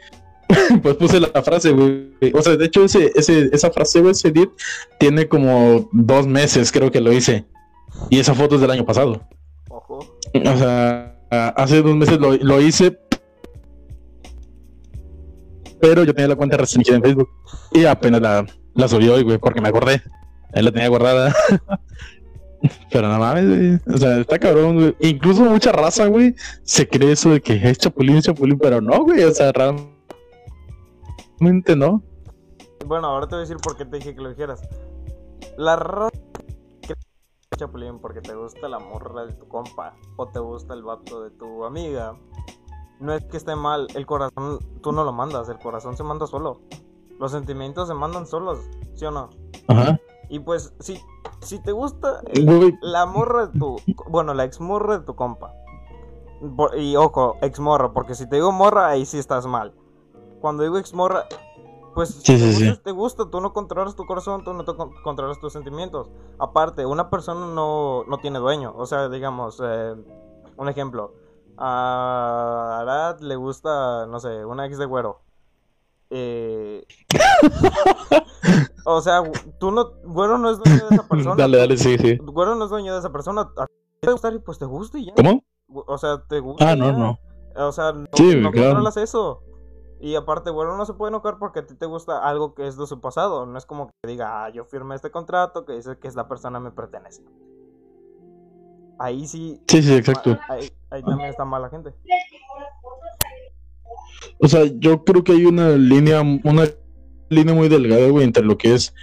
pues 0.82 0.96
puse 0.96 1.20
la 1.20 1.44
frase, 1.44 1.72
güey. 1.72 2.14
O 2.34 2.42
sea, 2.42 2.56
de 2.56 2.66
hecho, 2.66 2.86
ese, 2.86 3.12
ese, 3.16 3.50
esa 3.52 3.70
frase, 3.70 4.00
güey, 4.00 4.14
ese 4.14 4.30
edit, 4.30 4.50
tiene 4.98 5.28
como 5.28 5.90
dos 5.92 6.26
meses, 6.26 6.72
creo 6.72 6.90
que 6.90 7.02
lo 7.02 7.12
hice. 7.12 7.46
Y 8.10 8.20
esa 8.20 8.34
foto 8.34 8.56
es 8.56 8.62
del 8.62 8.72
año 8.72 8.86
pasado. 8.86 9.28
Ojo. 9.70 10.00
O 10.34 10.58
sea, 10.58 11.20
hace 11.30 11.82
dos 11.82 11.98
meses 11.98 12.18
lo, 12.18 12.38
lo 12.38 12.62
hice. 12.62 12.98
Pero 15.82 16.06
yo 16.06 16.14
tenía 16.14 16.30
la 16.30 16.38
cuenta 16.38 16.56
restringida 16.56 16.96
en 16.96 17.04
Facebook. 17.04 17.30
Y 17.74 17.84
apenas 17.84 18.22
la, 18.22 18.46
la 18.74 18.88
subí 18.88 19.10
hoy, 19.10 19.24
güey, 19.24 19.38
porque 19.38 19.60
me 19.60 19.68
acordé. 19.68 20.02
Él 20.54 20.64
la 20.64 20.72
tenía 20.72 20.88
guardada. 20.88 21.36
Pero 22.92 23.08
nada 23.08 23.20
más, 23.20 23.46
güey. 23.46 23.80
O 23.94 23.98
sea, 23.98 24.20
está 24.20 24.40
cabrón, 24.40 24.76
güey. 24.76 24.96
Incluso 25.00 25.44
mucha 25.44 25.72
raza, 25.72 26.08
güey, 26.08 26.36
se 26.64 26.88
cree 26.88 27.12
eso 27.12 27.30
de 27.30 27.42
que 27.42 27.54
es 27.54 27.78
chapulín, 27.78 28.22
chapulín, 28.22 28.58
pero 28.58 28.82
no, 28.82 29.04
güey. 29.04 29.24
O 29.24 29.32
sea, 29.32 29.52
realmente 29.52 31.76
no. 31.76 32.02
Bueno, 32.86 33.08
ahora 33.08 33.28
te 33.28 33.36
voy 33.36 33.40
a 33.40 33.48
decir 33.48 33.58
por 33.58 33.78
qué 33.78 33.86
te 33.86 33.98
dije 33.98 34.16
que 34.16 34.22
lo 34.22 34.30
dijeras. 34.30 34.62
La 35.58 35.76
raza 35.76 36.18
que 36.82 36.94
chapulín 37.58 38.00
porque 38.00 38.22
te 38.22 38.36
gusta 38.36 38.70
la 38.70 38.80
morra 38.80 39.26
de 39.26 39.34
tu 39.34 39.48
compa 39.48 39.96
o 40.16 40.28
te 40.28 40.40
gusta 40.40 40.74
el 40.74 40.84
vato 40.84 41.24
de 41.24 41.32
tu 41.32 41.66
amiga. 41.66 42.16
No 43.00 43.14
es 43.14 43.24
que 43.26 43.38
esté 43.38 43.56
mal, 43.56 43.88
el 43.94 44.06
corazón 44.06 44.60
tú 44.82 44.92
no 44.92 45.04
lo 45.04 45.14
mandas, 45.14 45.50
el 45.50 45.60
corazón 45.60 45.96
se 45.98 46.04
manda 46.04 46.26
solo. 46.26 46.62
Los 47.20 47.32
sentimientos 47.32 47.88
se 47.88 47.94
mandan 47.94 48.28
solos, 48.28 48.60
¿sí 48.96 49.06
o 49.06 49.12
no? 49.12 49.30
Ajá. 49.68 50.00
Y 50.30 50.40
pues, 50.40 50.74
sí, 50.80 51.02
si 51.42 51.60
te 51.60 51.72
gusta 51.72 52.22
la 52.82 53.06
morra 53.06 53.48
de 53.48 53.60
tu. 53.60 53.78
Bueno, 54.10 54.34
la 54.34 54.44
ex 54.44 54.60
morra 54.60 55.00
de 55.00 55.06
tu 55.06 55.16
compa. 55.16 55.54
Y 56.78 56.96
ojo, 56.96 57.38
ex 57.42 57.60
morra, 57.60 57.94
porque 57.94 58.14
si 58.14 58.28
te 58.30 58.36
digo 58.36 58.52
morra, 58.52 58.90
ahí 58.90 59.06
sí 59.06 59.18
estás 59.18 59.46
mal. 59.48 59.74
Cuando 60.42 60.64
digo 60.64 60.78
ex 60.78 60.94
morra, 60.94 61.26
pues 61.96 62.10
si 62.10 62.78
te, 62.84 62.92
gusta, 62.92 63.28
tú 63.30 63.42
no 63.42 63.54
controlas 63.54 63.96
tu 63.96 64.06
corazón, 64.06 64.44
tú 64.44 64.54
no 64.54 64.64
controlas 65.04 65.40
tus 65.40 65.54
sentimientos. 65.54 66.12
Aparte, 66.38 66.86
una 66.86 67.10
persona 67.10 67.48
no, 67.48 68.04
no 68.04 68.20
tiene 68.20 68.38
dueño. 68.38 68.72
O 68.78 68.86
sea, 68.86 69.10
digamos, 69.10 69.60
eh, 69.64 69.96
un 70.58 70.70
ejemplo. 70.70 71.16
A 71.58 72.82
Arad 72.82 73.20
le 73.22 73.36
gusta, 73.36 74.06
no 74.06 74.20
sé, 74.20 74.46
una 74.46 74.68
ex 74.68 74.78
de 74.78 74.86
güero. 74.86 75.22
Eh, 76.10 76.86
o 78.86 79.02
sea, 79.02 79.24
tú 79.60 79.72
no, 79.72 79.92
Güero 80.04 80.38
no 80.38 80.52
es 80.52 80.60
dueño 80.60 80.88
de 80.88 80.96
esa 80.96 81.08
persona. 81.10 81.36
dale, 81.36 81.58
dale, 81.58 81.78
sí, 81.78 81.98
sí. 81.98 82.18
Güero 82.18 82.56
no 82.56 82.66
es 82.66 82.70
dueño 82.70 82.94
de 82.94 83.00
esa 83.00 83.12
persona. 83.12 83.50
A 83.58 83.66
ti 83.68 83.74
te 84.02 84.12
gusta 84.12 84.34
y 84.34 84.40
pues 84.40 84.58
te 84.60 84.66
gusta 84.66 84.98
y 84.98 85.06
ya. 85.08 85.14
¿Cómo? 85.16 85.44
O 85.70 85.98
sea, 85.98 86.24
te 86.28 86.40
gusta. 86.40 86.72
Ah, 86.72 86.76
no, 86.76 86.92
no. 86.94 87.20
O 87.56 87.72
sea, 87.72 87.92
no, 87.92 88.06
no 88.42 88.52
controlas 88.52 88.98
eso. 88.98 89.44
Y 90.00 90.16
aparte, 90.16 90.52
Güero 90.52 90.78
no 90.78 90.86
se 90.86 90.94
puede 90.94 91.10
enojar 91.10 91.40
porque 91.40 91.60
a 91.60 91.66
ti 91.66 91.74
te 91.74 91.88
gusta 91.88 92.20
algo 92.20 92.54
que 92.54 92.68
es 92.68 92.78
de 92.78 92.86
su 92.86 93.02
pasado. 93.02 93.46
No 93.46 93.58
es 93.58 93.66
como 93.66 93.88
que 93.88 94.08
diga, 94.08 94.46
ah, 94.46 94.50
yo 94.50 94.64
firmé 94.66 94.96
este 94.96 95.10
contrato 95.10 95.66
que 95.66 95.74
dice 95.74 95.98
que 95.98 96.08
esa 96.08 96.28
persona 96.28 96.60
me 96.60 96.72
pertenece. 96.72 97.24
Ahí 99.00 99.28
sí. 99.28 99.62
Sí, 99.68 99.82
sí, 99.82 99.96
exacto. 99.96 100.38
Ahí, 100.50 100.72
ahí 100.92 101.04
también 101.04 101.30
está 101.30 101.46
mala 101.46 101.70
gente. 101.70 101.94
O 104.40 104.48
sea, 104.48 104.64
yo 104.80 105.04
creo 105.04 105.24
que 105.24 105.34
hay 105.34 105.46
una 105.46 105.70
línea, 105.72 106.22
una 106.22 106.66
línea 107.30 107.54
muy 107.54 107.70
delgada, 107.70 108.08
güey, 108.10 108.26
entre 108.26 108.44
lo 108.44 108.58
que 108.58 108.74
es 108.74 108.94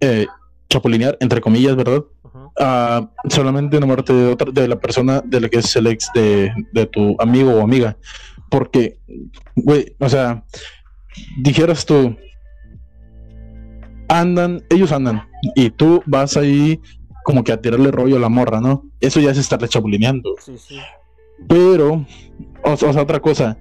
eh, 0.00 0.26
chapulinear, 0.68 1.16
entre 1.20 1.40
comillas, 1.40 1.76
¿verdad? 1.76 2.04
Uh 2.22 2.48
solamente 3.30 3.76
enamorarte 3.76 4.12
de 4.12 4.32
otra, 4.32 4.50
de 4.50 4.66
la 4.66 4.80
persona 4.80 5.22
de 5.24 5.40
la 5.40 5.48
que 5.48 5.58
es 5.58 5.76
el 5.76 5.86
ex 5.86 6.10
de, 6.12 6.52
de 6.72 6.86
tu 6.86 7.14
amigo 7.20 7.52
o 7.52 7.62
amiga. 7.62 7.96
Porque, 8.50 8.98
güey, 9.54 9.94
o 10.00 10.08
sea, 10.08 10.44
dijeras 11.38 11.86
tú, 11.86 12.16
andan, 14.08 14.64
ellos 14.70 14.90
andan, 14.92 15.28
y 15.54 15.70
tú 15.70 16.02
vas 16.06 16.36
ahí 16.36 16.80
como 17.24 17.44
que 17.44 17.52
a 17.52 17.60
tirarle 17.60 17.90
rollo 17.90 18.16
a 18.16 18.20
la 18.20 18.28
morra, 18.28 18.60
¿no? 18.60 18.84
Eso 19.00 19.20
ya 19.20 19.30
es 19.30 19.38
estarle 19.38 19.68
chapulineando. 19.68 20.34
Sí, 20.40 20.56
sí. 20.56 20.78
Pero, 21.46 22.06
o, 22.64 22.76
sea, 22.76 22.90
otra 23.02 23.20
cosa, 23.20 23.58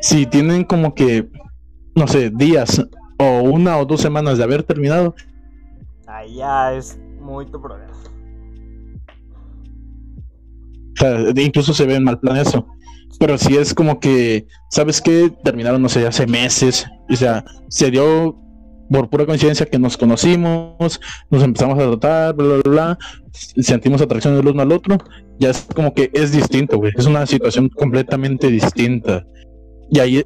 si 0.00 0.26
tienen 0.26 0.64
como 0.64 0.94
que, 0.94 1.28
no 1.94 2.06
sé, 2.06 2.30
días 2.30 2.82
o 3.18 3.42
una 3.42 3.78
o 3.78 3.84
dos 3.84 4.00
semanas 4.00 4.38
de 4.38 4.44
haber 4.44 4.62
terminado. 4.62 5.14
Ahí 6.06 6.36
ya 6.36 6.74
es 6.74 6.98
muy 7.20 7.46
tu 7.46 7.60
problema. 7.60 7.92
O 10.92 10.96
sea, 10.96 11.42
incluso 11.42 11.72
se 11.72 11.86
ve 11.86 11.96
en 11.96 12.04
mal 12.04 12.18
plan 12.18 12.36
eso. 12.36 12.66
Pero 13.18 13.36
si 13.36 13.56
es 13.56 13.74
como 13.74 14.00
que, 14.00 14.46
¿sabes 14.70 15.00
qué? 15.00 15.30
Terminaron, 15.44 15.82
no 15.82 15.88
sé, 15.88 16.06
hace 16.06 16.26
meses. 16.26 16.86
O 17.10 17.16
sea, 17.16 17.44
se 17.68 17.90
dio 17.90 18.34
por 18.90 19.08
pura 19.08 19.26
coincidencia 19.26 19.66
que 19.66 19.78
nos 19.78 19.96
conocimos, 19.96 21.00
nos 21.30 21.42
empezamos 21.42 21.78
a 21.78 21.86
tratar, 21.86 22.34
bla, 22.34 22.46
bla, 22.56 22.70
bla, 22.70 22.98
sentimos 23.32 24.02
atracción 24.02 24.36
del 24.36 24.48
uno 24.48 24.62
al 24.62 24.72
otro. 24.72 24.98
Ya 25.38 25.50
es 25.50 25.66
como 25.74 25.94
que 25.94 26.10
es 26.12 26.32
distinto, 26.32 26.78
güey. 26.78 26.92
Es 26.96 27.06
una 27.06 27.24
situación 27.26 27.68
completamente 27.68 28.48
distinta. 28.48 29.24
Y 29.90 29.98
ahí, 29.98 30.22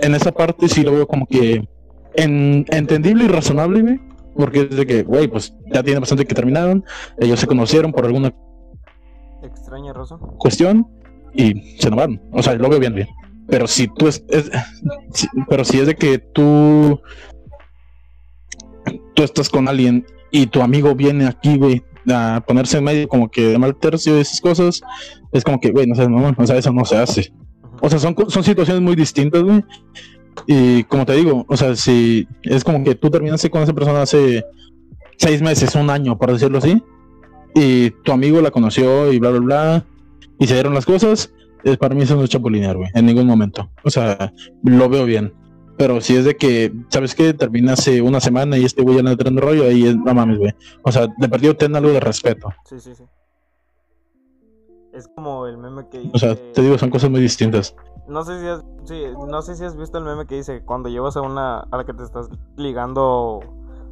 en 0.00 0.14
esa 0.14 0.32
parte 0.32 0.68
sí 0.68 0.82
lo 0.82 0.92
veo 0.92 1.06
como 1.06 1.26
que 1.26 1.66
en, 2.14 2.64
entendible 2.70 3.24
y 3.24 3.28
razonable, 3.28 3.82
güey. 3.82 4.00
Porque 4.36 4.62
es 4.62 4.76
de 4.76 4.86
que, 4.86 5.02
güey, 5.04 5.28
pues 5.28 5.54
ya 5.72 5.82
tiene 5.82 6.00
bastante 6.00 6.26
que 6.26 6.34
terminaron. 6.34 6.84
Ellos 7.18 7.38
se 7.38 7.46
conocieron 7.46 7.92
por 7.92 8.04
alguna 8.04 8.34
extraña 9.42 9.92
razón. 9.92 10.18
Cuestión 10.38 10.88
y 11.34 11.76
se 11.78 11.86
enamoraron. 11.86 12.20
O 12.32 12.42
sea, 12.42 12.54
lo 12.54 12.68
veo 12.68 12.80
bien, 12.80 12.94
bien. 12.94 13.08
Pero 13.46 13.66
si 13.66 13.88
tú 13.88 14.08
es, 14.08 14.24
pero 15.48 15.64
si 15.64 15.78
es 15.78 15.86
de 15.86 15.94
que 15.94 16.18
tú 16.18 17.00
tú 19.14 19.22
estás 19.22 19.48
con 19.48 19.68
alguien 19.68 20.04
y 20.30 20.46
tu 20.46 20.62
amigo 20.62 20.94
viene 20.94 21.26
aquí, 21.26 21.56
güey, 21.56 21.82
a 22.12 22.42
ponerse 22.46 22.78
en 22.78 22.84
medio 22.84 23.08
como 23.08 23.30
que 23.30 23.48
de 23.48 23.58
mal 23.58 23.76
tercio 23.76 24.16
y 24.16 24.20
esas 24.20 24.40
cosas, 24.40 24.82
es 25.32 25.44
como 25.44 25.60
que, 25.60 25.70
güey, 25.70 25.86
no 25.86 25.94
sé, 25.94 26.08
no, 26.08 26.34
o 26.36 26.46
sea, 26.46 26.56
eso 26.56 26.72
no 26.72 26.84
se 26.84 26.96
hace. 26.96 27.32
O 27.80 27.90
sea, 27.90 27.98
son, 27.98 28.14
son 28.28 28.44
situaciones 28.44 28.82
muy 28.82 28.96
distintas, 28.96 29.42
güey. 29.42 29.64
Y 30.46 30.84
como 30.84 31.06
te 31.06 31.14
digo, 31.14 31.44
o 31.48 31.56
sea, 31.56 31.76
si 31.76 32.26
es 32.42 32.64
como 32.64 32.82
que 32.84 32.94
tú 32.94 33.10
terminaste 33.10 33.50
con 33.50 33.62
esa 33.62 33.72
persona 33.72 34.02
hace 34.02 34.44
seis 35.16 35.40
meses, 35.40 35.74
un 35.74 35.90
año, 35.90 36.18
por 36.18 36.32
decirlo 36.32 36.58
así, 36.58 36.82
y 37.54 37.90
tu 37.90 38.12
amigo 38.12 38.40
la 38.40 38.50
conoció 38.50 39.12
y 39.12 39.18
bla, 39.18 39.30
bla, 39.30 39.40
bla, 39.40 39.86
y 40.38 40.46
se 40.46 40.54
dieron 40.54 40.74
las 40.74 40.86
cosas, 40.86 41.32
es, 41.62 41.76
para 41.76 41.94
mí 41.94 42.02
eso 42.02 42.16
no 42.16 42.24
es 42.24 42.30
chapulinear, 42.30 42.76
güey, 42.76 42.90
en 42.94 43.06
ningún 43.06 43.26
momento. 43.26 43.70
O 43.84 43.90
sea, 43.90 44.32
lo 44.62 44.88
veo 44.88 45.04
bien. 45.04 45.32
Pero 45.76 46.00
si 46.00 46.14
es 46.14 46.24
de 46.24 46.36
que, 46.36 46.72
¿sabes 46.88 47.14
qué? 47.14 47.34
Termina 47.34 47.72
hace 47.72 48.00
una 48.00 48.20
semana 48.20 48.56
y 48.56 48.64
este 48.64 48.82
güey 48.82 48.96
ya 48.96 49.02
no 49.02 49.10
entrando 49.10 49.40
rollo, 49.40 49.64
ahí 49.64 49.86
es, 49.86 49.96
no 49.96 50.14
mames, 50.14 50.38
güey. 50.38 50.52
O 50.82 50.92
sea, 50.92 51.08
de 51.16 51.28
perdido 51.28 51.56
ten 51.56 51.74
algo 51.74 51.90
de 51.90 52.00
respeto. 52.00 52.48
Sí, 52.68 52.76
sí, 52.78 52.90
sí. 52.94 53.04
Es 54.94 55.08
como 55.08 55.46
el 55.46 55.58
meme 55.58 55.88
que 55.88 55.98
dice... 55.98 56.12
O 56.14 56.18
sea, 56.18 56.36
te 56.52 56.62
digo, 56.62 56.78
son 56.78 56.88
cosas 56.88 57.10
muy 57.10 57.20
distintas. 57.20 57.74
No 58.06 58.24
sé 58.24 58.40
si 58.40 58.46
has, 58.46 58.64
sí, 58.84 59.02
no 59.28 59.42
sé 59.42 59.56
si 59.56 59.64
has 59.64 59.76
visto 59.76 59.98
el 59.98 60.04
meme 60.04 60.26
que 60.26 60.36
dice 60.36 60.62
cuando 60.64 60.88
llevas 60.88 61.16
a 61.16 61.22
una 61.22 61.60
a 61.60 61.76
la 61.76 61.84
que 61.84 61.94
te 61.94 62.04
estás 62.04 62.28
ligando 62.56 63.40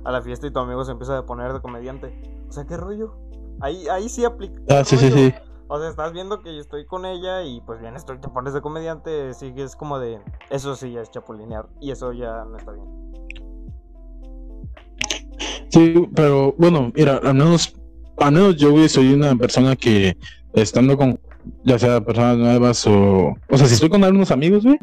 a 0.04 0.12
la 0.12 0.22
fiesta 0.22 0.46
y 0.46 0.52
tu 0.52 0.60
amigo 0.60 0.84
se 0.84 0.92
empieza 0.92 1.18
a 1.18 1.26
poner 1.26 1.52
de 1.52 1.60
comediante. 1.60 2.14
O 2.48 2.52
sea, 2.52 2.64
¿qué 2.64 2.76
rollo? 2.76 3.14
Ahí, 3.60 3.88
ahí 3.88 4.08
sí 4.08 4.24
aplica. 4.24 4.60
Ah, 4.68 4.84
sí, 4.84 4.96
sí, 4.96 5.10
sí. 5.10 5.34
O 5.66 5.78
sea, 5.80 5.88
estás 5.88 6.12
viendo 6.12 6.40
que 6.40 6.54
yo 6.54 6.60
estoy 6.60 6.84
con 6.84 7.06
ella 7.06 7.42
y 7.42 7.62
pues 7.62 7.80
bien, 7.80 7.96
estoy, 7.96 8.18
te 8.18 8.28
pones 8.28 8.52
de 8.52 8.60
comediante, 8.60 9.32
sí 9.34 9.54
que 9.54 9.62
es 9.62 9.74
como 9.74 9.98
de, 9.98 10.20
eso 10.50 10.76
sí 10.76 10.92
ya 10.92 11.00
es 11.00 11.10
chapulinear 11.10 11.66
y 11.80 11.90
eso 11.90 12.12
ya 12.12 12.44
no 12.44 12.58
está 12.58 12.72
bien. 12.72 12.86
Sí, 15.70 16.08
pero 16.14 16.54
bueno, 16.58 16.92
mira, 16.94 17.18
al 17.24 17.34
menos, 17.34 17.74
al 18.18 18.32
menos 18.32 18.56
yo 18.56 18.86
soy 18.86 19.14
una 19.14 19.34
persona 19.34 19.74
que 19.74 20.18
estando 20.54 20.96
con 20.96 21.18
ya 21.64 21.78
sea 21.78 22.00
personas 22.00 22.36
nuevas 22.38 22.86
o, 22.86 23.36
o 23.48 23.58
sea, 23.58 23.66
si 23.66 23.74
estoy 23.74 23.88
con 23.88 24.04
algunos 24.04 24.30
amigos, 24.30 24.64
güey, 24.64 24.78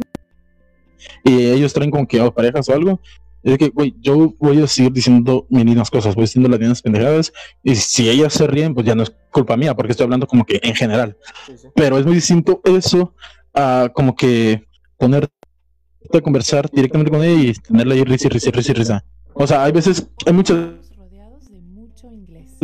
y 1.23 1.45
ellos 1.45 1.73
traen 1.73 1.91
con 1.91 2.05
que 2.05 2.19
o 2.21 2.33
parejas 2.33 2.67
o 2.69 2.73
algo, 2.73 2.99
es 3.43 3.57
que, 3.57 3.69
güey, 3.69 3.95
yo 4.01 4.33
voy 4.39 4.61
a 4.61 4.67
seguir 4.67 4.91
diciendo 4.91 5.45
meninas 5.49 5.89
cosas, 5.89 6.15
voy 6.15 6.23
diciendo 6.23 6.49
las 6.49 6.59
mismas 6.59 6.81
pendejadas, 6.81 7.31
y 7.63 7.75
si 7.75 8.09
ellas 8.09 8.33
se 8.33 8.47
ríen, 8.47 8.73
pues 8.73 8.85
ya 8.85 8.95
no 8.95 9.03
es 9.03 9.13
culpa 9.31 9.55
mía, 9.55 9.73
porque 9.75 9.91
estoy 9.91 10.03
hablando 10.03 10.27
como 10.27 10.45
que 10.45 10.59
en 10.61 10.75
general. 10.75 11.15
Sí, 11.45 11.53
sí. 11.57 11.67
Pero 11.75 11.97
es 11.97 12.05
muy 12.05 12.15
distinto 12.15 12.61
eso 12.65 13.13
a 13.53 13.89
como 13.93 14.15
que 14.15 14.65
ponerte 14.97 15.31
a 16.13 16.21
conversar 16.21 16.69
directamente 16.69 17.11
con 17.11 17.23
ella 17.23 17.51
y 17.51 17.53
tenerla 17.53 17.93
ahí 17.93 18.03
risa 18.03 18.27
y 18.27 18.29
risa 18.29 18.51
risa 18.51 18.73
risa. 18.73 19.05
O 19.33 19.47
sea, 19.47 19.63
hay 19.63 19.71
veces, 19.71 20.07
hay 20.25 20.33
muchas 20.33 20.57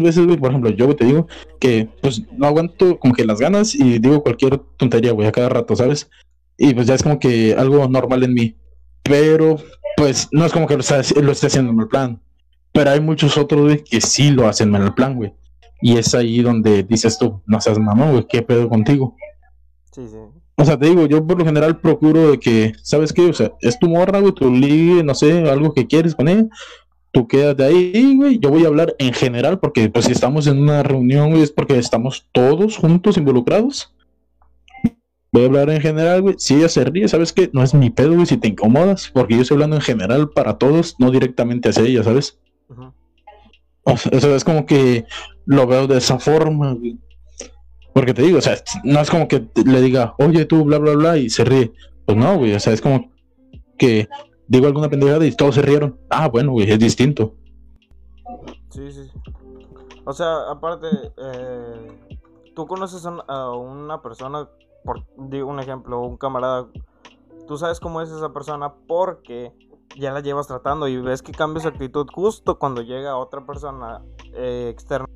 veces, 0.03 0.25
güey, 0.25 0.37
por 0.37 0.49
ejemplo, 0.49 0.69
yo 0.71 0.85
güey, 0.85 0.97
te 0.97 1.05
digo 1.05 1.27
que 1.59 1.87
pues 2.01 2.21
no 2.37 2.47
aguanto 2.47 2.97
como 2.99 3.13
que 3.13 3.25
las 3.25 3.39
ganas 3.39 3.73
y 3.75 3.99
digo 3.99 4.21
cualquier 4.23 4.57
tontería, 4.77 5.11
güey, 5.11 5.27
a 5.27 5.31
cada 5.31 5.49
rato, 5.49 5.75
¿sabes? 5.75 6.09
Y 6.57 6.73
pues 6.73 6.87
ya 6.87 6.95
es 6.95 7.03
como 7.03 7.19
que 7.19 7.53
algo 7.57 7.87
normal 7.87 8.23
en 8.23 8.33
mí. 8.33 8.55
Pero, 9.03 9.57
pues, 9.97 10.27
no 10.31 10.45
es 10.45 10.51
como 10.51 10.67
que 10.67 10.73
lo, 10.75 10.79
está- 10.81 11.01
lo 11.21 11.31
esté 11.31 11.47
haciendo 11.47 11.69
en 11.71 11.77
mal 11.77 11.87
plan. 11.87 12.21
Pero 12.71 12.89
hay 12.91 12.99
muchos 12.99 13.37
otros, 13.37 13.61
güey, 13.61 13.83
que 13.83 14.01
sí 14.01 14.31
lo 14.31 14.47
hacen 14.47 14.67
en 14.73 14.81
mal 14.81 14.93
plan, 14.95 15.15
güey. 15.15 15.33
Y 15.81 15.97
es 15.97 16.15
ahí 16.15 16.41
donde 16.41 16.83
dices 16.83 17.17
tú, 17.19 17.41
no 17.45 17.61
seas 17.61 17.77
mamón, 17.77 18.11
güey, 18.11 18.25
¿qué 18.27 18.41
pedo 18.41 18.67
contigo? 18.69 19.15
Sí, 19.91 20.01
sí. 20.07 20.17
O 20.57 20.63
sea, 20.65 20.79
te 20.79 20.87
digo, 20.87 21.05
yo 21.05 21.25
por 21.27 21.37
lo 21.37 21.45
general 21.45 21.79
procuro 21.81 22.31
de 22.31 22.39
que, 22.39 22.73
¿sabes 22.81 23.11
qué? 23.11 23.23
O 23.29 23.33
sea, 23.33 23.51
es 23.61 23.77
tu 23.77 23.87
morra, 23.89 24.19
güey, 24.21 24.33
tu 24.33 24.49
ligue, 24.51 25.03
no 25.03 25.13
sé, 25.13 25.49
algo 25.49 25.73
que 25.73 25.85
quieres 25.85 26.15
con 26.15 26.27
ella. 26.29 26.45
Tú 27.15 27.29
quédate 27.29 27.63
ahí, 27.63 28.13
güey. 28.17 28.39
Yo 28.39 28.49
voy 28.49 28.65
a 28.65 28.67
hablar 28.67 28.93
en 28.99 29.13
general 29.13 29.57
porque, 29.57 29.89
pues, 29.89 30.03
si 30.03 30.11
estamos 30.11 30.47
en 30.47 30.61
una 30.61 30.83
reunión, 30.83 31.29
güey, 31.29 31.43
es 31.43 31.49
porque 31.49 31.77
estamos 31.77 32.27
todos 32.33 32.75
juntos 32.75 33.15
involucrados. 33.15 33.95
Voy 35.31 35.43
a 35.43 35.45
hablar 35.45 35.69
en 35.69 35.79
general, 35.79 36.23
güey. 36.23 36.35
Si 36.37 36.55
ella 36.55 36.67
se 36.67 36.83
ríe, 36.83 37.07
¿sabes 37.07 37.31
qué? 37.31 37.49
No 37.53 37.63
es 37.63 37.73
mi 37.73 37.89
pedo, 37.89 38.15
güey, 38.15 38.25
si 38.25 38.35
te 38.35 38.49
incomodas, 38.49 39.11
porque 39.13 39.35
yo 39.35 39.43
estoy 39.43 39.55
hablando 39.55 39.77
en 39.77 39.81
general 39.81 40.29
para 40.31 40.57
todos, 40.57 40.97
no 40.99 41.09
directamente 41.09 41.69
hacia 41.69 41.83
ella, 41.83 42.03
¿sabes? 42.03 42.37
Ujú. 42.67 42.91
O 43.85 43.97
sea, 43.97 44.35
es 44.35 44.43
como 44.43 44.65
que 44.65 45.05
lo 45.45 45.67
veo 45.67 45.87
de 45.87 45.99
esa 45.99 46.19
forma, 46.19 46.73
güey. 46.73 46.97
Porque 47.93 48.13
te 48.13 48.23
digo, 48.23 48.39
o 48.39 48.41
sea, 48.41 48.57
no 48.83 48.99
es 48.99 49.09
como 49.09 49.29
que 49.29 49.47
le 49.65 49.79
diga, 49.79 50.15
oye 50.17 50.43
tú, 50.43 50.65
bla, 50.65 50.79
bla, 50.79 50.91
bla, 50.91 51.17
y 51.17 51.29
se 51.29 51.45
ríe. 51.45 51.71
Pues 52.05 52.17
no, 52.17 52.37
güey, 52.37 52.55
o 52.55 52.59
sea, 52.59 52.73
es 52.73 52.81
como 52.81 53.09
que 53.77 54.09
digo 54.47 54.67
alguna 54.67 54.89
pendejada 54.89 55.25
y 55.25 55.31
todos 55.35 55.55
se 55.55 55.61
rieron. 55.61 55.99
Ah, 56.09 56.27
bueno, 56.27 56.51
güey, 56.51 56.69
es 56.69 56.79
distinto. 56.79 57.33
Sí, 58.69 58.91
sí. 58.91 59.11
O 60.05 60.13
sea, 60.13 60.49
aparte, 60.51 60.87
eh, 61.17 62.17
tú 62.55 62.67
conoces 62.67 63.05
a 63.05 63.09
un- 63.11 63.23
a 63.27 63.51
una 63.55 64.01
persona, 64.01 64.47
por 64.83 65.03
digo 65.29 65.49
un 65.49 65.59
ejemplo, 65.59 66.01
un 66.01 66.17
camarada, 66.17 66.67
tú 67.47 67.57
sabes 67.57 67.79
cómo 67.79 68.01
es 68.01 68.09
esa 68.09 68.31
persona 68.33 68.73
porque 68.87 69.51
ya 69.97 70.11
la 70.11 70.19
llevas 70.19 70.47
tratando 70.47 70.87
y 70.87 70.97
ves 70.97 71.21
que 71.21 71.31
cambia 71.31 71.61
su 71.61 71.69
actitud 71.69 72.05
justo 72.13 72.59
cuando 72.59 72.81
llega 72.81 73.17
otra 73.17 73.45
persona 73.45 74.01
eh, 74.33 74.69
externa. 74.71 75.07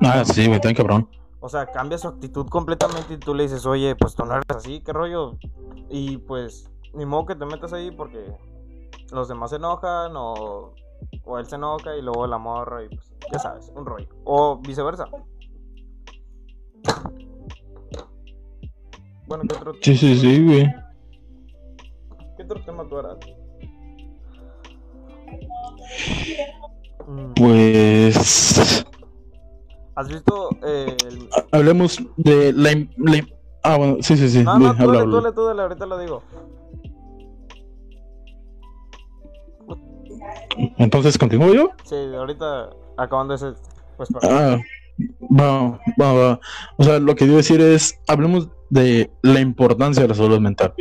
Ah, 0.00 0.24
sí, 0.24 0.46
güey, 0.46 0.60
tan 0.60 0.74
cabrón. 0.74 1.08
O 1.40 1.48
sea, 1.48 1.66
cambia 1.66 1.98
su 1.98 2.08
actitud 2.08 2.46
completamente 2.48 3.14
y 3.14 3.18
tú 3.18 3.34
le 3.34 3.44
dices, 3.44 3.66
oye, 3.66 3.94
pues 3.96 4.14
tú 4.14 4.24
no 4.24 4.32
eres 4.32 4.44
así, 4.48 4.80
¿qué 4.80 4.92
rollo? 4.92 5.36
Y 5.90 6.18
pues, 6.18 6.70
ni 6.96 7.04
modo 7.06 7.26
que 7.26 7.34
te 7.36 7.44
metas 7.46 7.72
ahí 7.72 7.90
porque 7.90 8.32
los 9.12 9.28
demás 9.28 9.50
se 9.50 9.56
enojan 9.56 10.12
o, 10.16 10.72
o 11.24 11.38
él 11.38 11.46
se 11.46 11.56
enoja 11.56 11.94
y 11.96 12.02
luego 12.02 12.26
la 12.26 12.38
morra 12.38 12.84
y 12.84 12.88
pues, 12.88 13.12
ya 13.32 13.38
sabes, 13.38 13.70
un 13.74 13.84
rollo. 13.84 14.08
O 14.24 14.58
viceversa. 14.58 15.06
Bueno, 19.26 19.44
¿qué 19.48 19.56
otro, 19.56 19.72
Sí, 19.82 19.96
sí, 19.96 20.16
sí, 20.16 20.44
güey. 20.44 20.72
¿qué 22.36 22.42
otro 22.44 22.62
tema 22.64 22.88
tú 22.88 22.98
harás? 22.98 23.16
Mm, 27.06 27.32
Pues 27.34 28.84
¿Has 29.94 30.08
visto 30.08 30.50
eh, 30.64 30.96
el... 31.08 31.28
hablemos 31.52 31.98
de 32.16 32.52
la, 32.52 32.70
Ah, 33.62 33.76
bueno, 33.78 33.96
sí, 34.00 34.16
sí, 34.16 34.28
sí. 34.28 34.44
No, 34.44 34.58
no, 34.60 34.76
tú 34.76 34.92
dale, 34.92 35.04
tú 35.04 35.10
dale, 35.10 35.32
tú 35.32 35.44
dale, 35.44 35.62
ahorita 35.62 35.86
lo 35.86 35.98
digo. 35.98 36.22
Entonces, 40.78 41.18
¿continúo 41.18 41.52
yo? 41.52 41.70
Sí, 41.84 41.96
ahorita 42.16 42.70
acabando 42.96 43.34
ese... 43.34 43.52
Pues 43.96 44.08
para... 44.10 44.54
Ah, 44.54 44.58
va, 45.20 45.80
va, 46.00 46.12
va. 46.12 46.40
O 46.76 46.84
sea, 46.84 46.98
lo 46.98 47.14
que 47.14 47.24
quiero 47.24 47.36
decir 47.36 47.60
es, 47.60 47.98
hablemos 48.08 48.48
de 48.70 49.10
la 49.22 49.40
importancia 49.40 50.02
de 50.02 50.08
la 50.08 50.14
salud 50.14 50.40
mental. 50.40 50.74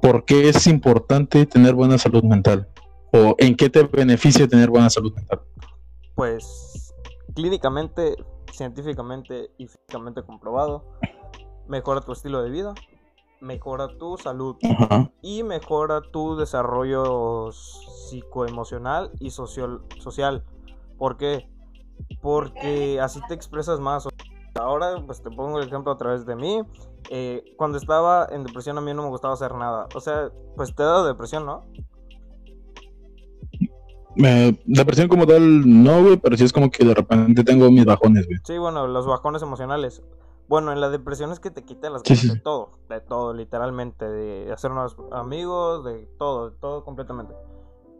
¿Por 0.00 0.24
qué 0.24 0.48
es 0.48 0.66
importante 0.66 1.46
tener 1.46 1.74
buena 1.74 1.98
salud 1.98 2.22
mental? 2.22 2.68
¿O 3.12 3.34
en 3.38 3.56
qué 3.56 3.68
te 3.68 3.82
beneficia 3.84 4.46
tener 4.46 4.70
buena 4.70 4.90
salud 4.90 5.12
mental? 5.14 5.40
pues 6.18 6.92
clínicamente, 7.32 8.16
científicamente 8.52 9.52
y 9.56 9.68
físicamente 9.68 10.24
comprobado, 10.24 10.84
mejora 11.68 12.00
tu 12.00 12.10
estilo 12.10 12.42
de 12.42 12.50
vida, 12.50 12.74
mejora 13.40 13.88
tu 13.98 14.16
salud 14.16 14.56
Ajá. 14.62 15.10
y 15.22 15.42
mejora 15.42 16.00
tu 16.02 16.36
desarrollo 16.36 17.50
psicoemocional 17.52 19.10
y 19.20 19.30
social. 19.30 19.80
social. 19.98 20.44
¿Por 20.96 21.16
qué? 21.16 21.48
Porque 22.20 23.00
así 23.00 23.20
te 23.28 23.34
expresas 23.34 23.80
más. 23.80 24.08
Ahora, 24.54 25.02
pues 25.06 25.22
te 25.22 25.30
pongo 25.30 25.58
el 25.60 25.68
ejemplo 25.68 25.92
a 25.92 25.96
través 25.96 26.26
de 26.26 26.34
mí. 26.34 26.62
Eh, 27.10 27.44
cuando 27.56 27.78
estaba 27.78 28.26
en 28.30 28.44
depresión 28.44 28.76
a 28.78 28.80
mí 28.80 28.92
no 28.92 29.02
me 29.02 29.08
gustaba 29.08 29.34
hacer 29.34 29.54
nada. 29.54 29.88
O 29.94 30.00
sea, 30.00 30.30
pues 30.56 30.74
te 30.74 30.82
dado 30.82 31.06
depresión, 31.06 31.46
¿no? 31.46 31.64
Eh, 34.16 34.58
depresión 34.64 35.06
como 35.06 35.26
tal, 35.26 35.82
no, 35.82 36.02
güey, 36.02 36.16
pero 36.16 36.36
sí 36.36 36.42
es 36.42 36.52
como 36.52 36.70
que 36.70 36.84
de 36.84 36.92
repente 36.92 37.44
tengo 37.44 37.70
mis 37.70 37.84
bajones, 37.84 38.26
güey. 38.26 38.38
Sí, 38.44 38.58
bueno, 38.58 38.88
los 38.88 39.06
bajones 39.06 39.42
emocionales. 39.42 40.02
Bueno, 40.48 40.72
en 40.72 40.80
la 40.80 40.88
depresión 40.88 41.30
es 41.30 41.40
que 41.40 41.50
te 41.50 41.64
quita 41.64 41.90
las 41.90 42.02
Sí, 42.04 42.14
ganas 42.14 42.22
sí, 42.22 42.28
de 42.28 42.36
todo, 42.36 42.70
de 42.88 43.00
todo, 43.02 43.34
literalmente, 43.34 44.08
de 44.08 44.50
hacer 44.52 44.70
nuevos 44.70 44.96
amigos, 45.12 45.84
de 45.84 46.06
todo, 46.18 46.50
de 46.50 46.56
todo 46.56 46.84
completamente. 46.84 47.34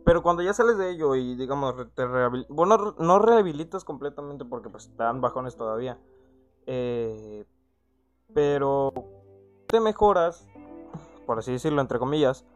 Pero 0.04 0.22
cuando 0.22 0.42
ya 0.42 0.54
sales 0.54 0.78
de 0.78 0.90
ello 0.90 1.14
y 1.14 1.34
digamos, 1.34 1.74
te 1.94 2.06
rehabil- 2.06 2.46
bueno, 2.48 2.94
no 2.98 3.18
rehabilitas 3.18 3.84
completamente 3.84 4.46
porque 4.46 4.70
pues 4.70 4.88
te 4.96 5.02
dan 5.02 5.20
bajones 5.20 5.56
todavía. 5.56 5.98
Eh, 6.66 7.44
pero 8.32 8.92
te 9.66 9.80
mejoras, 9.80 10.48
por 11.26 11.38
así 11.38 11.52
decirlo, 11.52 11.82
entre 11.82 11.98
comillas, 11.98 12.46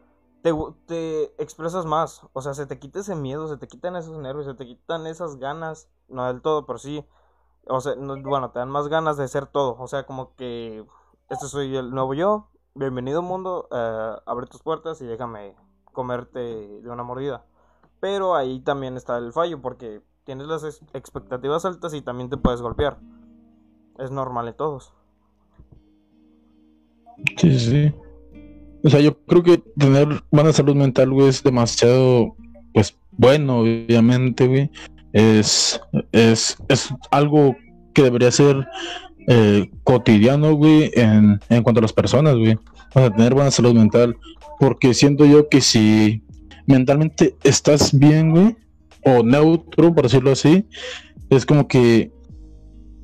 te, 0.41 0.53
te 0.87 1.25
expresas 1.41 1.85
más. 1.85 2.21
O 2.33 2.41
sea, 2.41 2.55
se 2.55 2.65
te 2.65 2.79
quita 2.79 2.99
ese 2.99 3.15
miedo, 3.15 3.47
se 3.47 3.57
te 3.57 3.67
quitan 3.67 3.95
esos 3.95 4.17
nervios, 4.17 4.47
se 4.47 4.55
te 4.55 4.65
quitan 4.65 5.05
esas 5.05 5.37
ganas, 5.37 5.89
no 6.07 6.25
del 6.25 6.41
todo, 6.41 6.65
pero 6.65 6.79
sí. 6.79 7.05
O 7.67 7.79
sea, 7.81 7.95
no- 7.95 8.21
bueno, 8.21 8.51
te 8.51 8.59
dan 8.59 8.69
más 8.69 8.87
ganas 8.87 9.17
de 9.17 9.27
ser 9.27 9.45
todo. 9.47 9.75
O 9.79 9.87
sea, 9.87 10.05
como 10.05 10.35
que 10.35 10.83
este 11.29 11.47
soy 11.47 11.75
el 11.75 11.91
nuevo 11.91 12.13
yo. 12.13 12.49
Bienvenido 12.75 13.21
mundo. 13.21 13.67
eh, 13.71 14.15
abre 14.25 14.47
tus 14.47 14.61
puertas 14.61 15.01
y 15.01 15.05
déjame 15.05 15.55
comerte 15.91 16.39
de 16.39 16.89
una 16.89 17.03
mordida. 17.03 17.45
Pero 17.99 18.35
ahí 18.35 18.59
también 18.59 18.97
está 18.97 19.17
el 19.17 19.31
fallo, 19.31 19.61
porque 19.61 20.01
tienes 20.25 20.47
las 20.47 20.63
ex- 20.63 20.81
expectativas 20.93 21.63
altas 21.65 21.93
y 21.93 22.01
también 22.01 22.29
te 22.29 22.37
puedes 22.37 22.61
golpear. 22.61 22.97
Es 23.99 24.11
normal 24.11 24.47
en 24.47 24.55
todos. 24.55 24.93
Sí, 27.37 27.59
sí. 27.59 27.93
O 28.83 28.89
sea, 28.89 28.99
yo 28.99 29.17
creo 29.25 29.43
que 29.43 29.59
tener 29.77 30.23
buena 30.31 30.51
salud 30.51 30.75
mental, 30.75 31.13
es 31.21 31.41
demasiado, 31.43 32.35
pues, 32.73 32.97
bueno, 33.11 33.59
obviamente, 33.59 34.47
güey. 34.47 34.71
Es, 35.13 35.79
es, 36.11 36.57
es 36.67 36.89
algo 37.11 37.55
que 37.93 38.03
debería 38.03 38.31
ser 38.31 38.67
eh, 39.27 39.69
cotidiano, 39.83 40.55
güey, 40.55 40.91
en, 40.95 41.39
en 41.49 41.63
cuanto 41.63 41.79
a 41.79 41.83
las 41.83 41.93
personas, 41.93 42.35
güey. 42.35 42.57
O 42.95 43.11
tener 43.11 43.33
buena 43.33 43.51
salud 43.51 43.73
mental. 43.73 44.17
Porque 44.59 44.93
siento 44.93 45.25
yo 45.25 45.47
que 45.49 45.61
si 45.61 46.23
mentalmente 46.65 47.35
estás 47.43 47.97
bien, 47.97 48.31
güey, 48.31 48.57
o 49.05 49.23
neutro, 49.23 49.93
por 49.93 50.03
decirlo 50.03 50.31
así, 50.31 50.65
es 51.29 51.45
como 51.45 51.67
que 51.67 52.11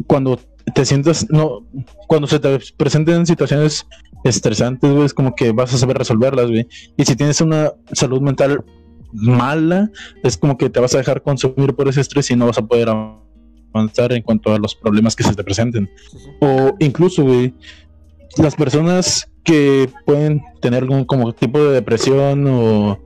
cuando 0.07 0.39
te 0.73 0.85
sientas, 0.85 1.29
no, 1.29 1.65
cuando 2.07 2.27
se 2.27 2.39
te 2.39 2.59
presenten 2.77 3.25
situaciones 3.25 3.85
estresantes, 4.23 4.91
güey, 4.91 5.05
es 5.05 5.13
como 5.13 5.35
que 5.35 5.51
vas 5.51 5.73
a 5.73 5.77
saber 5.77 5.97
resolverlas, 5.97 6.47
güey. 6.47 6.67
Y 6.97 7.05
si 7.05 7.15
tienes 7.15 7.41
una 7.41 7.73
salud 7.91 8.21
mental 8.21 8.63
mala, 9.11 9.89
es 10.23 10.37
como 10.37 10.57
que 10.57 10.69
te 10.69 10.79
vas 10.79 10.93
a 10.95 10.99
dejar 10.99 11.21
consumir 11.21 11.73
por 11.75 11.87
ese 11.87 12.01
estrés 12.01 12.29
y 12.31 12.35
no 12.35 12.47
vas 12.47 12.57
a 12.57 12.65
poder 12.65 12.89
avanzar 13.73 14.13
en 14.13 14.21
cuanto 14.21 14.53
a 14.53 14.59
los 14.59 14.75
problemas 14.75 15.15
que 15.15 15.23
se 15.23 15.33
te 15.33 15.43
presenten. 15.43 15.89
O 16.41 16.75
incluso, 16.79 17.23
güey, 17.23 17.53
las 18.37 18.55
personas 18.55 19.31
que 19.43 19.89
pueden 20.05 20.41
tener 20.61 20.83
algún 20.83 21.05
como 21.05 21.33
tipo 21.33 21.59
de 21.59 21.73
depresión 21.73 22.45
o 22.47 22.99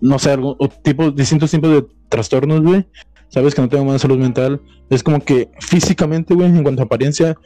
no 0.00 0.18
sé, 0.18 0.32
algún 0.32 0.56
o 0.58 0.68
tipo, 0.68 1.10
distintos 1.10 1.50
tipos 1.50 1.70
de 1.70 1.86
trastornos, 2.08 2.60
güey, 2.60 2.86
sabes 3.28 3.54
que 3.54 3.62
no 3.62 3.68
tengo 3.68 3.84
buena 3.84 3.98
salud 3.98 4.18
mental, 4.18 4.60
es 4.90 5.02
como 5.02 5.20
que 5.20 5.50
físicamente, 5.60 6.34
güey, 6.34 6.48
en 6.48 6.62
cuanto 6.62 6.82
a 6.82 6.84
apariencia, 6.84 7.36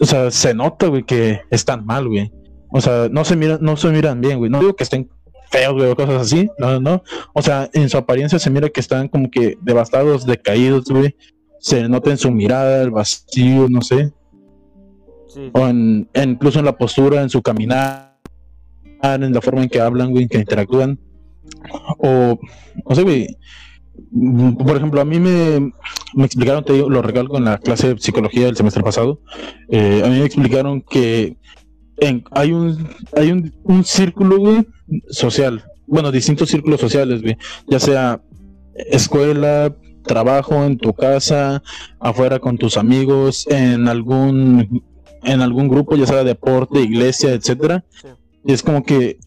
o 0.00 0.04
sea, 0.04 0.30
se 0.30 0.54
nota, 0.54 0.86
güey, 0.86 1.04
que 1.04 1.40
están 1.50 1.84
mal, 1.84 2.08
güey. 2.08 2.30
O 2.70 2.80
sea, 2.80 3.08
no 3.10 3.24
se 3.24 3.36
miran, 3.36 3.58
no 3.62 3.76
se 3.76 3.88
miran 3.88 4.20
bien, 4.20 4.38
güey. 4.38 4.50
No 4.50 4.60
digo 4.60 4.76
que 4.76 4.84
estén 4.84 5.08
feos, 5.50 5.74
güey, 5.74 5.90
o 5.90 5.96
cosas 5.96 6.22
así, 6.22 6.48
no, 6.58 6.72
no, 6.72 6.80
no. 6.80 7.02
O 7.34 7.42
sea, 7.42 7.68
en 7.72 7.88
su 7.88 7.96
apariencia 7.98 8.38
se 8.38 8.50
mira 8.50 8.68
que 8.68 8.80
están 8.80 9.08
como 9.08 9.30
que 9.30 9.56
devastados, 9.62 10.26
decaídos, 10.26 10.84
güey. 10.86 11.14
Se 11.60 11.88
nota 11.88 12.10
en 12.10 12.18
su 12.18 12.30
mirada, 12.30 12.82
el 12.82 12.90
vacío, 12.90 13.66
no 13.68 13.82
sé 13.82 14.12
Sí, 15.26 15.50
o 15.52 15.66
en, 15.68 16.08
en- 16.14 16.30
incluso 16.30 16.58
en 16.58 16.64
la 16.64 16.76
postura, 16.78 17.20
en 17.22 17.28
su 17.28 17.42
caminar, 17.42 18.16
en 19.02 19.32
la 19.32 19.40
forma 19.42 19.62
en 19.62 19.68
que 19.68 19.80
hablan, 19.80 20.10
güey, 20.10 20.22
en 20.24 20.28
que 20.28 20.38
interactúan. 20.38 20.98
O, 21.98 22.38
no 22.88 22.94
sé, 22.94 23.02
güey. 23.02 23.36
Por 24.58 24.76
ejemplo, 24.76 25.00
a 25.00 25.04
mí 25.04 25.18
me, 25.20 25.72
me 26.14 26.24
explicaron, 26.24 26.64
te 26.64 26.72
digo, 26.72 26.88
lo 26.88 27.02
recalco 27.02 27.36
en 27.36 27.44
la 27.44 27.58
clase 27.58 27.94
de 27.94 28.00
psicología 28.00 28.46
del 28.46 28.56
semestre 28.56 28.82
pasado. 28.82 29.20
eh, 29.68 30.02
a 30.04 30.08
mí 30.08 30.18
me 30.20 30.24
explicaron 30.24 30.80
que 30.80 31.36
en- 32.00 32.24
hay 32.30 32.52
un 32.52 32.88
hay 33.16 33.30
un, 33.32 33.52
un 33.64 33.84
círculo, 33.84 34.38
güey, 34.38 34.66
social. 35.10 35.64
Bueno, 35.86 36.10
distintos 36.12 36.48
círculos 36.50 36.80
sociales, 36.80 37.22
güey. 37.22 37.36
Ya 37.66 37.78
sea 37.80 38.20
escuela, 38.90 39.74
trabajo, 40.04 40.64
en 40.64 40.78
tu 40.78 40.92
casa, 40.92 41.62
afuera 42.00 42.38
con 42.38 42.58
tus 42.58 42.76
amigos, 42.76 43.46
en 43.48 43.88
algún 43.88 44.82
en 45.24 45.40
algún 45.40 45.68
grupo, 45.68 45.96
ya 45.96 46.06
sea 46.06 46.24
deporte, 46.24 46.80
iglesia, 46.80 47.32
etcétera. 47.32 47.84
Sí. 47.90 48.08
Y 48.44 48.52
es 48.52 48.62
como 48.62 48.84
que 48.84 49.18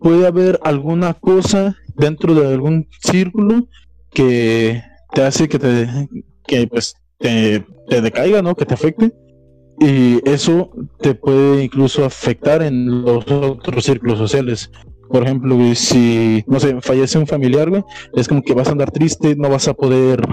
puede 0.00 0.26
haber 0.26 0.60
alguna 0.62 1.14
cosa 1.14 1.76
dentro 1.96 2.34
de 2.34 2.46
algún 2.46 2.88
círculo 3.00 3.66
que 4.10 4.82
te 5.14 5.22
hace 5.22 5.48
que 5.48 5.58
te 5.58 5.88
que 6.46 6.66
pues 6.68 6.94
te, 7.18 7.64
te 7.88 8.00
decaiga, 8.00 8.40
¿no? 8.42 8.54
Que 8.54 8.66
te 8.66 8.74
afecte. 8.74 9.12
Y 9.78 10.26
eso 10.28 10.70
te 11.00 11.14
puede 11.14 11.64
incluso 11.64 12.04
afectar 12.04 12.62
en 12.62 13.02
los 13.02 13.26
otros 13.30 13.84
círculos 13.84 14.18
sociales. 14.18 14.70
Por 15.08 15.22
ejemplo, 15.22 15.56
si, 15.74 16.42
no 16.46 16.58
sé, 16.58 16.80
fallece 16.80 17.18
un 17.18 17.26
familiar, 17.26 17.68
güey, 17.68 17.84
es 18.14 18.26
como 18.26 18.42
que 18.42 18.54
vas 18.54 18.68
a 18.68 18.72
andar 18.72 18.90
triste, 18.90 19.36
no 19.36 19.48
vas 19.50 19.68
a 19.68 19.74
poder 19.74 20.26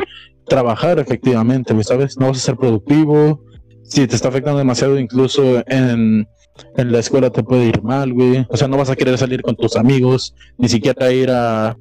trabajar 0.48 1.00
efectivamente, 1.00 1.74
güey, 1.74 1.84
¿sabes? 1.84 2.18
No 2.18 2.28
vas 2.28 2.38
a 2.38 2.42
ser 2.42 2.56
productivo. 2.56 3.44
Si 3.84 4.08
te 4.08 4.16
está 4.16 4.30
afectando 4.30 4.58
demasiado, 4.58 4.98
incluso 4.98 5.64
en, 5.68 6.28
en 6.78 6.92
la 6.92 7.00
escuela 7.00 7.30
te 7.30 7.44
puede 7.44 7.66
ir 7.66 7.84
mal, 7.84 8.14
güey. 8.14 8.46
O 8.50 8.58
sea, 8.58 8.68
no 8.68 8.78
vas 8.78 8.90
a 8.90 8.96
querer 8.96 9.18
salir 9.18 9.42
con 9.42 9.56
tus 9.56 9.76
amigos, 9.76 10.34
ni 10.58 10.70
siquiera 10.70 11.12
ir 11.12 11.30
a 11.30 11.78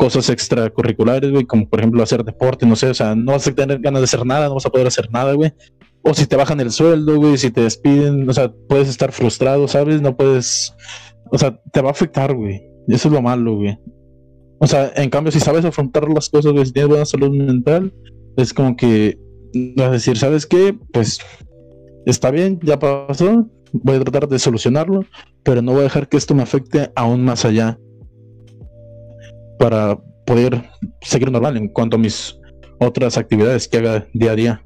cosas 0.00 0.30
extracurriculares, 0.30 1.30
güey, 1.30 1.44
como 1.44 1.68
por 1.68 1.78
ejemplo 1.78 2.02
hacer 2.02 2.24
deporte, 2.24 2.64
no 2.64 2.74
sé, 2.74 2.88
o 2.88 2.94
sea, 2.94 3.14
no 3.14 3.32
vas 3.32 3.46
a 3.46 3.54
tener 3.54 3.80
ganas 3.80 4.00
de 4.00 4.04
hacer 4.04 4.24
nada, 4.24 4.48
no 4.48 4.54
vas 4.54 4.64
a 4.64 4.70
poder 4.70 4.86
hacer 4.86 5.10
nada, 5.12 5.34
güey. 5.34 5.52
O 6.00 6.14
si 6.14 6.24
te 6.26 6.36
bajan 6.36 6.58
el 6.60 6.70
sueldo, 6.70 7.18
güey, 7.18 7.36
si 7.36 7.50
te 7.50 7.60
despiden, 7.60 8.26
o 8.26 8.32
sea, 8.32 8.50
puedes 8.50 8.88
estar 8.88 9.12
frustrado, 9.12 9.68
¿sabes? 9.68 10.00
No 10.00 10.16
puedes, 10.16 10.74
o 11.30 11.36
sea, 11.36 11.60
te 11.70 11.82
va 11.82 11.88
a 11.88 11.92
afectar, 11.92 12.34
güey. 12.34 12.62
Eso 12.88 13.08
es 13.08 13.12
lo 13.12 13.20
malo, 13.20 13.56
güey. 13.56 13.78
O 14.58 14.66
sea, 14.66 14.90
en 14.96 15.10
cambio, 15.10 15.32
si 15.32 15.38
sabes 15.38 15.66
afrontar 15.66 16.08
las 16.08 16.30
cosas, 16.30 16.50
güey, 16.50 16.64
si 16.64 16.72
tienes 16.72 16.88
buena 16.88 17.04
salud 17.04 17.36
mental, 17.36 17.92
es 18.38 18.54
como 18.54 18.76
que 18.76 19.18
vas 19.76 19.88
a 19.88 19.92
decir, 19.92 20.16
¿sabes 20.16 20.46
qué? 20.46 20.78
Pues 20.94 21.18
está 22.06 22.30
bien, 22.30 22.58
ya 22.62 22.78
pasó, 22.78 23.46
voy 23.72 23.96
a 23.96 24.00
tratar 24.00 24.28
de 24.28 24.38
solucionarlo, 24.38 25.04
pero 25.42 25.60
no 25.60 25.72
voy 25.72 25.80
a 25.82 25.84
dejar 25.84 26.08
que 26.08 26.16
esto 26.16 26.34
me 26.34 26.42
afecte 26.42 26.90
aún 26.96 27.22
más 27.22 27.44
allá 27.44 27.78
para 29.60 29.98
poder 30.24 30.70
seguir 31.02 31.30
normal 31.30 31.58
en 31.58 31.68
cuanto 31.68 31.96
a 31.96 31.98
mis 31.98 32.40
otras 32.80 33.18
actividades 33.18 33.68
que 33.68 33.76
haga 33.76 34.06
día 34.14 34.32
a 34.32 34.34
día. 34.34 34.64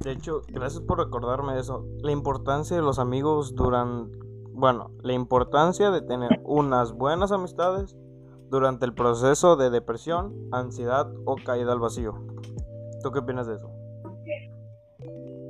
De 0.00 0.12
hecho, 0.12 0.42
gracias 0.48 0.82
por 0.82 0.98
recordarme 0.98 1.58
eso. 1.58 1.86
La 2.02 2.12
importancia 2.12 2.76
de 2.76 2.82
los 2.82 2.98
amigos 2.98 3.54
durante... 3.54 4.14
Bueno, 4.52 4.90
la 5.02 5.14
importancia 5.14 5.90
de 5.90 6.02
tener 6.02 6.42
unas 6.44 6.92
buenas 6.92 7.32
amistades 7.32 7.96
durante 8.50 8.84
el 8.84 8.92
proceso 8.92 9.56
de 9.56 9.70
depresión, 9.70 10.34
ansiedad 10.52 11.10
o 11.24 11.36
caída 11.36 11.72
al 11.72 11.80
vacío. 11.80 12.12
¿Tú 13.02 13.12
qué 13.12 13.20
opinas 13.20 13.46
de 13.46 13.54
eso? 13.54 13.70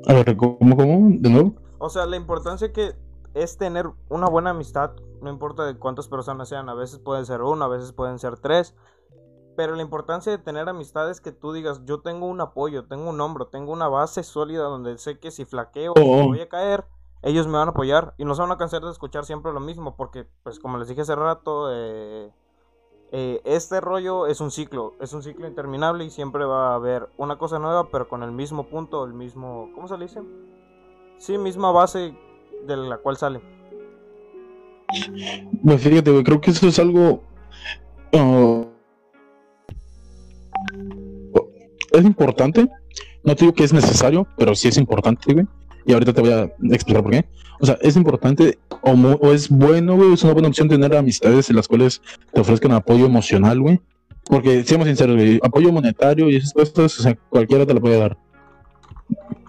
A 0.07 0.13
ver, 0.13 0.37
¿cómo, 0.37 0.77
cómo? 0.77 1.09
¿De 1.11 1.29
nuevo? 1.29 1.55
O 1.79 1.89
sea, 1.89 2.07
la 2.07 2.17
importancia 2.17 2.73
que 2.73 2.95
es 3.37 3.59
tener 3.59 3.91
una 4.09 4.29
buena 4.29 4.51
amistad, 4.51 4.93
no 5.21 5.29
importa 5.29 5.67
de 5.67 5.79
cuántas 5.79 6.09
personas 6.09 6.49
sean, 6.49 6.71
a 6.71 6.75
veces 6.75 6.99
pueden 6.99 7.27
ser 7.27 7.43
una, 7.43 7.67
a 7.67 7.69
veces 7.69 7.93
pueden 7.93 8.19
ser 8.19 8.39
tres, 8.39 8.75
pero 9.57 9.77
la 9.77 9.83
importancia 9.83 10.33
de 10.33 10.39
tener 10.39 10.69
amistades 10.69 11.21
que 11.21 11.33
tú 11.33 11.53
digas, 11.53 11.83
yo 11.85 12.01
tengo 12.01 12.27
un 12.27 12.41
apoyo, 12.41 12.87
tengo 12.87 13.11
un 13.11 13.21
hombro, 13.21 13.49
tengo 13.49 13.73
una 13.73 13.89
base 13.89 14.23
sólida 14.23 14.65
donde 14.65 14.97
sé 14.97 15.19
que 15.19 15.31
si 15.31 15.45
flaqueo 15.45 15.93
o 15.93 16.01
Oh. 16.01 16.27
voy 16.29 16.41
a 16.41 16.49
caer, 16.49 16.87
ellos 17.23 17.47
me 17.47 17.59
van 17.59 17.69
a 17.69 17.71
apoyar 17.73 18.15
y 18.17 18.25
no 18.25 18.35
se 18.35 18.41
van 18.41 18.53
a 18.53 18.59
cansar 18.59 18.83
de 18.83 18.91
escuchar 18.91 19.27
siempre 19.27 19.53
lo 19.53 19.61
mismo, 19.61 19.97
porque 19.97 20.27
pues 20.43 20.59
como 20.59 20.79
les 20.79 20.89
dije 20.89 21.03
hace 21.03 21.15
rato, 21.15 21.69
eh, 21.71 22.33
eh, 23.13 23.43
este 23.45 23.83
rollo 23.83 24.27
es 24.27 24.41
un 24.41 24.51
ciclo, 24.51 24.95
es 24.99 25.13
un 25.13 25.23
ciclo 25.23 25.47
interminable 25.47 26.05
y 26.05 26.11
siempre 26.11 26.47
va 26.47 26.73
a 26.73 26.75
haber 26.75 27.11
una 27.19 27.37
cosa 27.37 27.59
nueva, 27.59 27.91
pero 27.91 28.09
con 28.09 28.23
el 28.23 28.33
mismo 28.33 28.67
punto, 28.69 29.05
el 29.05 29.13
mismo, 29.13 29.71
¿cómo 29.75 29.89
se 29.89 29.99
le 29.99 30.07
dice? 30.07 30.23
Sí, 31.19 31.39
misma 31.39 31.71
base 31.73 32.15
de 32.67 32.77
la 32.77 32.99
cual 32.99 33.17
sale. 33.17 33.41
Pues 35.65 35.81
fíjate, 35.81 36.23
creo 36.23 36.41
que 36.41 36.51
eso 36.51 36.69
es 36.69 36.79
algo. 36.79 37.23
ah, 38.13 38.65
es 41.93 42.05
importante. 42.05 42.69
No 43.25 43.35
te 43.35 43.45
digo 43.45 43.55
que 43.55 43.65
es 43.65 43.73
necesario, 43.73 44.27
pero 44.37 44.55
sí 44.55 44.69
es 44.69 44.79
importante, 44.79 45.33
güey. 45.33 45.47
Y 45.85 45.93
ahorita 45.93 46.13
te 46.13 46.21
voy 46.21 46.33
a 46.33 46.53
explicar 46.73 47.03
por 47.03 47.13
qué. 47.13 47.25
O 47.61 47.67
sea, 47.67 47.79
es 47.81 47.97
importante 47.97 48.59
o, 48.83 49.33
es 49.33 49.49
bueno, 49.49 49.97
güey, 49.97 50.13
es 50.13 50.23
una 50.23 50.33
buena 50.33 50.49
opción 50.49 50.69
tener 50.69 50.95
amistades 50.95 51.51
en 51.51 51.57
las 51.57 51.67
cuales 51.69 52.03
te 52.33 52.41
ofrezcan 52.41 52.73
apoyo 52.73 53.07
emocional, 53.07 53.61
güey. 53.61 53.81
Porque, 54.25 54.65
seamos 54.65 54.89
sinceros, 54.89 55.21
apoyo 55.43 55.73
monetario 55.73 56.29
y 56.29 56.37
esas 56.37 56.53
cosas, 56.53 56.99
o 56.99 57.03
sea, 57.03 57.17
cualquiera 57.29 57.65
te 57.65 57.75
lo 57.75 57.81
puede 57.81 57.99
dar. 57.99 58.17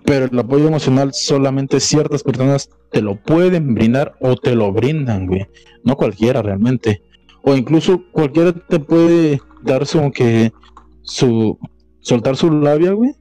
Pero 0.08 0.28
el 0.32 0.40
apoyo 0.40 0.68
emocional 0.68 1.14
solamente 1.14 1.82
ciertas 1.82 2.24
personas 2.24 2.70
te 2.92 3.02
lo 3.02 3.18
pueden 3.18 3.74
brindar 3.74 4.16
o 4.22 4.38
te 4.38 4.56
lo 4.56 4.72
brindan, 4.72 5.28
güey. 5.28 5.48
No 5.84 5.98
cualquiera 5.98 6.42
realmente. 6.42 7.02
O 7.42 7.58
incluso 7.58 8.02
cualquiera 8.14 8.54
te 8.54 8.80
puede 8.80 9.42
dar 9.64 9.86
como 9.86 10.14
que 10.14 10.54
su 11.02 11.60
soltar 12.00 12.38
su 12.38 12.50
labia, 12.50 12.94
güey. 12.94 13.12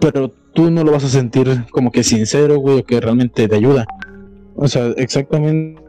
Pero 0.00 0.34
tú 0.54 0.72
no 0.72 0.82
lo 0.82 0.90
vas 0.90 1.04
a 1.04 1.08
sentir 1.08 1.66
como 1.70 1.92
que 1.92 2.02
sincero, 2.02 2.56
güey, 2.56 2.80
o 2.80 2.84
que 2.84 3.00
realmente 3.00 3.46
te 3.46 3.54
ayuda. 3.54 3.86
O 4.56 4.66
sea, 4.66 4.88
exactamente 4.96 5.80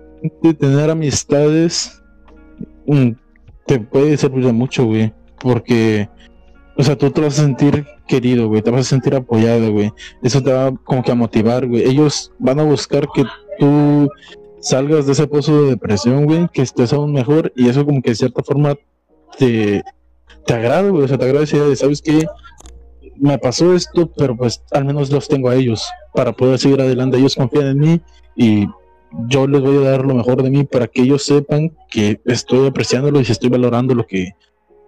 tener 0.60 0.92
amistades 0.92 2.04
mm, 2.86 3.14
te 3.66 3.80
puede 3.80 4.16
servir 4.18 4.46
de 4.46 4.54
mucho, 4.54 4.86
güey. 4.86 5.12
Porque, 5.40 6.08
o 6.76 6.84
sea, 6.84 6.98
tú 6.98 7.12
te 7.12 7.22
vas 7.22 7.40
a 7.40 7.44
sentir 7.44 7.86
querido, 8.08 8.48
güey. 8.48 8.62
Te 8.62 8.72
vas 8.72 8.82
a 8.82 8.90
sentir 8.90 9.16
apoyado, 9.16 9.72
güey. 9.72 9.92
Eso 10.22 10.42
te 10.42 10.52
va 10.52 10.74
como 10.84 11.04
que 11.04 11.12
a 11.12 11.16
motivar, 11.16 11.68
güey. 11.68 11.84
Ellos 11.84 12.32
van 12.40 12.60
a 12.60 12.64
buscar 12.64 13.08
que 13.14 13.24
tú 13.60 14.10
salgas 14.60 15.06
de 15.06 15.12
ese 15.12 15.28
pozo 15.28 15.64
de 15.64 15.72
depresión, 15.72 16.26
güey, 16.26 16.48
que 16.52 16.62
estés 16.62 16.94
aún 16.94 17.12
mejor 17.12 17.52
y 17.56 17.68
eso 17.68 17.86
como 17.86 18.02
que 18.02 18.12
de 18.12 18.16
cierta 18.16 18.42
forma 18.44 18.76
te, 19.38 19.84
te 20.46 20.54
agrada, 20.54 20.90
güey, 20.90 21.04
o 21.04 21.08
sea, 21.08 21.18
te 21.18 21.26
agrada 21.26 21.46
¿sabes 21.46 22.02
qué? 22.02 22.26
Me 23.18 23.38
pasó 23.38 23.76
esto, 23.76 24.10
pero 24.18 24.36
pues 24.36 24.64
al 24.72 24.86
menos 24.86 25.12
los 25.12 25.28
tengo 25.28 25.50
a 25.50 25.56
ellos 25.56 25.86
para 26.14 26.32
poder 26.32 26.58
seguir 26.58 26.82
adelante. 26.82 27.18
Ellos 27.18 27.36
confían 27.36 27.68
en 27.68 27.80
mí 27.80 28.02
y 28.36 28.68
yo 29.28 29.48
les 29.48 29.62
voy 29.62 29.78
a 29.86 29.92
dar 29.92 30.06
lo 30.06 30.16
mejor 30.16 30.42
de 30.42 30.50
mí 30.50 30.64
para 30.64 30.88
que 30.88 31.02
ellos 31.04 31.24
sepan 31.26 31.76
que 31.90 32.20
estoy 32.26 32.68
apreciándolo 32.68 33.20
y 33.20 33.24
estoy 33.24 33.50
valorando 33.50 33.94
lo 33.94 34.08
que 34.08 34.32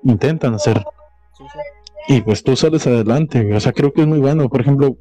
intentan 0.03 0.55
hacer. 0.55 0.83
Y 2.07 2.21
pues 2.21 2.43
tú 2.43 2.55
sales 2.55 2.85
adelante, 2.85 3.53
o 3.53 3.59
sea, 3.59 3.73
creo 3.73 3.91
que 3.91 4.01
es 4.01 4.07
muy 4.07 4.19
bueno. 4.19 4.47
Por 4.47 4.61
ejemplo, 4.61 4.95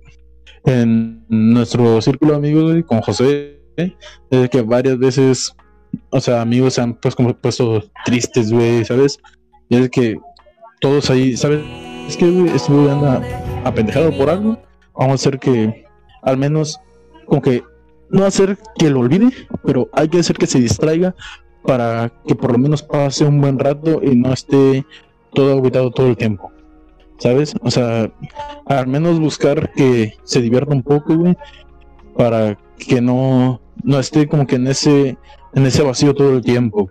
en 0.64 1.24
nuestro 1.28 2.00
círculo 2.00 2.32
de 2.32 2.38
amigos, 2.38 2.84
con 2.86 3.02
José, 3.02 3.61
es 3.76 4.48
que 4.50 4.62
varias 4.62 4.98
veces, 4.98 5.55
o 6.11 6.20
sea, 6.20 6.40
amigos 6.40 6.74
se 6.74 6.80
han 6.80 6.94
pues 6.94 7.14
como 7.14 7.36
puesto 7.36 7.84
tristes, 8.07 8.50
güey, 8.52 8.84
¿sabes? 8.84 9.18
Y 9.68 9.76
es 9.76 9.90
que 9.90 10.16
todos 10.80 11.11
ahí, 11.11 11.36
¿sabes? 11.36 11.61
Es 12.09 12.16
que 12.16 12.46
estuve 12.55 12.90
apendejado 13.64 14.16
por 14.16 14.30
algo. 14.30 14.59
Vamos 14.94 15.12
a 15.12 15.14
hacer 15.14 15.38
que 15.38 15.84
al 16.22 16.38
menos 16.38 16.80
como 17.26 17.42
que 17.42 17.62
no 18.11 18.24
hacer 18.24 18.57
que 18.78 18.90
lo 18.90 19.00
olvide, 19.00 19.30
pero 19.64 19.88
hay 19.92 20.09
que 20.09 20.20
hacer 20.20 20.36
que 20.36 20.46
se 20.46 20.61
distraiga 20.61 21.14
para 21.64 22.12
que 22.26 22.34
por 22.34 22.52
lo 22.52 22.59
menos 22.59 22.82
pase 22.82 23.24
un 23.24 23.40
buen 23.40 23.59
rato 23.59 24.00
y 24.02 24.14
no 24.14 24.32
esté 24.32 24.84
todo 25.32 25.59
aguitado 25.59 25.90
todo 25.90 26.07
el 26.07 26.16
tiempo. 26.16 26.52
¿Sabes? 27.19 27.55
O 27.62 27.71
sea, 27.71 28.12
al 28.67 28.87
menos 28.87 29.21
buscar 29.21 29.73
que 29.73 30.15
se 30.25 30.43
divierta 30.43 30.75
un 30.75 30.83
poco, 30.83 31.17
güey, 31.17 31.37
para 32.17 32.59
que 32.79 33.01
no, 33.01 33.61
no 33.83 33.99
esté 33.99 34.29
como 34.29 34.47
que 34.47 34.57
en 34.57 34.67
ese, 34.67 35.17
en 35.55 35.67
ese 35.67 35.83
vacío 35.83 36.15
todo 36.15 36.33
el 36.35 36.43
tiempo. 36.43 36.91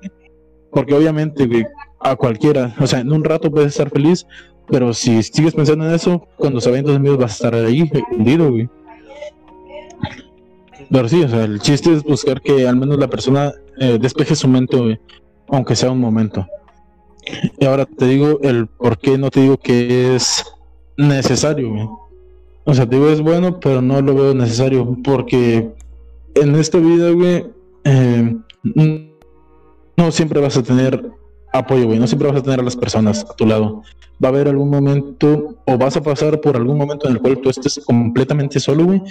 Porque 0.71 0.93
obviamente, 0.93 1.45
güey, 1.45 1.65
a 1.99 2.15
cualquiera, 2.15 2.75
o 2.79 2.87
sea, 2.87 2.99
en 2.99 3.11
un 3.11 3.23
rato 3.23 3.51
puedes 3.51 3.73
estar 3.73 3.89
feliz, 3.89 4.25
pero 4.67 4.93
si 4.93 5.21
sigues 5.23 5.53
pensando 5.53 5.85
en 5.87 5.93
eso, 5.93 6.27
cuando 6.37 6.61
se 6.61 6.69
vayan 6.69 6.85
tus 6.85 6.95
amigos 6.95 7.17
vas 7.17 7.31
a 7.31 7.35
estar 7.35 7.55
ahí, 7.55 7.89
hundido, 8.11 8.49
güey. 8.49 8.69
Pero 10.89 11.07
sí, 11.07 11.23
o 11.23 11.29
sea, 11.29 11.43
el 11.45 11.59
chiste 11.59 11.93
es 11.93 12.03
buscar 12.03 12.41
que 12.41 12.67
al 12.67 12.77
menos 12.77 12.97
la 12.97 13.07
persona 13.07 13.51
eh, 13.79 13.97
despeje 13.99 14.35
su 14.35 14.47
mente, 14.47 14.99
aunque 15.47 15.75
sea 15.75 15.91
un 15.91 15.99
momento. 15.99 16.45
Y 17.59 17.65
ahora 17.65 17.85
te 17.85 18.07
digo 18.07 18.39
el 18.41 18.67
por 18.67 18.97
qué 18.97 19.17
no 19.17 19.29
te 19.29 19.41
digo 19.41 19.57
que 19.57 20.15
es 20.15 20.43
necesario, 20.97 21.99
O 22.65 22.73
sea, 22.73 22.87
te 22.87 22.95
digo 22.95 23.09
es 23.09 23.21
bueno, 23.21 23.59
pero 23.59 23.81
no 23.81 24.01
lo 24.01 24.15
veo 24.15 24.33
necesario. 24.33 24.97
Porque 25.03 25.71
en 26.35 26.55
esta 26.55 26.77
vida, 26.77 27.11
güey, 27.11 27.45
eh, 27.83 28.35
no 29.97 30.11
siempre 30.11 30.39
vas 30.39 30.57
a 30.57 30.63
tener 30.63 31.11
apoyo, 31.51 31.85
güey. 31.85 31.99
No 31.99 32.07
siempre 32.07 32.29
vas 32.29 32.39
a 32.39 32.43
tener 32.43 32.59
a 32.59 32.63
las 32.63 32.75
personas 32.75 33.25
a 33.29 33.35
tu 33.35 33.45
lado. 33.45 33.81
Va 34.23 34.29
a 34.29 34.31
haber 34.31 34.47
algún 34.47 34.69
momento, 34.69 35.57
o 35.65 35.77
vas 35.77 35.97
a 35.97 36.03
pasar 36.03 36.39
por 36.41 36.55
algún 36.55 36.77
momento 36.77 37.07
en 37.07 37.15
el 37.15 37.21
cual 37.21 37.39
tú 37.39 37.49
estés 37.49 37.81
completamente 37.85 38.59
solo, 38.59 38.85
güey 38.85 39.01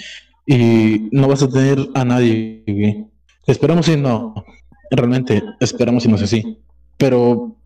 y 0.46 1.08
no 1.12 1.28
vas 1.28 1.42
a 1.42 1.48
tener 1.48 1.78
a 1.94 2.04
nadie. 2.04 3.06
Esperamos 3.46 3.88
y 3.88 3.96
no, 3.96 4.34
realmente 4.90 5.42
esperamos 5.60 6.04
y 6.04 6.08
no 6.08 6.18
sé 6.18 6.26
si, 6.26 6.58
pero 6.96 7.56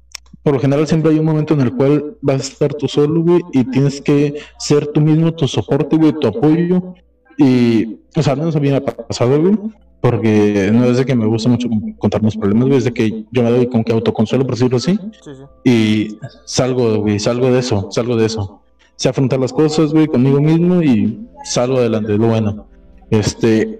por 0.42 0.54
lo 0.54 0.60
general 0.60 0.86
siempre 0.86 1.12
hay 1.12 1.18
un 1.18 1.24
momento 1.24 1.54
en 1.54 1.60
el 1.60 1.72
cual 1.74 2.16
vas 2.20 2.36
a 2.36 2.52
estar 2.52 2.74
tú 2.74 2.88
solo, 2.88 3.22
güey, 3.22 3.40
y 3.52 3.64
tienes 3.64 4.00
que 4.00 4.34
ser 4.58 4.86
tú 4.88 5.00
mismo 5.00 5.32
tu 5.34 5.48
soporte, 5.48 5.96
güey, 5.96 6.12
tu 6.12 6.28
apoyo. 6.28 6.94
Y, 7.38 7.98
o 8.16 8.22
sea, 8.22 8.34
al 8.34 8.38
menos 8.38 8.56
a 8.56 8.60
mí 8.60 8.70
me 8.70 8.76
ha 8.76 8.84
pasado, 8.84 9.40
güey, 9.40 9.58
porque 10.00 10.70
no 10.72 10.84
es 10.84 10.98
de 10.98 11.04
que 11.04 11.14
me 11.14 11.26
gusta 11.26 11.48
mucho 11.48 11.68
contar 11.98 12.22
mis 12.22 12.36
problemas, 12.36 12.68
güey, 12.68 12.78
es 12.78 12.84
de 12.84 12.94
que 12.94 13.24
yo 13.30 13.42
me 13.42 13.50
doy 13.50 13.66
con 13.66 13.84
que 13.84 13.92
autoconsuelo, 13.92 14.46
por 14.46 14.54
decirlo 14.54 14.76
así, 14.78 14.98
y 15.64 16.18
salgo, 16.44 17.00
güey, 17.00 17.18
salgo 17.18 17.50
de 17.50 17.58
eso, 17.58 17.88
salgo 17.90 18.16
de 18.16 18.26
eso 18.26 18.62
sé 18.96 19.08
afrontar 19.08 19.38
las 19.38 19.52
cosas, 19.52 19.92
güey, 19.92 20.06
conmigo 20.06 20.40
mismo 20.40 20.82
y 20.82 21.28
salgo 21.44 21.76
adelante, 21.78 22.16
lo 22.16 22.28
bueno. 22.28 22.66
Este. 23.10 23.78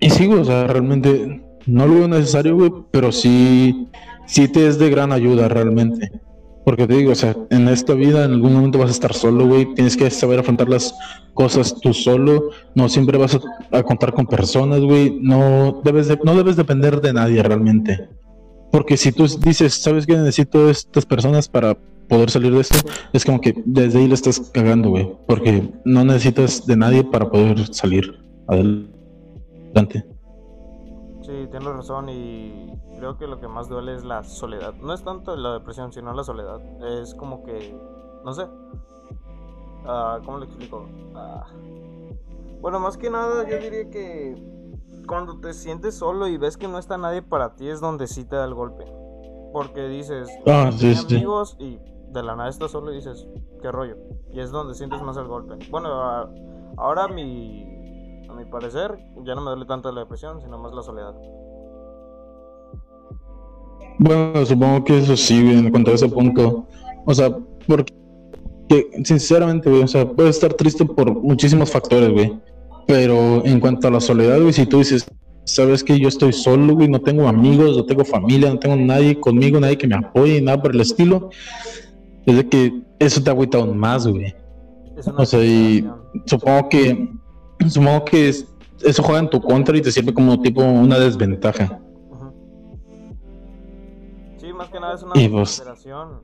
Y 0.00 0.10
sigo, 0.10 0.40
o 0.40 0.44
sea, 0.44 0.66
realmente 0.66 1.42
no 1.66 1.86
lo 1.86 1.94
veo 1.94 2.08
necesario, 2.08 2.56
güey, 2.56 2.72
pero 2.90 3.12
sí, 3.12 3.86
sí 4.32 4.48
te 4.48 4.66
es 4.66 4.78
de 4.78 4.88
gran 4.88 5.12
ayuda 5.12 5.48
realmente. 5.48 6.10
Porque 6.64 6.86
te 6.86 6.96
digo, 6.96 7.12
o 7.12 7.14
sea, 7.14 7.36
en 7.50 7.68
esta 7.68 7.92
vida 7.92 8.24
en 8.24 8.32
algún 8.32 8.54
momento 8.54 8.78
vas 8.78 8.88
a 8.88 8.92
estar 8.92 9.12
solo, 9.12 9.46
güey. 9.46 9.74
Tienes 9.74 9.96
que 9.96 10.08
saber 10.10 10.38
afrontar 10.38 10.68
las 10.68 10.94
cosas 11.34 11.78
tú 11.80 11.92
solo. 11.92 12.50
No 12.74 12.88
siempre 12.88 13.18
vas 13.18 13.38
a, 13.72 13.82
contar 13.82 14.12
con 14.14 14.26
personas, 14.26 14.80
güey. 14.80 15.18
No 15.20 15.82
debes, 15.84 16.08
no 16.24 16.34
debes 16.34 16.56
depender 16.56 17.00
de 17.00 17.12
nadie 17.12 17.42
realmente. 17.42 18.08
Porque 18.70 18.96
si 18.96 19.12
tú 19.12 19.26
dices, 19.40 19.74
¿sabes 19.74 20.06
que 20.06 20.16
necesito 20.16 20.70
estas 20.70 21.04
personas 21.04 21.48
para 21.48 21.76
poder 22.08 22.30
salir 22.30 22.52
de 22.52 22.60
esto, 22.60 22.76
es 23.12 23.24
como 23.24 23.40
que 23.40 23.54
desde 23.64 23.98
ahí 23.98 24.08
le 24.08 24.14
estás 24.14 24.38
cagando, 24.52 24.90
güey, 24.90 25.08
porque 25.26 25.70
no 25.84 26.04
necesitas 26.04 26.66
de 26.66 26.76
nadie 26.76 27.04
para 27.04 27.30
poder 27.30 27.72
salir 27.74 28.18
adelante. 28.48 30.11
Sí, 31.42 31.48
tienes 31.48 31.74
razón 31.74 32.08
y 32.08 32.72
creo 32.98 33.18
que 33.18 33.26
lo 33.26 33.40
que 33.40 33.48
más 33.48 33.68
duele 33.68 33.94
es 33.94 34.04
la 34.04 34.22
soledad. 34.22 34.74
No 34.74 34.92
es 34.92 35.02
tanto 35.02 35.34
la 35.34 35.54
depresión, 35.54 35.92
sino 35.92 36.12
la 36.12 36.22
soledad. 36.22 36.60
Es 36.84 37.16
como 37.16 37.42
que, 37.42 37.76
no 38.24 38.32
sé, 38.32 38.44
uh, 38.44 40.24
¿cómo 40.24 40.38
le 40.38 40.46
explico? 40.46 40.86
Ah, 41.16 41.44
bueno, 42.60 42.78
más 42.78 42.96
que 42.96 43.10
nada 43.10 43.48
yo 43.48 43.58
diría 43.58 43.90
que 43.90 44.40
cuando 45.08 45.40
te 45.40 45.52
sientes 45.52 45.96
solo 45.96 46.28
y 46.28 46.36
ves 46.36 46.56
que 46.56 46.68
no 46.68 46.78
está 46.78 46.96
nadie 46.96 47.22
para 47.22 47.56
ti 47.56 47.68
es 47.68 47.80
donde 47.80 48.06
sí 48.06 48.24
te 48.24 48.36
da 48.36 48.44
el 48.44 48.54
golpe. 48.54 48.84
Porque 49.52 49.88
dices, 49.88 50.30
ah, 50.46 50.70
sí, 50.72 50.94
amigos 50.94 51.56
y 51.58 51.80
de 52.10 52.22
la 52.22 52.36
nada 52.36 52.50
estás 52.50 52.70
solo 52.70 52.92
y 52.92 52.96
dices, 52.96 53.26
qué 53.60 53.72
rollo. 53.72 53.96
Y 54.30 54.38
es 54.38 54.52
donde 54.52 54.74
sientes 54.74 55.02
más 55.02 55.16
el 55.16 55.26
golpe. 55.26 55.58
Bueno, 55.70 55.88
ahora 56.76 57.04
a 57.04 57.08
mi, 57.08 57.71
mi 58.42 58.50
parecer 58.50 58.98
ya 59.24 59.34
no 59.34 59.42
me 59.42 59.50
duele 59.50 59.66
tanto 59.66 59.92
la 59.92 60.00
depresión, 60.00 60.40
sino 60.40 60.58
más 60.58 60.72
la 60.74 60.82
soledad. 60.82 61.14
Bueno, 63.98 64.44
supongo 64.44 64.84
que 64.84 64.98
eso 64.98 65.16
sí, 65.16 65.38
en 65.38 65.70
cuanto 65.70 65.90
a 65.90 65.94
ese 65.94 66.08
punto. 66.08 66.66
O 67.06 67.14
sea, 67.14 67.36
porque 67.66 67.92
sinceramente, 69.04 69.70
güey, 69.70 69.82
o 69.82 69.88
sea, 69.88 70.08
puedes 70.08 70.36
estar 70.36 70.54
triste 70.54 70.84
por 70.84 71.14
muchísimos 71.22 71.70
factores, 71.70 72.10
güey. 72.10 72.40
Pero 72.86 73.44
en 73.44 73.60
cuanto 73.60 73.88
a 73.88 73.90
la 73.90 74.00
soledad, 74.00 74.40
güey, 74.40 74.52
si 74.52 74.66
tú 74.66 74.78
dices, 74.78 75.06
sabes 75.44 75.84
que 75.84 75.98
yo 75.98 76.08
estoy 76.08 76.32
solo, 76.32 76.74
güey, 76.74 76.88
no 76.88 77.00
tengo 77.00 77.28
amigos, 77.28 77.76
no 77.76 77.84
tengo 77.86 78.04
familia, 78.04 78.50
no 78.50 78.58
tengo 78.58 78.76
nadie 78.76 79.20
conmigo, 79.20 79.60
nadie 79.60 79.78
que 79.78 79.86
me 79.86 79.94
apoye, 79.94 80.40
nada 80.40 80.60
por 80.60 80.74
el 80.74 80.80
estilo, 80.80 81.30
es 82.26 82.36
de 82.36 82.48
que 82.48 82.82
eso 82.98 83.22
te 83.22 83.30
agüita 83.30 83.58
aún 83.58 83.78
más, 83.78 84.06
güey. 84.06 84.34
O 85.16 85.24
sea, 85.24 85.44
y 85.44 85.86
supongo 86.26 86.68
que, 86.68 87.08
supongo 87.70 88.04
que 88.04 88.28
eso 88.28 89.02
juega 89.02 89.20
en 89.20 89.30
tu 89.30 89.40
contra 89.40 89.76
y 89.76 89.82
te 89.82 89.92
sirve 89.92 90.12
como 90.14 90.40
tipo 90.40 90.62
una 90.62 90.98
desventaja. 90.98 91.80
Sí, 94.36 94.52
más 94.52 94.68
que 94.70 94.80
nada 94.80 94.94
es 94.94 95.02
una 95.02 95.12
pues 95.12 95.32
desesperación. 95.32 96.22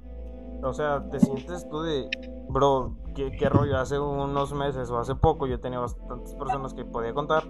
O 0.62 0.72
sea, 0.72 1.08
te 1.10 1.20
sientes 1.20 1.68
tú 1.68 1.82
de, 1.82 2.08
bro, 2.48 2.96
¿qué, 3.14 3.30
¿qué, 3.30 3.48
rollo? 3.48 3.78
Hace 3.78 3.98
unos 3.98 4.52
meses 4.52 4.90
o 4.90 4.98
hace 4.98 5.14
poco 5.14 5.46
yo 5.46 5.60
tenía 5.60 5.78
bastantes 5.78 6.34
personas 6.34 6.74
que 6.74 6.84
podía 6.84 7.14
contar 7.14 7.44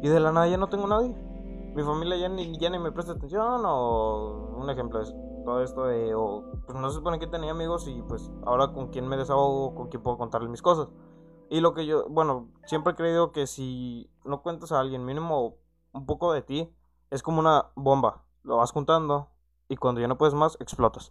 y 0.00 0.08
de 0.08 0.20
la 0.20 0.30
nada 0.30 0.46
ya 0.46 0.56
no 0.56 0.68
tengo 0.68 0.86
nadie. 0.86 1.12
Mi 1.74 1.82
familia 1.82 2.16
ya 2.16 2.28
ni, 2.28 2.56
ya 2.58 2.70
ni 2.70 2.78
me 2.78 2.92
presta 2.92 3.12
atención 3.12 3.62
o 3.64 4.56
un 4.58 4.70
ejemplo 4.70 5.00
es 5.00 5.12
todo 5.44 5.62
esto 5.62 5.86
de, 5.86 6.14
o, 6.14 6.44
pues 6.66 6.78
no 6.78 6.88
se 6.90 6.96
supone 6.96 7.18
que 7.18 7.26
tenía 7.26 7.50
amigos 7.50 7.88
y 7.88 8.02
pues 8.02 8.30
ahora 8.44 8.68
con 8.68 8.88
quién 8.88 9.08
me 9.08 9.16
desahogo, 9.16 9.74
con 9.74 9.88
quién 9.88 10.02
puedo 10.02 10.18
contarle 10.18 10.48
mis 10.48 10.62
cosas. 10.62 10.88
Y 11.52 11.60
lo 11.60 11.74
que 11.74 11.84
yo, 11.84 12.08
bueno, 12.08 12.48
siempre 12.64 12.94
he 12.94 12.96
creído 12.96 13.30
que 13.30 13.46
si 13.46 14.08
no 14.24 14.40
cuentas 14.40 14.72
a 14.72 14.80
alguien 14.80 15.04
mínimo 15.04 15.58
un 15.92 16.06
poco 16.06 16.32
de 16.32 16.40
ti, 16.40 16.66
es 17.10 17.22
como 17.22 17.40
una 17.40 17.66
bomba. 17.74 18.24
Lo 18.42 18.56
vas 18.56 18.72
juntando 18.72 19.28
y 19.68 19.76
cuando 19.76 20.00
ya 20.00 20.08
no 20.08 20.16
puedes 20.16 20.32
más, 20.32 20.56
explotas. 20.60 21.10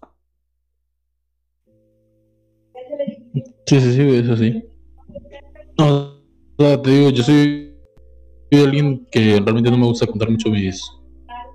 Sí, 3.68 3.80
sí, 3.80 3.94
sí, 3.94 4.16
eso 4.16 4.36
sí. 4.36 4.66
No, 5.78 6.16
te 6.58 6.90
digo, 6.90 7.12
yo 7.12 7.22
soy, 7.22 7.78
soy 8.52 8.64
alguien 8.64 9.08
que 9.12 9.40
realmente 9.42 9.70
no 9.70 9.78
me 9.78 9.86
gusta 9.86 10.08
contar 10.08 10.32
mucho 10.32 10.50
mis, 10.50 10.82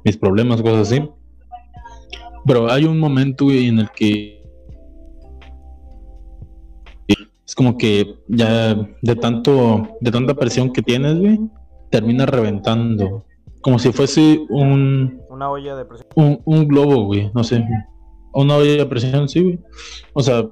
mis 0.04 0.16
problemas, 0.16 0.62
cosas 0.62 0.92
así. 0.92 1.10
Pero 2.46 2.70
hay 2.70 2.84
un 2.84 3.00
momento, 3.00 3.50
en 3.50 3.80
el 3.80 3.90
que 3.90 4.35
como 7.56 7.78
que 7.78 8.14
ya 8.28 8.74
de 9.00 9.16
tanto, 9.16 9.88
de 10.00 10.10
tanta 10.10 10.34
presión 10.34 10.72
que 10.72 10.82
tienes, 10.82 11.18
güey, 11.18 11.40
termina 11.90 12.26
reventando. 12.26 13.24
Como 13.62 13.78
si 13.78 13.92
fuese 13.92 14.40
un. 14.50 15.22
Una 15.30 15.50
olla 15.50 15.74
de 15.74 15.86
presión. 15.86 16.08
Un, 16.14 16.40
un 16.44 16.68
globo, 16.68 17.06
güey, 17.06 17.30
no 17.34 17.42
sé. 17.42 17.66
Una 18.34 18.56
olla 18.56 18.76
de 18.76 18.86
presión, 18.86 19.28
sí, 19.28 19.40
güey. 19.40 19.58
O 20.12 20.22
sea, 20.22 20.46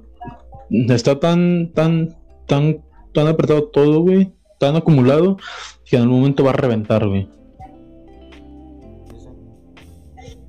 está 0.71 1.19
tan, 1.19 1.71
tan, 1.73 2.17
tan, 2.47 2.81
tan 3.13 3.27
apretado 3.27 3.65
todo, 3.65 4.01
güey, 4.01 4.33
tan 4.59 4.75
acumulado, 4.75 5.37
que 5.85 5.97
en 5.97 6.01
algún 6.01 6.17
momento 6.21 6.43
va 6.43 6.49
a 6.49 6.53
reventar, 6.53 7.07
güey. 7.07 7.29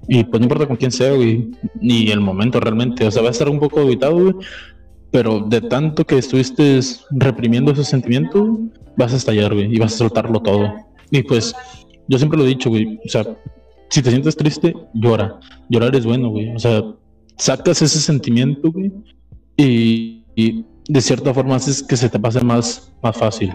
Y 0.08 0.24
pues 0.24 0.40
no 0.40 0.44
importa 0.44 0.66
con 0.66 0.76
quién 0.76 0.90
sea, 0.90 1.12
güey, 1.12 1.50
ni 1.82 2.10
el 2.10 2.20
momento 2.20 2.60
realmente. 2.60 3.06
O 3.06 3.10
sea, 3.10 3.20
va 3.20 3.28
a 3.28 3.32
estar 3.32 3.50
un 3.50 3.60
poco 3.60 3.80
habitado, 3.80 4.14
güey. 4.14 4.34
Pero 5.16 5.40
de 5.40 5.62
tanto 5.62 6.04
que 6.04 6.18
estuviste 6.18 6.78
reprimiendo 7.08 7.72
ese 7.72 7.84
sentimiento, 7.84 8.58
vas 8.98 9.14
a 9.14 9.16
estallar, 9.16 9.54
güey, 9.54 9.74
y 9.74 9.78
vas 9.78 9.94
a 9.94 9.96
soltarlo 9.96 10.40
todo. 10.40 10.70
Y 11.10 11.22
pues, 11.22 11.54
yo 12.06 12.18
siempre 12.18 12.38
lo 12.38 12.44
he 12.44 12.48
dicho, 12.48 12.68
güey. 12.68 13.00
O 13.02 13.08
sea, 13.08 13.24
si 13.88 14.02
te 14.02 14.10
sientes 14.10 14.36
triste, 14.36 14.74
llora. 14.92 15.40
Llorar 15.70 15.96
es 15.96 16.04
bueno, 16.04 16.28
güey. 16.28 16.54
O 16.54 16.58
sea, 16.58 16.82
sacas 17.38 17.80
ese 17.80 17.98
sentimiento, 17.98 18.70
güey, 18.70 18.92
y, 19.56 20.66
de 20.86 21.00
cierta 21.00 21.32
forma 21.32 21.56
haces 21.56 21.82
que 21.82 21.96
se 21.96 22.10
te 22.10 22.20
pase 22.20 22.44
más, 22.44 22.92
más 23.02 23.16
fácil. 23.16 23.54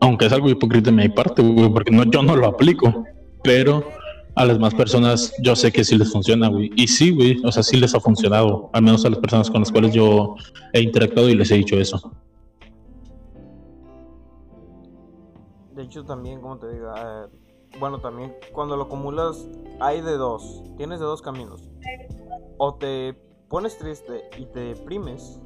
Aunque 0.00 0.24
es 0.24 0.32
algo 0.32 0.48
hipócrita 0.48 0.90
de 0.90 0.96
mi 0.96 1.10
parte, 1.10 1.42
güey, 1.42 1.68
porque 1.68 1.90
no, 1.90 2.04
yo 2.04 2.22
no 2.22 2.34
lo 2.34 2.46
aplico. 2.46 3.04
Pero 3.44 3.84
a 4.40 4.46
las 4.46 4.58
más 4.58 4.74
personas 4.74 5.34
yo 5.42 5.54
sé 5.54 5.70
que 5.70 5.84
sí 5.84 5.98
les 5.98 6.10
funciona, 6.10 6.48
güey. 6.48 6.70
Y 6.74 6.88
sí, 6.88 7.10
güey, 7.10 7.44
o 7.44 7.52
sea, 7.52 7.62
sí 7.62 7.76
les 7.76 7.94
ha 7.94 8.00
funcionado. 8.00 8.70
Al 8.72 8.82
menos 8.82 9.04
a 9.04 9.10
las 9.10 9.18
personas 9.18 9.50
con 9.50 9.60
las 9.60 9.70
cuales 9.70 9.92
yo 9.92 10.34
he 10.72 10.80
interactuado 10.80 11.28
y 11.28 11.34
les 11.34 11.50
he 11.50 11.56
dicho 11.56 11.76
eso. 11.76 12.10
De 15.74 15.82
hecho, 15.82 16.04
también, 16.04 16.40
como 16.40 16.58
te 16.58 16.72
digo, 16.72 16.90
eh, 16.96 17.26
bueno, 17.78 18.00
también 18.00 18.34
cuando 18.52 18.76
lo 18.76 18.84
acumulas 18.84 19.46
hay 19.78 20.00
de 20.00 20.16
dos. 20.16 20.62
Tienes 20.78 21.00
de 21.00 21.04
dos 21.04 21.20
caminos. 21.20 21.68
O 22.56 22.76
te 22.76 23.14
pones 23.48 23.76
triste 23.76 24.22
y 24.38 24.46
te 24.46 24.60
deprimes. 24.60 25.38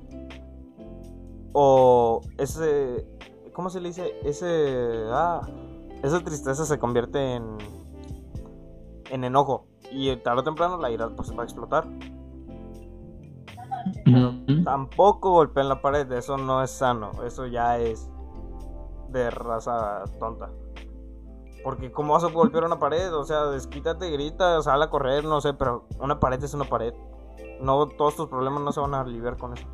O 1.52 2.20
ese... 2.38 3.06
¿Cómo 3.52 3.70
se 3.70 3.80
le 3.80 3.88
dice? 3.88 4.14
Ese... 4.24 5.04
Ah, 5.08 5.40
esa 6.04 6.22
tristeza 6.22 6.64
se 6.64 6.78
convierte 6.78 7.34
en 7.34 7.56
en 9.10 9.24
enojo. 9.24 9.66
Y 9.90 10.14
tarde 10.16 10.40
o 10.40 10.44
temprano 10.44 10.78
la 10.78 10.90
ira 10.90 11.08
pues 11.14 11.36
va 11.36 11.42
a 11.42 11.44
explotar. 11.44 11.86
tampoco 14.64 15.32
golpeen 15.32 15.68
la 15.68 15.80
pared, 15.80 16.10
eso 16.12 16.36
no 16.36 16.62
es 16.62 16.70
sano, 16.70 17.10
eso 17.24 17.46
ya 17.46 17.78
es 17.78 18.08
de 19.10 19.30
raza 19.30 20.04
tonta. 20.18 20.50
Porque 21.62 21.90
¿cómo 21.90 22.12
vas 22.12 22.24
a 22.24 22.28
golpear 22.28 22.64
una 22.64 22.78
pared? 22.78 23.14
O 23.14 23.24
sea, 23.24 23.46
desquítate, 23.46 24.10
grita, 24.10 24.60
sal 24.62 24.82
a 24.82 24.90
correr, 24.90 25.24
no 25.24 25.40
sé, 25.40 25.54
pero 25.54 25.86
una 25.98 26.20
pared 26.20 26.42
es 26.44 26.52
una 26.52 26.64
pared. 26.64 26.92
No, 27.60 27.88
todos 27.88 28.16
tus 28.16 28.28
problemas 28.28 28.62
no 28.62 28.72
se 28.72 28.80
van 28.80 28.94
a 28.94 29.00
aliviar 29.00 29.38
con 29.38 29.54
eso. 29.54 29.66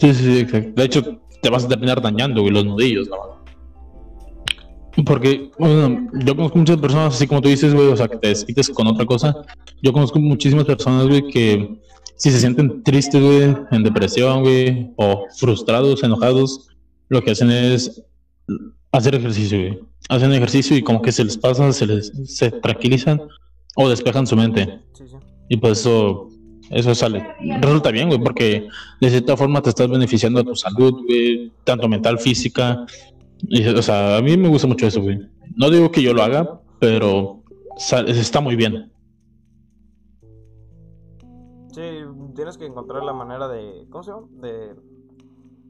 Sí, 0.00 0.14
sí, 0.14 0.40
exacto. 0.40 0.70
De 0.74 0.84
hecho, 0.84 1.02
te 1.42 1.50
vas 1.50 1.66
a 1.66 1.68
terminar 1.68 2.00
dañando, 2.00 2.42
los 2.48 2.64
nudillos, 2.64 3.08
¿no? 3.08 3.37
Porque, 5.04 5.50
bueno, 5.58 6.08
yo 6.24 6.34
conozco 6.34 6.58
muchas 6.58 6.76
personas, 6.78 7.14
así 7.14 7.26
como 7.26 7.40
tú 7.40 7.48
dices, 7.48 7.72
güey, 7.74 7.88
o 7.88 7.96
sea, 7.96 8.08
que 8.08 8.16
te 8.16 8.28
desquites 8.28 8.68
con 8.70 8.86
otra 8.86 9.06
cosa. 9.06 9.34
Yo 9.82 9.92
conozco 9.92 10.18
muchísimas 10.18 10.64
personas, 10.64 11.06
güey, 11.06 11.28
que 11.28 11.78
si 12.16 12.30
se 12.30 12.40
sienten 12.40 12.82
tristes, 12.82 13.22
güey, 13.22 13.56
en 13.70 13.82
depresión, 13.84 14.42
güey, 14.42 14.90
o 14.96 15.26
frustrados, 15.36 16.02
enojados, 16.02 16.68
lo 17.08 17.22
que 17.22 17.30
hacen 17.30 17.50
es 17.50 18.02
hacer 18.90 19.14
ejercicio, 19.14 19.58
güey. 19.58 19.78
Hacen 20.08 20.32
ejercicio 20.32 20.76
y 20.76 20.82
como 20.82 21.00
que 21.02 21.12
se 21.12 21.24
les 21.24 21.36
pasa, 21.36 21.72
se 21.72 21.86
les 21.86 22.12
se 22.24 22.50
tranquilizan 22.50 23.20
o 23.76 23.88
despejan 23.88 24.26
su 24.26 24.36
mente. 24.36 24.80
Y 25.48 25.58
pues 25.58 25.80
eso, 25.80 26.28
eso 26.70 26.94
sale. 26.94 27.24
Resulta 27.60 27.92
bien, 27.92 28.08
güey, 28.08 28.20
porque 28.20 28.66
de 29.00 29.10
cierta 29.10 29.36
forma 29.36 29.62
te 29.62 29.70
estás 29.70 29.88
beneficiando 29.88 30.40
a 30.40 30.44
tu 30.44 30.56
salud, 30.56 31.04
güey, 31.06 31.52
tanto 31.64 31.88
mental, 31.88 32.18
física, 32.18 32.84
o 33.76 33.82
sea, 33.82 34.16
a 34.16 34.22
mí 34.22 34.36
me 34.36 34.48
gusta 34.48 34.66
mucho 34.66 34.86
eso, 34.86 35.02
güey. 35.02 35.18
No 35.56 35.70
digo 35.70 35.90
que 35.90 36.02
yo 36.02 36.14
lo 36.14 36.22
haga, 36.22 36.60
pero 36.78 37.42
está 37.76 38.40
muy 38.40 38.56
bien. 38.56 38.92
Sí, 41.72 41.82
tienes 42.34 42.58
que 42.58 42.66
encontrar 42.66 43.02
la 43.04 43.12
manera 43.12 43.48
de. 43.48 43.86
¿Cómo 43.90 44.02
se 44.02 44.10
llama? 44.10 44.26
De, 44.40 44.74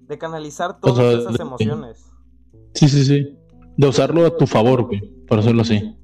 de 0.06 0.18
canalizar 0.18 0.80
todas 0.80 1.20
esas 1.20 1.38
emociones. 1.38 2.10
Sí, 2.74 2.88
sí, 2.88 3.04
sí. 3.04 3.36
De 3.76 3.86
usarlo 3.86 4.26
a 4.26 4.36
tu 4.36 4.46
favor, 4.46 4.84
güey, 4.84 5.00
por 5.26 5.38
hacerlo 5.38 5.62
así. 5.62 5.96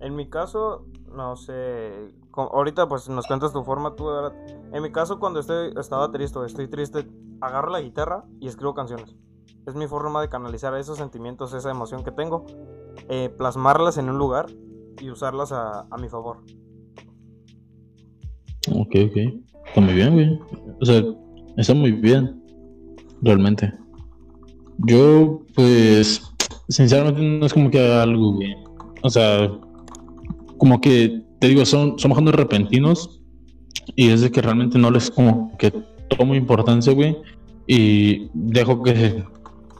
En 0.00 0.16
mi 0.16 0.28
caso, 0.28 0.86
no 1.14 1.36
sé. 1.36 2.12
ahorita, 2.32 2.88
pues 2.88 3.08
nos 3.08 3.26
cuentas 3.26 3.52
tu 3.52 3.62
forma, 3.64 3.94
tú. 3.94 4.08
En 4.72 4.82
mi 4.82 4.90
caso, 4.92 5.18
cuando 5.18 5.40
estoy, 5.40 5.72
estaba 5.78 6.10
triste, 6.10 6.38
estoy 6.44 6.68
triste, 6.68 7.06
agarro 7.40 7.70
la 7.70 7.80
guitarra 7.80 8.24
y 8.40 8.48
escribo 8.48 8.74
canciones. 8.74 9.14
Es 9.66 9.74
mi 9.74 9.86
forma 9.86 10.20
de 10.20 10.28
canalizar 10.28 10.74
esos 10.74 10.98
sentimientos, 10.98 11.54
esa 11.54 11.70
emoción 11.70 12.04
que 12.04 12.10
tengo, 12.10 12.44
eh, 13.08 13.30
plasmarlas 13.36 13.96
en 13.96 14.10
un 14.10 14.18
lugar 14.18 14.46
y 15.00 15.10
usarlas 15.10 15.52
a, 15.52 15.86
mi 15.98 16.08
favor. 16.08 16.38
Ok, 18.68 18.94
ok. 19.06 19.16
Está 19.66 19.80
muy 19.80 19.94
bien, 19.94 20.12
güey. 20.14 20.38
O 20.80 20.84
sea, 20.84 21.02
está 21.56 21.74
muy 21.74 21.92
bien. 21.92 22.42
Realmente. 23.22 23.72
Yo, 24.86 25.40
pues, 25.54 26.22
sinceramente 26.68 27.22
no 27.22 27.46
es 27.46 27.54
como 27.54 27.70
que 27.70 27.80
algo, 27.80 28.34
güey. 28.34 28.54
O 29.02 29.08
sea, 29.08 29.50
como 30.58 30.80
que, 30.80 31.22
te 31.40 31.48
digo, 31.48 31.64
son, 31.64 31.98
son 31.98 32.10
bajando 32.10 32.32
repentinos 32.32 33.22
y 33.96 34.10
es 34.10 34.20
de 34.20 34.30
que 34.30 34.42
realmente 34.42 34.78
no 34.78 34.90
les 34.90 35.10
como 35.10 35.56
que 35.56 35.72
tomo 36.16 36.34
importancia, 36.34 36.92
güey. 36.92 37.16
Y 37.66 38.28
dejo 38.34 38.82
que 38.82 39.24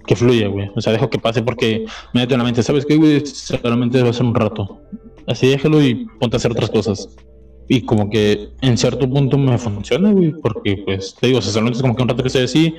que 0.07 0.17
fluya, 0.17 0.49
güey. 0.49 0.71
O 0.75 0.81
sea, 0.81 0.93
dejo 0.93 1.11
que 1.11 1.19
pase 1.19 1.43
porque 1.43 1.87
me 2.13 2.23
mete 2.23 2.35
en 2.35 2.39
la 2.39 2.45
mente, 2.45 2.63
¿sabes 2.63 2.85
qué, 2.87 2.97
güey? 2.97 3.25
Solamente 3.27 4.03
va 4.03 4.11
a 4.11 4.13
ser 4.13 4.27
un 4.27 4.35
rato. 4.35 4.81
Así 5.27 5.49
déjalo 5.49 5.83
y 5.83 6.07
ponte 6.21 6.37
a 6.37 6.39
hacer 6.39 6.53
otras 6.53 6.71
cosas. 6.71 7.09
Y 7.69 7.83
como 7.83 8.11
que 8.11 8.51
en 8.61 8.77
cierto 8.77 9.09
punto 9.09 9.39
me 9.39 9.57
funciona, 9.57 10.13
güey, 10.13 10.33
porque 10.33 10.83
pues 10.85 11.15
te 11.19 11.29
digo, 11.29 11.39
o 11.39 11.43
sea, 11.43 11.53
solamente 11.53 11.79
es 11.79 11.83
como 11.83 11.97
que 11.97 12.03
un 12.03 12.09
rato 12.09 12.23
que 12.23 12.29
estoy 12.29 12.43
así, 12.43 12.75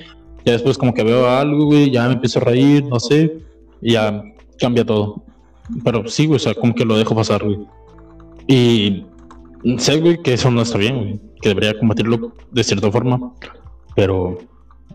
ya 0.46 0.54
después 0.54 0.78
como 0.78 0.94
que 0.94 1.04
veo 1.04 1.28
algo, 1.28 1.66
güey, 1.66 1.90
ya 1.90 2.08
me 2.08 2.14
empiezo 2.14 2.40
a 2.40 2.44
reír, 2.44 2.86
no 2.86 3.00
sé, 3.00 3.40
y 3.82 3.94
ya 3.94 4.24
cambia 4.60 4.86
todo. 4.86 5.24
Pero 5.84 6.08
sí, 6.08 6.28
güey, 6.28 6.36
o 6.36 6.40
sea, 6.40 6.54
como 6.54 6.76
que 6.76 6.86
lo 6.86 6.98
dejo 6.98 7.16
pasar, 7.16 7.44
güey. 7.44 7.58
Y 8.48 9.06
sé, 9.80 10.00
güey, 10.00 10.22
que 10.22 10.34
eso 10.34 10.52
no 10.52 10.62
está 10.62 10.78
bien, 10.78 10.98
güey, 10.98 11.20
que 11.42 11.50
debería 11.50 11.78
combatirlo 11.80 12.34
de 12.52 12.64
cierta 12.64 12.92
forma, 12.92 13.34
pero 13.96 14.38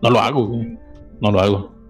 no 0.01 0.09
lo 0.09 0.19
hago, 0.19 0.47
güey, 0.47 0.77
no 1.19 1.31
lo 1.31 1.39
hago. 1.41 1.80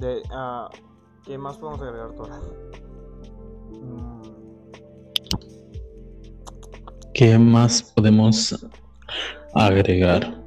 De, 0.00 0.22
uh, 0.30 0.68
¿Qué 1.24 1.36
más 1.36 1.58
podemos 1.58 1.82
agregar, 1.82 2.12
Tora? 2.14 2.40
Mm. 3.70 4.22
¿Qué 7.12 7.38
más 7.38 7.82
podemos 7.94 8.66
agregar? 9.54 10.42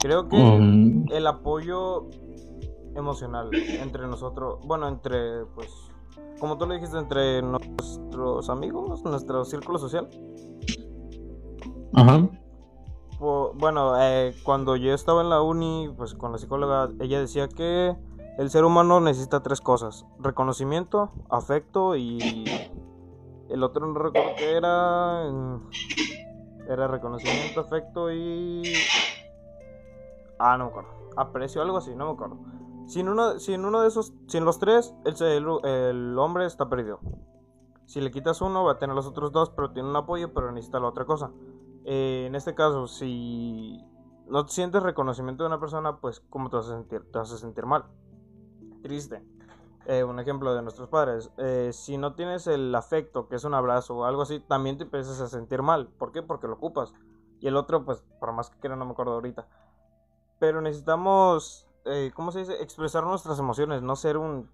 Creo 0.00 0.26
que 0.28 0.36
um, 0.36 1.04
el 1.12 1.26
apoyo 1.26 2.08
emocional 2.96 3.50
entre 3.54 4.06
nosotros, 4.06 4.58
bueno, 4.64 4.88
entre, 4.88 5.44
pues, 5.54 5.68
como 6.40 6.56
tú 6.56 6.64
lo 6.64 6.72
dijiste, 6.72 6.96
entre 6.96 7.42
nuestros 7.42 8.48
amigos, 8.48 9.02
nuestro 9.04 9.44
círculo 9.44 9.78
social. 9.78 10.08
Ajá. 11.92 12.26
Bueno, 13.20 14.00
eh, 14.00 14.34
cuando 14.44 14.76
yo 14.76 14.94
estaba 14.94 15.20
en 15.20 15.28
la 15.28 15.42
uni, 15.42 15.92
pues 15.96 16.14
con 16.14 16.32
la 16.32 16.38
psicóloga, 16.38 16.88
ella 17.00 17.20
decía 17.20 17.48
que 17.48 17.94
el 18.38 18.50
ser 18.50 18.64
humano 18.64 19.00
necesita 19.00 19.42
tres 19.42 19.60
cosas: 19.60 20.06
reconocimiento, 20.20 21.10
afecto 21.28 21.96
y. 21.96 22.44
El 23.48 23.64
otro 23.64 23.86
no 23.86 23.98
recuerdo 23.98 24.36
que 24.36 24.56
era. 24.56 25.28
Era 26.68 26.86
reconocimiento, 26.86 27.60
afecto 27.60 28.12
y. 28.12 28.62
Ah, 30.38 30.56
no 30.56 30.66
me 30.66 30.70
acuerdo. 30.70 30.90
Aprecio, 31.16 31.62
algo 31.62 31.78
así, 31.78 31.96
no 31.96 32.06
me 32.06 32.12
acuerdo. 32.12 32.38
Sin 32.86 33.08
uno, 33.08 33.40
sin 33.40 33.64
uno 33.64 33.82
de 33.82 33.88
esos, 33.88 34.14
sin 34.28 34.44
los 34.44 34.60
tres, 34.60 34.94
el, 35.04 35.46
el, 35.64 36.18
hombre 36.18 36.46
está 36.46 36.68
perdido. 36.68 37.00
Si 37.86 38.00
le 38.00 38.12
quitas 38.12 38.40
uno, 38.40 38.62
va 38.62 38.72
a 38.72 38.78
tener 38.78 38.94
los 38.94 39.06
otros 39.06 39.32
dos, 39.32 39.50
pero 39.50 39.72
tiene 39.72 39.88
un 39.88 39.96
apoyo, 39.96 40.32
pero 40.32 40.52
necesita 40.52 40.78
la 40.78 40.88
otra 40.88 41.06
cosa. 41.06 41.32
Eh, 41.84 42.26
en 42.28 42.36
este 42.36 42.54
caso, 42.54 42.86
si 42.86 43.84
no 44.28 44.46
sientes 44.46 44.82
reconocimiento 44.82 45.42
de 45.42 45.48
una 45.48 45.58
persona, 45.58 45.96
pues, 45.96 46.20
¿cómo 46.30 46.50
te 46.50 46.56
vas 46.56 46.68
a 46.68 46.76
sentir? 46.76 47.02
Te 47.10 47.18
vas 47.18 47.32
a 47.32 47.38
sentir 47.38 47.66
mal 47.66 47.84
triste. 48.82 49.22
Eh, 49.86 50.04
un 50.04 50.20
ejemplo 50.20 50.54
de 50.54 50.60
nuestros 50.60 50.88
padres. 50.88 51.30
Eh, 51.38 51.70
si 51.72 51.96
no 51.96 52.14
tienes 52.14 52.46
el 52.46 52.74
afecto, 52.74 53.26
que 53.26 53.36
es 53.36 53.44
un 53.44 53.54
abrazo 53.54 53.96
o 53.96 54.04
algo 54.04 54.22
así, 54.22 54.38
también 54.40 54.76
te 54.76 54.84
empiezas 54.84 55.18
a 55.20 55.28
sentir 55.28 55.62
mal. 55.62 55.88
¿Por 55.88 56.12
qué? 56.12 56.22
Porque 56.22 56.46
lo 56.46 56.54
ocupas. 56.54 56.92
Y 57.40 57.46
el 57.46 57.56
otro, 57.56 57.84
pues, 57.84 58.04
por 58.20 58.32
más 58.32 58.50
que 58.50 58.58
quiera, 58.58 58.76
no 58.76 58.84
me 58.84 58.92
acuerdo 58.92 59.14
ahorita. 59.14 59.48
Pero 60.38 60.60
necesitamos, 60.60 61.66
eh, 61.86 62.12
¿cómo 62.14 62.32
se 62.32 62.40
dice? 62.40 62.62
Expresar 62.62 63.04
nuestras 63.04 63.38
emociones, 63.38 63.80
no 63.80 63.96
ser 63.96 64.18
un, 64.18 64.50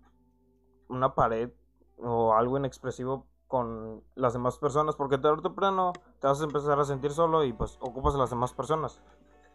una 0.89 1.15
pared 1.15 1.51
o 1.99 2.35
algo 2.35 2.57
inexpresivo 2.57 3.27
con 3.49 4.03
las 4.15 4.33
demás 4.33 4.59
personas, 4.59 4.97
porque 4.97 5.19
tarde 5.19 5.39
o 5.39 5.43
temprano 5.43 5.93
te 6.21 6.27
vas 6.27 6.41
a 6.41 6.45
empezar 6.45 6.79
a 6.79 6.85
sentir 6.85 7.13
solo 7.13 7.45
y 7.45 7.53
pues 7.53 7.79
ocupas 7.81 8.15
a 8.15 8.19
las 8.19 8.31
demás 8.31 8.53
personas. 8.53 9.01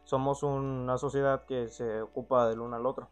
Somos 0.04 0.44
una 0.44 0.98
sociedad 0.98 1.46
que 1.46 1.68
se 1.70 2.02
ocupa 2.02 2.48
del 2.48 2.60
uno 2.60 2.76
al 2.76 2.86
otro. 2.86 3.10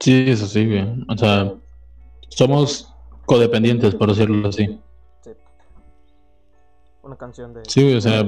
Sí, 0.00 0.24
eso 0.28 0.46
sí, 0.46 0.66
güey. 0.66 0.86
O 1.08 1.16
sea, 1.16 1.52
somos 2.28 2.92
codependientes, 3.24 3.94
por 3.94 4.08
decirlo 4.10 4.48
así. 4.48 4.78
Sí. 5.22 5.30
Una 7.02 7.16
canción 7.16 7.54
de... 7.54 7.62
Sí, 7.66 7.82
güey, 7.82 7.94
o 7.96 8.00
sea, 8.00 8.24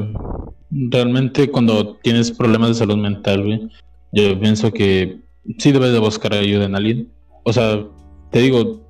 realmente 0.71 1.51
cuando 1.51 1.97
tienes 1.97 2.31
problemas 2.31 2.71
de 2.71 2.75
salud 2.75 2.97
mental, 2.97 3.45
güey, 3.45 3.69
yo 4.13 4.39
pienso 4.41 4.73
que 4.73 5.21
sí 5.59 5.73
debes 5.73 5.93
de 5.93 5.99
buscar 5.99 6.33
ayuda 6.33 6.65
en 6.65 6.77
alguien. 6.77 7.13
O 7.45 7.53
sea, 7.53 7.85
te 8.31 8.41
digo, 8.41 8.81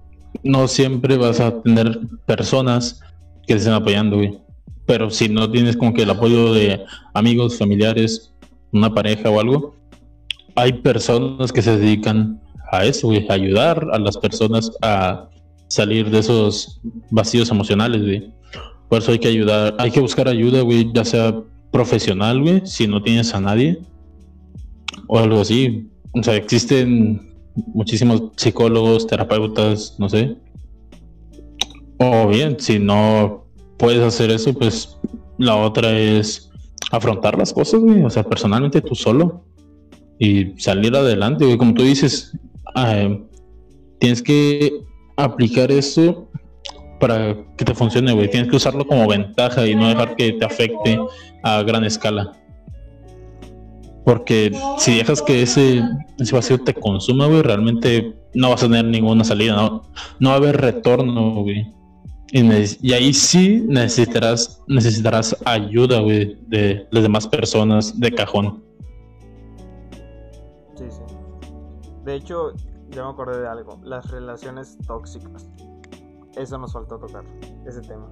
no 0.43 0.69
siempre 0.69 1.17
vas 1.17 1.41
a 1.41 1.63
tener 1.63 2.01
personas 2.27 3.01
que 3.47 3.55
te 3.55 3.59
estén 3.61 3.73
apoyando, 3.73 4.17
güey. 4.17 4.39
Pero 4.87 5.11
si 5.11 5.29
no 5.29 5.51
tienes 5.51 5.77
como 5.77 5.93
que 5.93 6.03
el 6.03 6.11
apoyo 6.11 6.55
de 6.55 6.85
amigos, 7.15 7.59
familiares, 7.59 8.33
una 8.73 8.93
pareja 8.95 9.31
o 9.31 9.41
algo, 9.41 9.75
hay 10.55 10.73
personas 10.73 11.53
que 11.53 11.63
se 11.63 11.77
dedican 11.77 12.41
a 12.71 12.85
eso, 12.85 13.09
güey, 13.09 13.27
ayudar 13.29 13.89
a 13.93 13.99
las 13.99 14.17
personas 14.17 14.71
a 14.83 15.29
salir 15.69 16.11
de 16.11 16.19
esos 16.19 16.81
vacíos 17.11 17.51
emocionales, 17.51 18.03
güey. 18.03 18.33
Por 18.89 19.01
eso 19.01 19.13
hay 19.13 19.19
que 19.19 19.29
ayudar, 19.29 19.75
hay 19.79 19.91
que 19.91 20.01
buscar 20.01 20.29
ayuda, 20.29 20.63
güey, 20.63 20.91
ya 20.95 21.05
sea 21.05 21.35
profesional, 21.71 22.41
güey, 22.41 22.63
si 22.65 22.87
no 22.87 23.03
tienes 23.03 23.35
a 23.35 23.41
nadie 23.41 23.79
o 25.07 25.19
algo 25.19 25.41
así. 25.41 25.89
O 26.13 26.23
sea, 26.23 26.37
existen 26.37 27.35
muchísimos 27.75 28.23
psicólogos, 28.37 29.07
terapeutas, 29.07 29.95
no 29.99 30.09
sé. 30.09 30.37
O 31.99 32.29
bien, 32.29 32.57
si 32.59 32.79
no 32.79 33.47
puedes 33.77 34.03
hacer 34.03 34.31
eso, 34.31 34.53
pues 34.55 34.97
la 35.39 35.57
otra 35.57 35.99
es 35.99 36.51
afrontar 36.91 37.37
las 37.37 37.53
cosas, 37.53 37.81
güey. 37.81 38.03
O 38.03 38.11
sea, 38.11 38.23
personalmente 38.23 38.81
tú 38.81 38.95
solo. 38.95 39.45
Y 40.19 40.59
salir 40.59 40.95
adelante. 40.97 41.57
Como 41.59 41.75
tú 41.75 41.83
dices, 41.83 42.33
ah, 42.75 43.09
tienes 43.99 44.23
que 44.23 44.73
aplicar 45.17 45.71
eso 45.71 46.29
para 47.01 47.37
que 47.57 47.65
te 47.65 47.75
funcione, 47.75 48.13
güey. 48.13 48.31
Tienes 48.31 48.51
que 48.51 48.57
usarlo 48.57 48.87
como 48.87 49.07
ventaja 49.07 49.67
y 49.67 49.75
no 49.75 49.89
dejar 49.89 50.17
que 50.17 50.33
te 50.33 50.45
afecte 50.45 50.99
a 51.43 51.63
gran 51.63 51.85
escala. 51.85 52.33
Porque 54.05 54.53
si 54.79 54.97
dejas 54.97 55.21
que 55.21 55.43
ese, 55.43 55.83
vacío 56.33 56.59
te 56.59 56.73
consuma, 56.73 57.27
güey, 57.27 57.43
realmente 57.43 58.15
no 58.35 58.51
vas 58.51 58.63
a 58.63 58.67
tener 58.67 58.87
ninguna 58.87 59.23
salida, 59.23 59.55
no, 59.55 59.83
no 60.19 60.31
va 60.31 60.35
a 60.35 60.39
haber 60.39 60.61
retorno, 60.61 61.43
güey. 61.43 61.67
Y, 62.33 62.41
y 62.83 62.93
ahí 62.93 63.13
sí 63.13 63.63
necesitarás, 63.67 64.63
necesitarás 64.67 65.37
ayuda, 65.45 66.01
güey, 66.01 66.39
de 66.47 66.87
las 66.91 67.03
demás 67.03 67.27
personas 67.27 67.99
de 67.99 68.13
cajón. 68.13 68.65
De 72.09 72.15
hecho, 72.15 72.55
ya 72.89 73.05
me 73.05 73.11
acordé 73.11 73.39
de 73.43 73.47
algo. 73.47 73.79
Las 73.85 74.11
relaciones 74.11 74.79
tóxicas. 74.87 75.47
Eso 76.37 76.57
nos 76.57 76.73
faltó 76.73 76.99
tocar. 76.99 77.23
Ese 77.67 77.83
tema. 77.83 78.09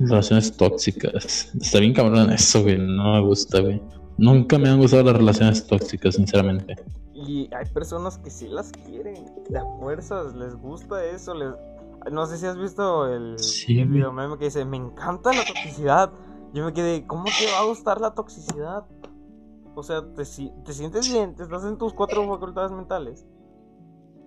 Relaciones 0.00 0.56
tóxicas. 0.56 1.54
Está 1.54 1.78
bien 1.78 1.94
cabrón 1.94 2.32
eso, 2.32 2.64
güey. 2.64 2.78
No 2.78 3.12
me 3.12 3.20
gusta, 3.20 3.60
güey. 3.60 3.80
Nunca 4.18 4.58
me 4.58 4.68
han 4.68 4.80
gustado 4.80 5.04
las 5.04 5.16
relaciones 5.16 5.64
tóxicas, 5.68 6.16
sinceramente. 6.16 6.74
Y 7.14 7.48
hay 7.54 7.64
personas 7.72 8.18
que 8.18 8.28
sí 8.28 8.48
las 8.48 8.72
quieren. 8.72 9.24
A 9.56 9.78
fuerzas, 9.78 10.34
les 10.34 10.56
gusta 10.56 11.04
eso. 11.04 11.32
Les... 11.34 11.54
No 12.10 12.26
sé 12.26 12.38
si 12.38 12.46
has 12.46 12.58
visto 12.58 13.06
el, 13.06 13.38
Sí, 13.38 13.78
el 13.78 13.88
video 13.88 14.12
meme 14.12 14.36
que 14.36 14.46
dice: 14.46 14.64
Me 14.64 14.78
encanta 14.78 15.32
la 15.32 15.44
toxicidad. 15.44 16.10
Yo 16.54 16.64
me 16.64 16.72
quedé, 16.72 17.06
¿cómo 17.06 17.26
te 17.26 17.52
va 17.52 17.60
a 17.60 17.66
gustar 17.66 18.00
la 18.00 18.16
toxicidad? 18.16 18.84
O 19.74 19.82
sea, 19.82 20.02
te, 20.14 20.24
te 20.24 20.72
sientes 20.72 21.12
bien, 21.12 21.34
te 21.34 21.42
estás 21.42 21.64
en 21.64 21.78
tus 21.78 21.92
cuatro 21.92 22.26
facultades 22.28 22.72
mentales. 22.72 23.26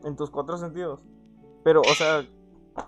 En 0.04 0.16
tus 0.16 0.30
cuatro 0.30 0.58
sentidos. 0.58 1.02
Pero, 1.64 1.82
o 1.82 1.94
sea, 1.96 2.26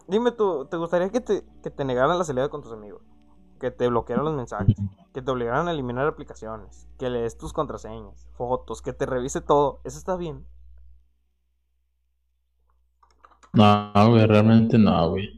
dime 0.08 0.32
tú, 0.32 0.66
¿te 0.66 0.78
gustaría 0.78 1.10
que 1.10 1.22
te, 1.22 1.46
que 1.64 1.70
te 1.70 1.86
negaran 1.86 2.18
la 2.18 2.24
salida 2.24 2.50
con 2.50 2.62
tus 2.62 2.72
amigos? 2.72 3.02
Que 3.60 3.72
te 3.72 3.88
bloquearan 3.88 4.26
los 4.26 4.36
mensajes, 4.36 4.76
que 5.14 5.22
te 5.22 5.32
obligaran 5.32 5.68
a 5.68 5.72
eliminar 5.72 6.08
aplicaciones, 6.08 6.88
que 6.98 7.10
le 7.10 7.22
des 7.22 7.38
tus 7.38 7.54
contraseñas, 7.54 8.28
fotos, 8.34 8.82
que 8.82 8.94
te 8.94 9.06
revise 9.06 9.42
todo. 9.42 9.80
Eso 9.84 9.98
está 9.98 10.18
bien. 10.18 10.46
No, 13.54 13.92
güey, 14.10 14.26
realmente 14.26 14.78
no, 14.78 15.12
güey. 15.12 15.35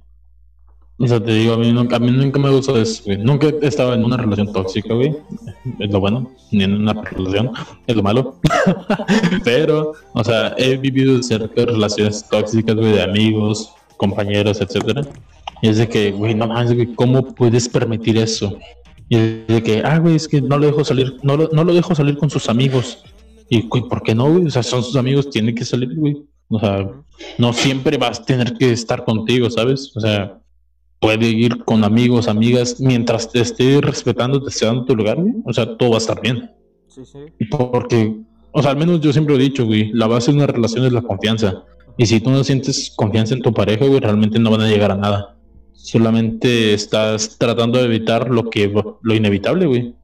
O 0.99 1.07
sea, 1.07 1.23
te 1.23 1.31
digo, 1.31 1.53
a 1.53 1.57
mí 1.57 1.71
nunca, 1.71 1.97
a 1.97 1.99
mí 1.99 2.09
nunca 2.09 2.39
me 2.39 2.49
gustó 2.49 2.75
eso, 2.75 3.03
güey. 3.05 3.19
Nunca 3.19 3.47
he 3.47 3.67
estado 3.67 3.93
en 3.93 4.03
una 4.03 4.17
relación 4.17 4.51
tóxica, 4.51 4.95
güey. 4.95 5.15
Es 5.79 5.91
lo 5.91 5.99
bueno, 5.99 6.31
ni 6.51 6.63
en 6.63 6.73
una 6.73 6.93
relación, 6.93 7.51
es 7.85 7.95
lo 7.95 8.01
malo. 8.01 8.39
Pero, 9.43 9.93
o 10.13 10.23
sea, 10.23 10.55
he 10.57 10.75
vivido 10.75 11.21
cerca 11.21 11.53
de 11.53 11.65
relaciones 11.67 12.27
tóxicas, 12.27 12.75
güey, 12.75 12.93
de 12.93 13.03
amigos, 13.03 13.71
compañeros, 13.97 14.59
etcétera. 14.59 15.03
Y 15.61 15.69
es 15.69 15.77
de 15.77 15.87
que, 15.87 16.11
güey, 16.11 16.33
no 16.33 16.47
mames, 16.47 16.73
güey, 16.73 16.93
¿cómo 16.95 17.35
puedes 17.35 17.69
permitir 17.69 18.17
eso? 18.17 18.57
Y 19.07 19.17
es 19.17 19.47
de 19.47 19.61
que, 19.63 19.81
ah, 19.85 19.99
güey, 19.99 20.15
es 20.15 20.27
que 20.27 20.41
no 20.41 20.57
lo 20.57 20.65
dejo 20.65 20.83
salir, 20.83 21.17
no 21.21 21.37
lo, 21.37 21.49
no 21.53 21.63
lo 21.63 21.75
dejo 21.75 21.93
salir 21.93 22.17
con 22.17 22.31
sus 22.31 22.49
amigos. 22.49 23.03
Y, 23.49 23.67
güey, 23.67 23.83
¿por 23.83 24.01
qué 24.01 24.15
no, 24.15 24.31
güey? 24.31 24.47
O 24.47 24.49
sea, 24.49 24.63
son 24.63 24.83
sus 24.83 24.95
amigos, 24.95 25.29
tienen 25.29 25.53
que 25.53 25.63
salir, 25.63 25.93
güey. 25.95 26.17
O 26.49 26.59
sea, 26.59 26.89
no 27.37 27.53
siempre 27.53 27.97
vas 27.97 28.19
a 28.19 28.25
tener 28.25 28.53
que 28.53 28.71
estar 28.71 29.03
contigo, 29.03 29.49
¿sabes? 29.49 29.91
O 29.95 29.99
sea, 29.99 30.39
puede 30.99 31.27
ir 31.27 31.63
con 31.63 31.83
amigos, 31.83 32.27
amigas, 32.27 32.79
mientras 32.79 33.31
te 33.31 33.41
esté 33.41 33.81
respetando, 33.81 34.41
te 34.41 34.49
esté 34.49 34.65
dando 34.65 34.85
tu 34.85 34.95
lugar, 34.95 35.17
güey. 35.21 35.33
O 35.45 35.53
sea, 35.53 35.77
todo 35.77 35.91
va 35.91 35.95
a 35.95 35.99
estar 35.99 36.21
bien. 36.21 36.51
Sí, 36.87 37.03
sí. 37.05 37.19
Porque, 37.49 38.15
o 38.51 38.61
sea, 38.61 38.71
al 38.71 38.77
menos 38.77 39.01
yo 39.01 39.13
siempre 39.13 39.35
he 39.35 39.39
dicho, 39.39 39.65
güey, 39.65 39.91
la 39.93 40.07
base 40.07 40.31
de 40.31 40.37
una 40.37 40.47
relación 40.47 40.85
es 40.85 40.91
la 40.91 41.01
confianza. 41.01 41.63
Y 41.97 42.05
si 42.05 42.19
tú 42.19 42.29
no 42.29 42.43
sientes 42.43 42.93
confianza 42.95 43.33
en 43.33 43.41
tu 43.41 43.53
pareja, 43.53 43.85
güey, 43.85 43.99
realmente 43.99 44.39
no 44.39 44.51
van 44.51 44.61
a 44.61 44.69
llegar 44.69 44.91
a 44.91 44.97
nada. 44.97 45.35
Solamente 45.73 46.73
estás 46.73 47.37
tratando 47.37 47.79
de 47.79 47.85
evitar 47.85 48.29
lo 48.29 48.49
que 48.49 48.71
lo 49.01 49.15
inevitable, 49.15 49.65
güey. 49.65 49.95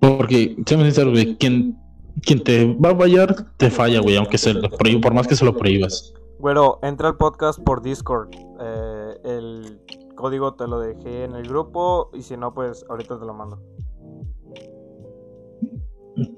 Porque, 0.00 0.56
seamos 0.66 0.86
sinceros, 0.86 1.12
güey, 1.12 1.36
quien, 1.36 1.76
quien 2.22 2.42
te 2.42 2.64
va 2.64 2.90
a 2.90 2.96
fallar, 2.96 3.54
te 3.58 3.70
falla, 3.70 4.00
güey, 4.00 4.16
aunque 4.16 4.38
se 4.38 4.54
lo 4.54 4.70
prohíba, 4.70 5.00
por 5.00 5.14
más 5.14 5.26
que 5.26 5.36
se 5.36 5.44
lo 5.44 5.56
prohíbas. 5.56 6.14
Güero, 6.40 6.78
entra 6.82 7.08
al 7.08 7.16
podcast 7.16 7.60
por 7.62 7.82
Discord. 7.82 8.30
Eh, 8.60 9.14
el 9.24 9.80
código 10.16 10.54
te 10.54 10.66
lo 10.66 10.80
dejé 10.80 11.24
en 11.24 11.34
el 11.34 11.46
grupo 11.46 12.10
y 12.14 12.22
si 12.22 12.36
no, 12.36 12.54
pues 12.54 12.84
ahorita 12.88 13.18
te 13.18 13.26
lo 13.26 13.34
mando. 13.34 13.60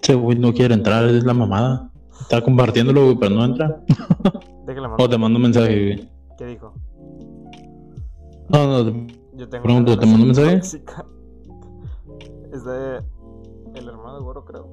Ese 0.02 0.14
güey 0.14 0.38
no 0.38 0.52
quiere 0.52 0.74
entrar, 0.74 1.04
es 1.04 1.24
la 1.24 1.34
mamada. 1.34 1.90
Está 2.20 2.42
compartiéndolo, 2.42 3.04
güey, 3.04 3.16
pero 3.16 3.34
no 3.34 3.44
entra. 3.44 3.82
Déjale 4.66 4.88
O 4.98 5.08
te 5.08 5.18
mando 5.18 5.36
un 5.36 5.42
mensaje, 5.42 5.94
güey. 5.94 6.10
¿Qué 6.36 6.46
dijo? 6.46 6.74
No, 8.48 8.82
no, 8.84 9.06
Yo 9.34 9.48
tengo 9.48 9.62
Pregunto, 9.62 9.92
una 9.92 10.00
¿te 10.00 10.06
mando 10.06 10.22
un 10.22 10.28
mensaje? 10.28 10.56
tóxica. 10.56 11.06
Es 12.52 12.64
de 12.64 12.98
el 13.74 13.88
hermano 13.88 14.16
de 14.16 14.22
Güero, 14.24 14.44
creo. 14.44 14.68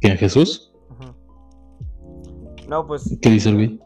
¿quién, 0.00 0.16
Jesús? 0.16 0.69
No, 2.70 2.86
pues 2.86 3.18
¿Qué 3.20 3.30
dice 3.30 3.48
el 3.48 3.56
güey? 3.56 3.80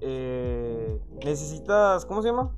eh, 0.00 0.96
necesitas, 1.24 2.06
¿cómo 2.06 2.22
se 2.22 2.28
llama? 2.28 2.52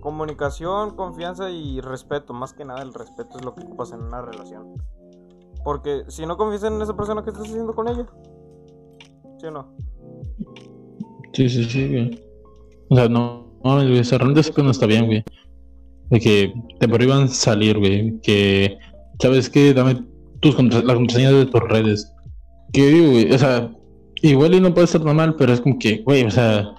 Comunicación, 0.00 0.94
confianza 0.94 1.50
y 1.50 1.80
respeto. 1.80 2.32
Más 2.32 2.52
que 2.52 2.64
nada 2.64 2.80
el 2.82 2.94
respeto 2.94 3.36
es 3.36 3.44
lo 3.44 3.52
que 3.56 3.64
ocupas 3.64 3.90
en 3.92 4.02
una 4.02 4.22
relación. 4.22 4.80
Porque 5.64 6.04
si 6.06 6.24
no 6.26 6.36
confías 6.36 6.62
en 6.62 6.80
esa 6.80 6.96
persona, 6.96 7.24
¿qué 7.24 7.30
estás 7.30 7.48
haciendo 7.48 7.74
con 7.74 7.88
ella? 7.88 8.06
¿Sí 9.40 9.46
o 9.46 9.50
no? 9.50 9.74
Sí, 11.32 11.48
sí, 11.48 11.64
sí, 11.64 11.88
güey. 11.88 12.24
O 12.88 12.94
sea, 12.94 13.08
no, 13.08 13.48
no, 13.64 13.74
güey, 13.74 14.02
realmente 14.02 14.40
eso 14.40 14.62
no 14.62 14.70
está 14.70 14.86
bien, 14.86 15.06
güey. 15.06 15.24
De 16.10 16.20
que 16.20 16.54
te 16.78 16.88
prohíban 16.88 17.28
salir, 17.28 17.80
güey. 17.80 18.20
Que, 18.20 18.78
¿sabes 19.20 19.50
qué? 19.50 19.74
Dame 19.74 20.06
tus 20.40 20.54
la 20.84 20.94
contraseña 20.94 21.32
de 21.32 21.46
tus 21.46 21.60
redes. 21.62 22.14
Que 22.72 22.86
digo, 22.86 23.10
güey, 23.10 23.32
o 23.32 23.38
sea, 23.38 23.70
igual 24.22 24.54
y 24.54 24.60
no 24.60 24.72
puede 24.72 24.86
estar 24.86 25.02
normal, 25.02 25.34
pero 25.36 25.52
es 25.52 25.60
como 25.60 25.78
que, 25.78 26.02
güey, 26.04 26.24
o 26.24 26.30
sea, 26.30 26.74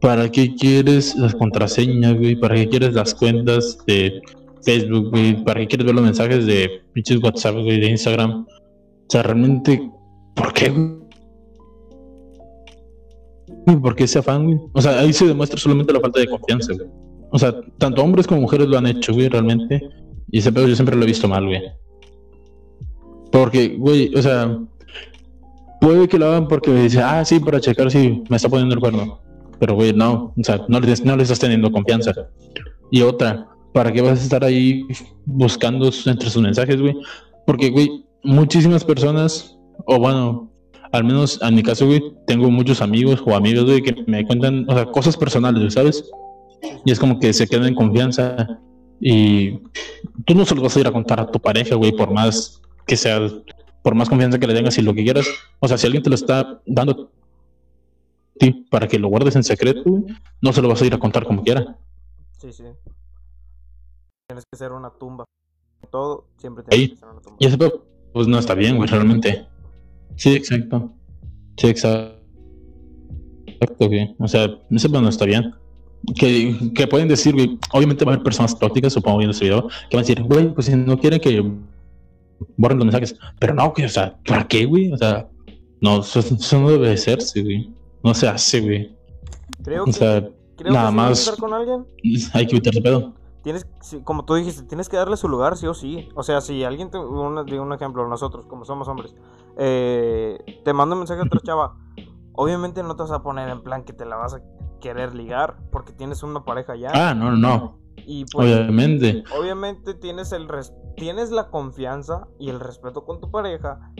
¿para 0.00 0.30
qué 0.30 0.54
quieres 0.54 1.14
las 1.16 1.34
contraseñas, 1.34 2.16
güey? 2.18 2.36
¿Para 2.36 2.54
qué 2.54 2.68
quieres 2.68 2.94
las 2.94 3.14
cuentas 3.14 3.78
de 3.86 4.20
Facebook, 4.64 5.10
güey? 5.10 5.42
¿Para 5.44 5.60
qué 5.60 5.68
quieres 5.68 5.86
ver 5.86 5.94
los 5.94 6.04
mensajes 6.04 6.46
de 6.46 6.82
pinches 6.92 7.22
WhatsApp, 7.22 7.54
güey, 7.54 7.80
de 7.80 7.90
Instagram? 7.90 8.46
O 8.46 9.06
sea, 9.08 9.22
realmente, 9.22 9.90
¿por 10.34 10.52
qué? 10.52 10.70
Güey, 13.66 13.80
¿Por 13.80 13.94
qué 13.94 14.04
ese 14.04 14.20
afán, 14.20 14.46
güey? 14.46 14.58
O 14.72 14.80
sea, 14.80 15.00
ahí 15.00 15.12
se 15.12 15.26
demuestra 15.26 15.58
solamente 15.58 15.92
la 15.92 16.00
falta 16.00 16.20
de 16.20 16.28
confianza, 16.28 16.72
güey. 16.74 16.88
O 17.32 17.38
sea, 17.38 17.54
tanto 17.78 18.02
hombres 18.02 18.26
como 18.26 18.40
mujeres 18.42 18.66
lo 18.66 18.78
han 18.78 18.86
hecho, 18.86 19.12
güey, 19.12 19.28
realmente. 19.28 19.80
Y 20.30 20.38
ese 20.38 20.52
pedo 20.52 20.66
yo 20.66 20.74
siempre 20.74 20.96
lo 20.96 21.02
he 21.02 21.06
visto 21.06 21.28
mal, 21.28 21.46
güey. 21.46 21.62
Porque, 23.30 23.76
güey, 23.76 24.12
o 24.14 24.22
sea, 24.22 24.58
puede 25.80 26.08
que 26.08 26.18
lo 26.18 26.26
hagan 26.26 26.48
porque 26.48 26.72
dice, 26.72 27.00
ah, 27.00 27.24
sí, 27.24 27.40
para 27.40 27.60
checar 27.60 27.90
si 27.90 28.22
me 28.28 28.36
está 28.36 28.48
poniendo 28.48 28.74
el 28.74 28.80
cuerno. 28.80 29.20
Pero, 29.58 29.74
güey, 29.74 29.92
no, 29.92 30.32
o 30.36 30.44
sea, 30.44 30.64
no 30.68 30.80
le, 30.80 30.94
no 31.04 31.16
le 31.16 31.22
estás 31.22 31.38
teniendo 31.38 31.70
confianza. 31.70 32.12
Y 32.90 33.02
otra, 33.02 33.48
¿para 33.72 33.92
qué 33.92 34.00
vas 34.00 34.20
a 34.20 34.22
estar 34.22 34.44
ahí 34.44 34.86
buscando 35.26 35.90
entre 36.06 36.30
sus 36.30 36.42
mensajes, 36.42 36.80
güey? 36.80 36.96
Porque, 37.46 37.70
güey, 37.70 38.04
muchísimas 38.22 38.84
personas 38.84 39.56
o 39.86 39.98
bueno, 39.98 40.50
al 40.92 41.04
menos 41.04 41.38
en 41.42 41.54
mi 41.54 41.62
caso, 41.62 41.86
güey, 41.86 42.02
tengo 42.26 42.50
muchos 42.50 42.80
amigos 42.80 43.22
o 43.24 43.34
amigas, 43.34 43.64
güey, 43.64 43.82
que 43.82 43.94
me 44.06 44.26
cuentan, 44.26 44.66
o 44.68 44.74
sea, 44.74 44.86
cosas 44.86 45.16
personales, 45.16 45.74
¿sabes? 45.74 46.04
Y 46.84 46.90
es 46.90 46.98
como 46.98 47.18
que 47.18 47.32
se 47.32 47.46
quedan 47.46 47.68
en 47.68 47.74
confianza 47.74 48.46
y 49.00 49.58
tú 50.26 50.34
no 50.34 50.44
se 50.44 50.54
lo 50.54 50.62
vas 50.62 50.76
a 50.76 50.80
ir 50.80 50.86
a 50.86 50.92
contar 50.92 51.20
a 51.20 51.30
tu 51.30 51.40
pareja, 51.40 51.74
güey, 51.74 51.92
por 51.92 52.12
más 52.12 52.60
que 52.86 52.96
sea, 52.96 53.20
por 53.82 53.94
más 53.94 54.08
confianza 54.08 54.38
que 54.38 54.46
le 54.46 54.54
tengas 54.54 54.76
y 54.78 54.82
lo 54.82 54.94
que 54.94 55.04
quieras. 55.04 55.26
O 55.58 55.68
sea, 55.68 55.78
si 55.78 55.86
alguien 55.86 56.02
te 56.02 56.10
lo 56.10 56.14
está 56.14 56.60
dando 56.66 57.10
ti 58.38 58.66
para 58.70 58.88
que 58.88 58.98
lo 58.98 59.08
guardes 59.08 59.36
en 59.36 59.44
secreto, 59.44 59.82
güey, 59.84 60.04
no 60.40 60.52
se 60.52 60.62
lo 60.62 60.68
vas 60.68 60.80
a 60.82 60.86
ir 60.86 60.94
a 60.94 60.98
contar 60.98 61.24
como 61.24 61.42
quiera. 61.42 61.76
Sí, 62.38 62.52
sí. 62.52 62.64
Tienes 64.28 64.44
que 64.50 64.56
ser 64.56 64.72
una 64.72 64.90
tumba. 64.90 65.24
Todo 65.90 66.26
siempre 66.38 66.64
tienes 66.64 66.80
Ahí. 66.80 66.94
que 66.94 66.96
ser 66.96 67.08
una 67.08 67.20
tumba. 67.20 67.36
Y 67.38 67.46
ese 67.46 67.58
pedo, 67.58 67.84
pues 68.12 68.28
no 68.28 68.38
está 68.38 68.54
bien, 68.54 68.76
güey, 68.76 68.88
realmente. 68.88 69.46
Sí, 70.16 70.34
exacto. 70.34 70.92
Sí, 71.56 71.68
exacto. 71.68 72.20
Exacto, 73.46 73.88
güey. 73.88 74.14
O 74.18 74.28
sea, 74.28 74.58
ese 74.70 74.88
pedo 74.88 75.02
no 75.02 75.08
está 75.08 75.26
bien. 75.26 75.54
Que, 76.16 76.72
que 76.74 76.86
pueden 76.86 77.08
decir, 77.08 77.34
güey, 77.34 77.58
obviamente 77.72 78.04
va 78.06 78.12
a 78.12 78.14
haber 78.14 78.24
personas 78.24 78.58
tóxicas, 78.58 78.94
supongo 78.94 79.18
viendo 79.18 79.32
este 79.32 79.44
video, 79.44 79.68
que 79.90 79.96
van 79.96 80.04
a 80.04 80.06
decir, 80.06 80.22
güey, 80.22 80.54
pues 80.54 80.66
si 80.66 80.74
no 80.74 80.98
quieren 80.98 81.20
que 81.20 81.44
borren 82.56 82.78
los 82.78 82.86
mensajes. 82.86 83.16
Pero 83.38 83.54
no, 83.54 83.66
o 83.76 83.88
sea, 83.88 84.18
¿para 84.26 84.46
qué, 84.46 84.64
güey? 84.66 84.92
O 84.92 84.96
sea, 84.96 85.28
no, 85.80 86.00
eso, 86.00 86.20
eso 86.20 86.60
no 86.60 86.70
debe 86.70 86.92
hacerse, 86.92 87.42
güey. 87.42 87.72
No 88.02 88.14
se 88.14 88.28
hace, 88.28 88.60
güey. 88.60 88.96
Creo 89.62 89.82
O 89.82 89.86
que, 89.86 89.92
sea, 89.92 90.28
creo 90.56 90.72
nada 90.72 90.86
que 90.86 90.90
si 90.92 90.96
más- 90.96 91.20
estar 91.20 91.36
con 91.38 91.52
alguien, 91.54 91.86
hay 92.34 92.46
que 92.46 92.56
evitarse 92.56 92.80
pedo. 92.80 93.14
tienes, 93.42 93.66
como 94.04 94.24
tú 94.24 94.34
dijiste, 94.34 94.62
tienes 94.64 94.88
que 94.88 94.96
darle 94.96 95.16
su 95.16 95.28
lugar, 95.28 95.56
sí 95.56 95.66
o 95.66 95.74
sí. 95.74 96.08
O 96.14 96.22
sea, 96.22 96.40
si 96.40 96.64
alguien 96.64 96.90
te, 96.90 96.98
un, 96.98 97.44
digo 97.46 97.62
un 97.62 97.72
ejemplo, 97.72 98.06
nosotros, 98.08 98.46
como 98.46 98.64
somos 98.64 98.88
hombres, 98.88 99.14
eh, 99.58 100.38
te 100.64 100.72
manda 100.72 100.94
un 100.94 101.00
mensaje 101.00 101.20
a 101.20 101.24
otra 101.24 101.40
chava, 101.40 101.76
obviamente 102.32 102.82
no 102.82 102.96
te 102.96 103.02
vas 103.02 103.12
a 103.12 103.22
poner 103.22 103.48
en 103.50 103.62
plan 103.62 103.84
que 103.84 103.92
te 103.92 104.04
la 104.06 104.16
vas 104.16 104.34
a 104.34 104.40
querer 104.80 105.14
ligar, 105.14 105.58
porque 105.70 105.92
tienes 105.92 106.22
una 106.22 106.44
pareja 106.44 106.74
ya. 106.76 106.90
Ah, 106.94 107.14
no, 107.14 107.30
no, 107.32 107.36
no. 107.36 107.78
y 107.96 108.24
pues, 108.24 108.46
Obviamente. 108.56 109.22
obviamente 109.38 109.92
tienes 109.94 110.32
el 110.32 110.48
res- 110.48 110.72
tienes 110.96 111.30
la 111.30 111.50
confianza 111.50 112.28
y 112.38 112.50
el 112.50 112.60
respeto 112.60 113.04
con 113.04 113.20
tu 113.20 113.30
pareja. 113.30 113.92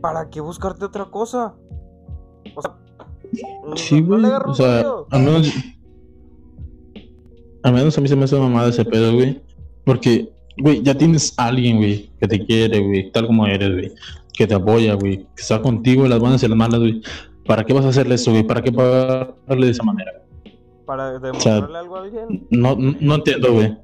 ¿Para 0.00 0.30
qué 0.30 0.40
buscarte 0.40 0.84
otra 0.84 1.06
cosa? 1.06 1.54
O 2.54 2.62
sea, 2.62 2.78
Sí, 3.74 4.00
güey. 4.00 4.24
O 4.24 4.54
sea, 4.54 4.84
al 5.10 5.22
menos. 5.22 5.52
Al 7.62 7.72
menos 7.72 7.98
a 7.98 8.00
mí 8.00 8.08
se 8.08 8.16
me 8.16 8.24
hace 8.24 8.38
mamada 8.38 8.68
ese 8.68 8.84
pedo, 8.84 9.12
güey. 9.12 9.42
Porque, 9.84 10.32
güey, 10.58 10.82
ya 10.82 10.96
tienes 10.96 11.34
a 11.36 11.46
alguien, 11.46 11.78
güey, 11.78 12.10
que 12.20 12.28
te 12.28 12.44
quiere, 12.44 12.80
güey, 12.80 13.10
tal 13.10 13.26
como 13.26 13.46
eres, 13.46 13.72
güey. 13.72 13.92
Que 14.32 14.46
te 14.46 14.54
apoya, 14.54 14.94
güey. 14.94 15.18
Que 15.34 15.42
está 15.42 15.60
contigo 15.60 16.04
en 16.04 16.10
las 16.10 16.20
buenas 16.20 16.42
y 16.42 16.48
las 16.48 16.56
malas, 16.56 16.80
güey. 16.80 17.02
¿Para 17.46 17.64
qué 17.64 17.72
vas 17.72 17.84
a 17.84 17.88
hacerle 17.88 18.14
eso, 18.14 18.30
güey? 18.30 18.44
¿Para 18.44 18.62
qué 18.62 18.72
pagarle 18.72 19.66
de 19.66 19.72
esa 19.72 19.82
manera? 19.82 20.12
para 20.88 21.18
demostrarle 21.18 21.76
algo 21.76 21.96
a 21.96 22.02
alguien. 22.02 22.46
No, 22.48 22.74
no, 22.74 22.94
no 22.98 23.14
entiendo, 23.16 23.52
güey. 23.52 23.76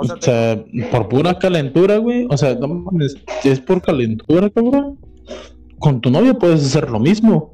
O 0.00 0.02
O 0.02 0.04
sea, 0.04 0.16
te- 0.64 0.84
por 0.92 1.08
pura 1.08 1.38
calentura, 1.38 1.96
güey. 1.98 2.26
O 2.30 2.36
sea, 2.36 2.54
no 2.54 2.68
mames, 2.68 3.16
es 3.42 3.58
por 3.60 3.82
calentura, 3.82 4.48
cabrón. 4.48 4.96
Con 5.80 6.00
tu 6.00 6.08
novia 6.10 6.34
puedes 6.34 6.64
hacer 6.64 6.88
lo 6.88 7.00
mismo. 7.00 7.52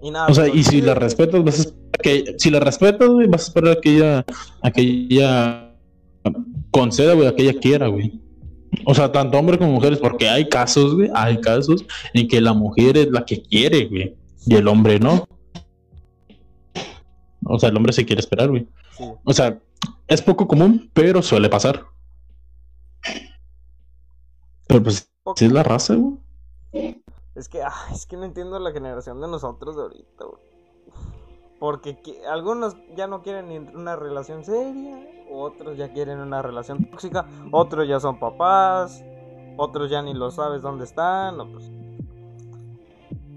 y 0.00 0.10
nada, 0.10 0.26
O 0.28 0.34
sea, 0.34 0.44
pero 0.44 0.56
y 0.56 0.62
si 0.62 0.80
la 0.80 0.94
respetas, 0.94 1.42
vas 1.44 1.66
a 1.66 1.98
que, 2.02 2.34
si 2.38 2.50
la 2.50 2.60
respetas, 2.60 3.08
güey, 3.08 3.26
vas 3.26 3.42
a 3.42 3.46
esperar 3.48 3.76
a 3.76 3.80
que 3.80 3.96
ella, 3.96 4.24
a 4.62 4.70
que 4.70 4.80
ella 4.82 5.74
conceda, 6.70 7.14
güey, 7.14 7.26
a 7.26 7.34
que 7.34 7.42
ella 7.42 7.58
quiera, 7.60 7.88
güey. 7.88 8.20
O 8.86 8.94
sea, 8.94 9.10
tanto 9.12 9.38
hombres 9.38 9.58
como 9.58 9.72
mujeres, 9.72 9.98
porque 9.98 10.28
hay 10.28 10.48
casos, 10.48 10.94
güey, 10.94 11.10
hay 11.14 11.38
casos 11.40 11.84
en 12.14 12.26
que 12.28 12.40
la 12.40 12.52
mujer 12.54 12.96
es 12.96 13.10
la 13.10 13.24
que 13.24 13.42
quiere, 13.42 13.86
güey, 13.86 14.14
y 14.46 14.54
el 14.54 14.66
hombre 14.68 14.98
no. 15.00 15.26
O 17.44 17.58
sea, 17.58 17.68
el 17.68 17.76
hombre 17.76 17.92
se 17.92 18.04
quiere 18.04 18.20
esperar, 18.20 18.48
güey. 18.48 18.66
sí. 18.96 19.04
O 19.24 19.32
sea, 19.32 19.58
es 20.12 20.22
poco 20.22 20.46
común, 20.46 20.90
pero 20.92 21.22
suele 21.22 21.48
pasar. 21.48 21.84
Pero 24.66 24.82
pues, 24.82 25.10
si 25.36 25.44
es 25.44 25.52
la 25.52 25.62
raza, 25.62 25.94
güey. 25.94 27.02
Es 27.34 27.48
que, 27.48 27.62
ah, 27.62 27.72
es 27.92 28.06
que 28.06 28.16
no 28.16 28.24
entiendo 28.24 28.58
la 28.58 28.72
generación 28.72 29.20
de 29.20 29.28
nosotros 29.28 29.76
de 29.76 29.82
ahorita, 29.82 30.24
güey. 30.24 30.42
Porque 31.58 32.00
que- 32.02 32.26
algunos 32.26 32.76
ya 32.96 33.06
no 33.06 33.22
quieren 33.22 33.48
ni 33.48 33.58
una 33.58 33.96
relación 33.96 34.44
seria, 34.44 34.98
otros 35.30 35.76
ya 35.78 35.92
quieren 35.92 36.18
una 36.18 36.42
relación 36.42 36.84
tóxica, 36.90 37.26
otros 37.52 37.88
ya 37.88 38.00
son 38.00 38.18
papás, 38.18 39.02
otros 39.56 39.90
ya 39.90 40.02
ni 40.02 40.12
lo 40.12 40.30
sabes 40.30 40.62
dónde 40.62 40.84
están, 40.84 41.36
pues... 41.52 41.70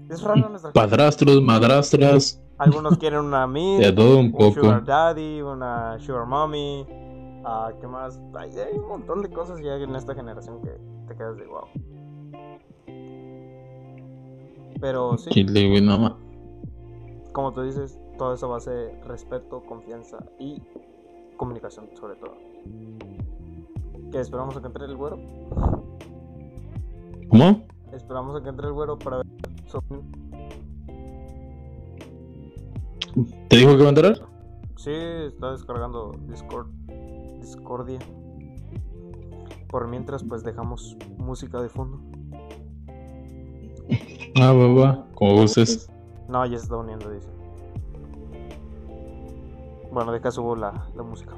Es 0.08 0.22
raro 0.22 0.48
nuestra 0.48 0.72
Padrastros, 0.72 1.42
madrastras, 1.42 2.40
Algunos 2.58 2.96
quieren 2.98 3.20
una 3.20 3.42
amiga, 3.42 3.86
de 3.86 3.92
todo 3.92 4.18
un 4.18 4.32
sugar 4.52 4.84
daddy, 4.84 5.42
una 5.42 5.98
sugar 5.98 6.26
mommy, 6.26 6.86
ah, 7.44 7.70
¿qué 7.80 7.86
más? 7.86 8.18
Hay, 8.38 8.50
hay 8.58 8.78
un 8.78 8.88
montón 8.88 9.22
de 9.22 9.30
cosas 9.30 9.60
ya 9.62 9.74
en 9.74 9.94
esta 9.94 10.14
generación 10.14 10.60
que 10.62 10.70
te 11.08 11.16
quedas 11.16 11.36
de 11.36 11.46
wow. 11.46 11.66
Pero 14.80 15.16
sí, 15.16 15.30
Chile, 15.30 15.68
güey, 15.68 15.80
no 15.80 16.26
como 17.36 17.52
tú 17.52 17.60
dices, 17.60 18.00
todo 18.16 18.32
eso 18.32 18.48
va 18.48 18.56
a 18.56 18.60
ser 18.60 18.98
respeto, 19.06 19.62
confianza 19.66 20.16
y 20.38 20.62
comunicación 21.36 21.90
sobre 21.92 22.16
todo. 22.16 22.32
¿Qué 24.10 24.20
esperamos 24.20 24.56
a 24.56 24.62
que 24.62 24.68
entre 24.68 24.86
el 24.86 24.96
güero? 24.96 25.18
¿Cómo? 27.28 27.66
Esperamos 27.92 28.40
a 28.40 28.42
que 28.42 28.48
entre 28.48 28.68
el 28.68 28.72
güero 28.72 28.98
para 28.98 29.18
ver 29.18 29.26
su. 29.66 29.82
¿Te 33.48 33.56
dijo 33.56 33.76
que 33.76 33.82
va 33.82 33.86
a 33.86 33.88
entrar? 33.88 34.28
Sí, 34.76 34.92
está 34.92 35.52
descargando 35.52 36.14
Discord, 36.28 36.68
Discordia. 37.40 37.98
Por 39.68 39.88
mientras, 39.88 40.22
pues 40.22 40.44
dejamos 40.44 40.96
música 41.16 41.60
de 41.60 41.68
fondo. 41.68 42.00
Ah, 44.36 44.52
va, 44.52 44.68
va, 44.68 45.06
como 45.14 45.34
gustes. 45.34 45.90
No, 46.28 46.44
ya 46.44 46.58
se 46.58 46.64
está 46.64 46.76
uniendo, 46.76 47.10
dice. 47.10 47.28
Bueno, 49.90 50.12
deja 50.12 50.30
subo 50.30 50.54
la, 50.54 50.86
la 50.94 51.02
música. 51.02 51.34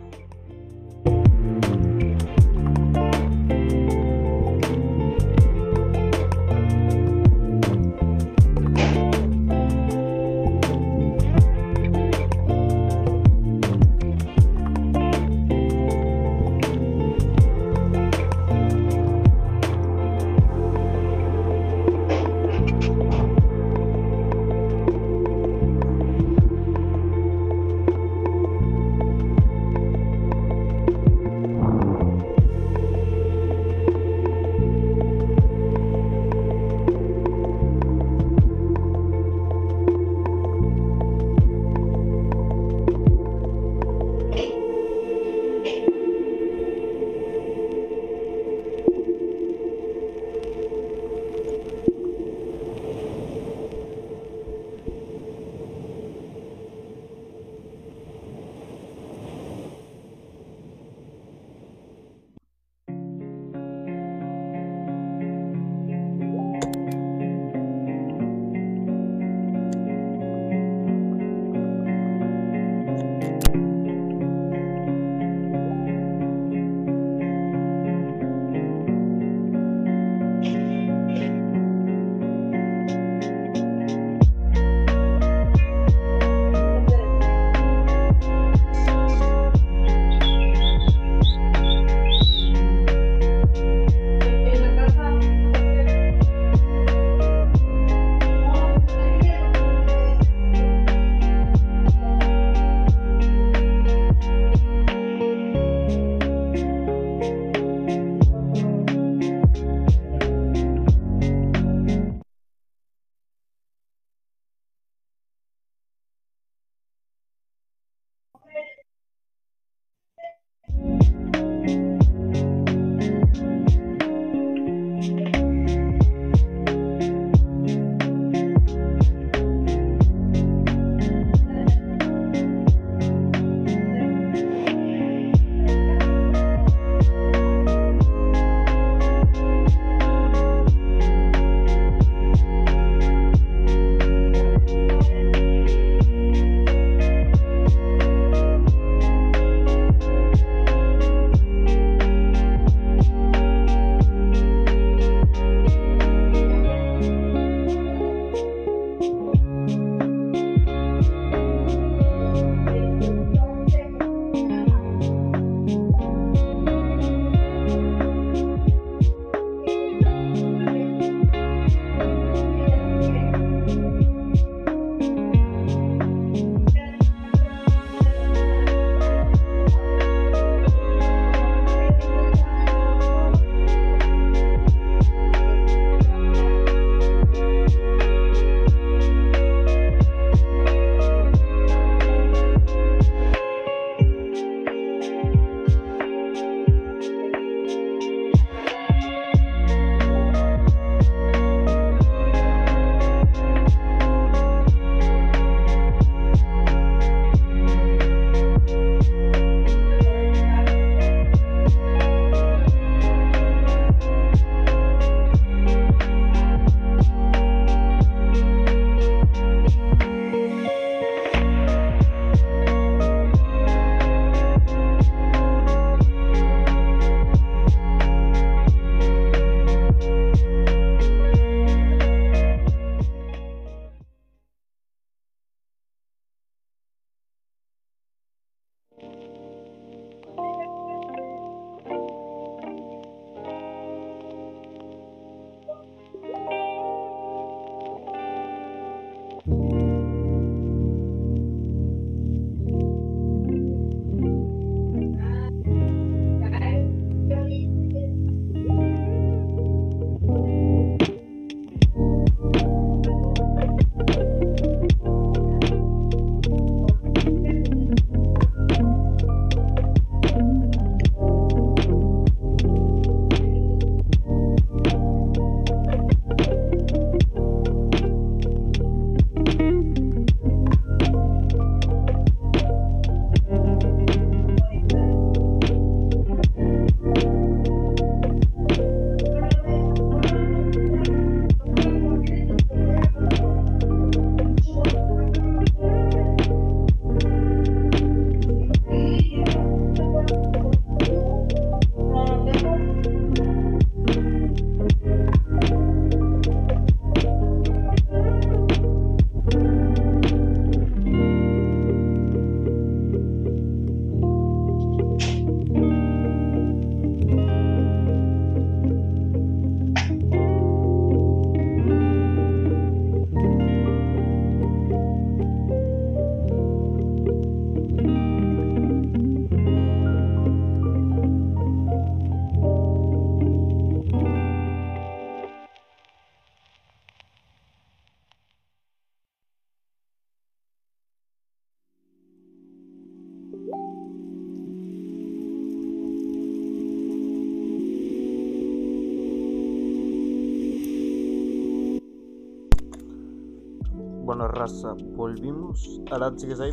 Raza, 354.59 354.95
volvimos. 355.17 356.01
Arad, 356.11 356.37
¿sigues 356.37 356.61
ahí? 356.61 356.73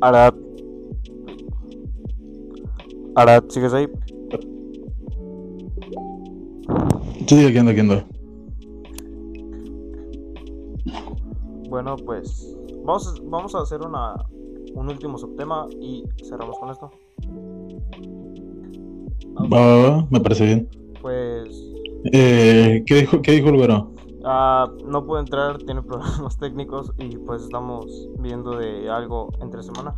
Arad. 0.00 0.34
Arad, 3.16 3.44
¿sigues 3.48 3.72
ahí? 3.72 3.86
Sí, 7.26 7.46
aquí 7.46 7.58
ando, 7.58 7.70
aquí 7.70 7.80
ando. 7.80 8.02
Bueno, 11.68 11.96
pues 11.96 12.56
vamos, 12.84 13.08
a- 13.08 13.22
vamos 13.24 13.54
a 13.54 13.60
hacer 13.62 13.80
una, 13.80 14.14
un 14.74 14.88
último 14.88 15.18
subtema 15.18 15.66
y 15.80 16.04
cerramos 16.28 16.58
con 16.58 16.70
esto. 16.70 16.90
Va, 19.52 19.58
va, 19.58 19.90
va, 19.90 20.06
me 20.10 20.20
parece 20.20 20.44
bien. 20.46 20.68
Pues 21.00 21.73
Eh, 22.12 22.82
¿qué 22.86 22.94
dijo, 22.96 23.22
qué 23.22 23.32
dijo 23.32 23.50
ah, 24.24 24.70
no 24.86 25.06
puede 25.06 25.22
entrar, 25.22 25.58
tiene 25.58 25.82
problemas 25.82 26.36
técnicos 26.40 26.92
y 26.98 27.16
pues 27.18 27.42
estamos 27.42 28.08
viendo 28.18 28.58
de 28.58 28.90
algo 28.90 29.30
entre 29.40 29.62
semana. 29.62 29.94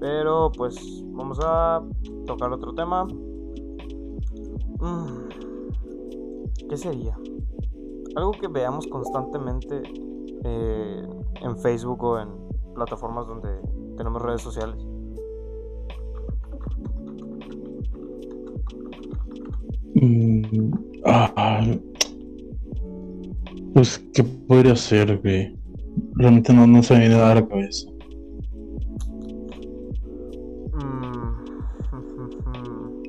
Pero 0.00 0.52
pues 0.56 1.04
vamos 1.06 1.38
a 1.42 1.82
tocar 2.26 2.52
otro 2.52 2.74
tema. 2.74 3.04
Mm, 4.78 5.28
¿Qué 6.68 6.76
sería? 6.76 7.18
Algo 8.14 8.32
que 8.32 8.48
veamos 8.48 8.86
constantemente 8.86 9.82
eh, 10.44 11.08
en 11.42 11.58
Facebook 11.58 12.02
o 12.04 12.20
en 12.20 12.28
plataformas 12.74 13.26
donde 13.26 13.48
tenemos 13.96 14.22
redes 14.22 14.42
sociales. 14.42 14.76
Mm, 19.94 20.95
ah, 21.06 21.64
pues, 23.74 24.02
¿qué 24.14 24.24
podría 24.24 24.76
ser, 24.76 25.18
güey? 25.18 25.54
Realmente 26.14 26.52
no, 26.52 26.66
no 26.66 26.82
se 26.82 26.94
me 26.94 27.00
viene 27.00 27.14
a 27.14 27.34
la 27.34 27.46
cabeza. 27.46 27.88
Mm, 30.72 31.36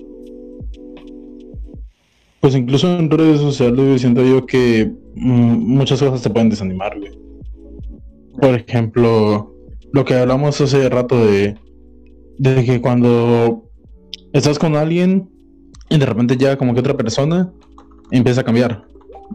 Pues 2.40 2.56
incluso 2.56 2.98
en 2.98 3.10
redes 3.10 3.41
sociales, 3.41 3.78
güey, 3.78 3.99
siento 3.99 4.24
yo 4.24 4.45
que 4.45 4.91
mm, 5.15 5.76
muchas 5.76 5.99
cosas 5.99 6.22
te 6.22 6.30
pueden 6.30 6.49
desanimar, 6.49 6.98
güey. 6.98 7.11
Por 8.40 8.53
ejemplo, 8.56 9.53
lo 9.91 10.06
que 10.06 10.14
hablamos 10.14 10.61
hace 10.61 10.88
rato 10.90 11.26
de, 11.26 11.56
de 12.38 12.64
que 12.64 12.80
cuando 12.80 13.64
estás 14.34 14.60
con 14.60 14.76
alguien 14.76 15.30
y 15.90 15.98
de 15.98 16.06
repente 16.06 16.38
llega 16.38 16.57
como 16.57 16.74
que 16.74 16.82
otra 16.82 16.95
persona 16.95 17.52
empieza 18.12 18.42
a 18.42 18.44
cambiar. 18.44 18.86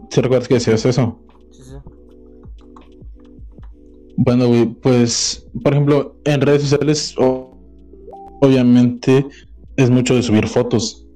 ¿Sí 0.09 0.21
recuerdas 0.21 0.47
que 0.47 0.55
decías 0.55 0.85
eso? 0.85 1.19
sí, 1.51 1.63
sí. 1.63 1.75
Bueno, 4.17 4.47
güey, 4.47 4.65
pues, 4.65 5.47
por 5.63 5.73
ejemplo, 5.73 6.15
en 6.25 6.41
redes 6.41 6.63
sociales, 6.63 7.15
obviamente, 8.41 9.25
es 9.75 9.89
mucho 9.89 10.15
de 10.15 10.23
subir 10.23 10.47
fotos. 10.47 11.07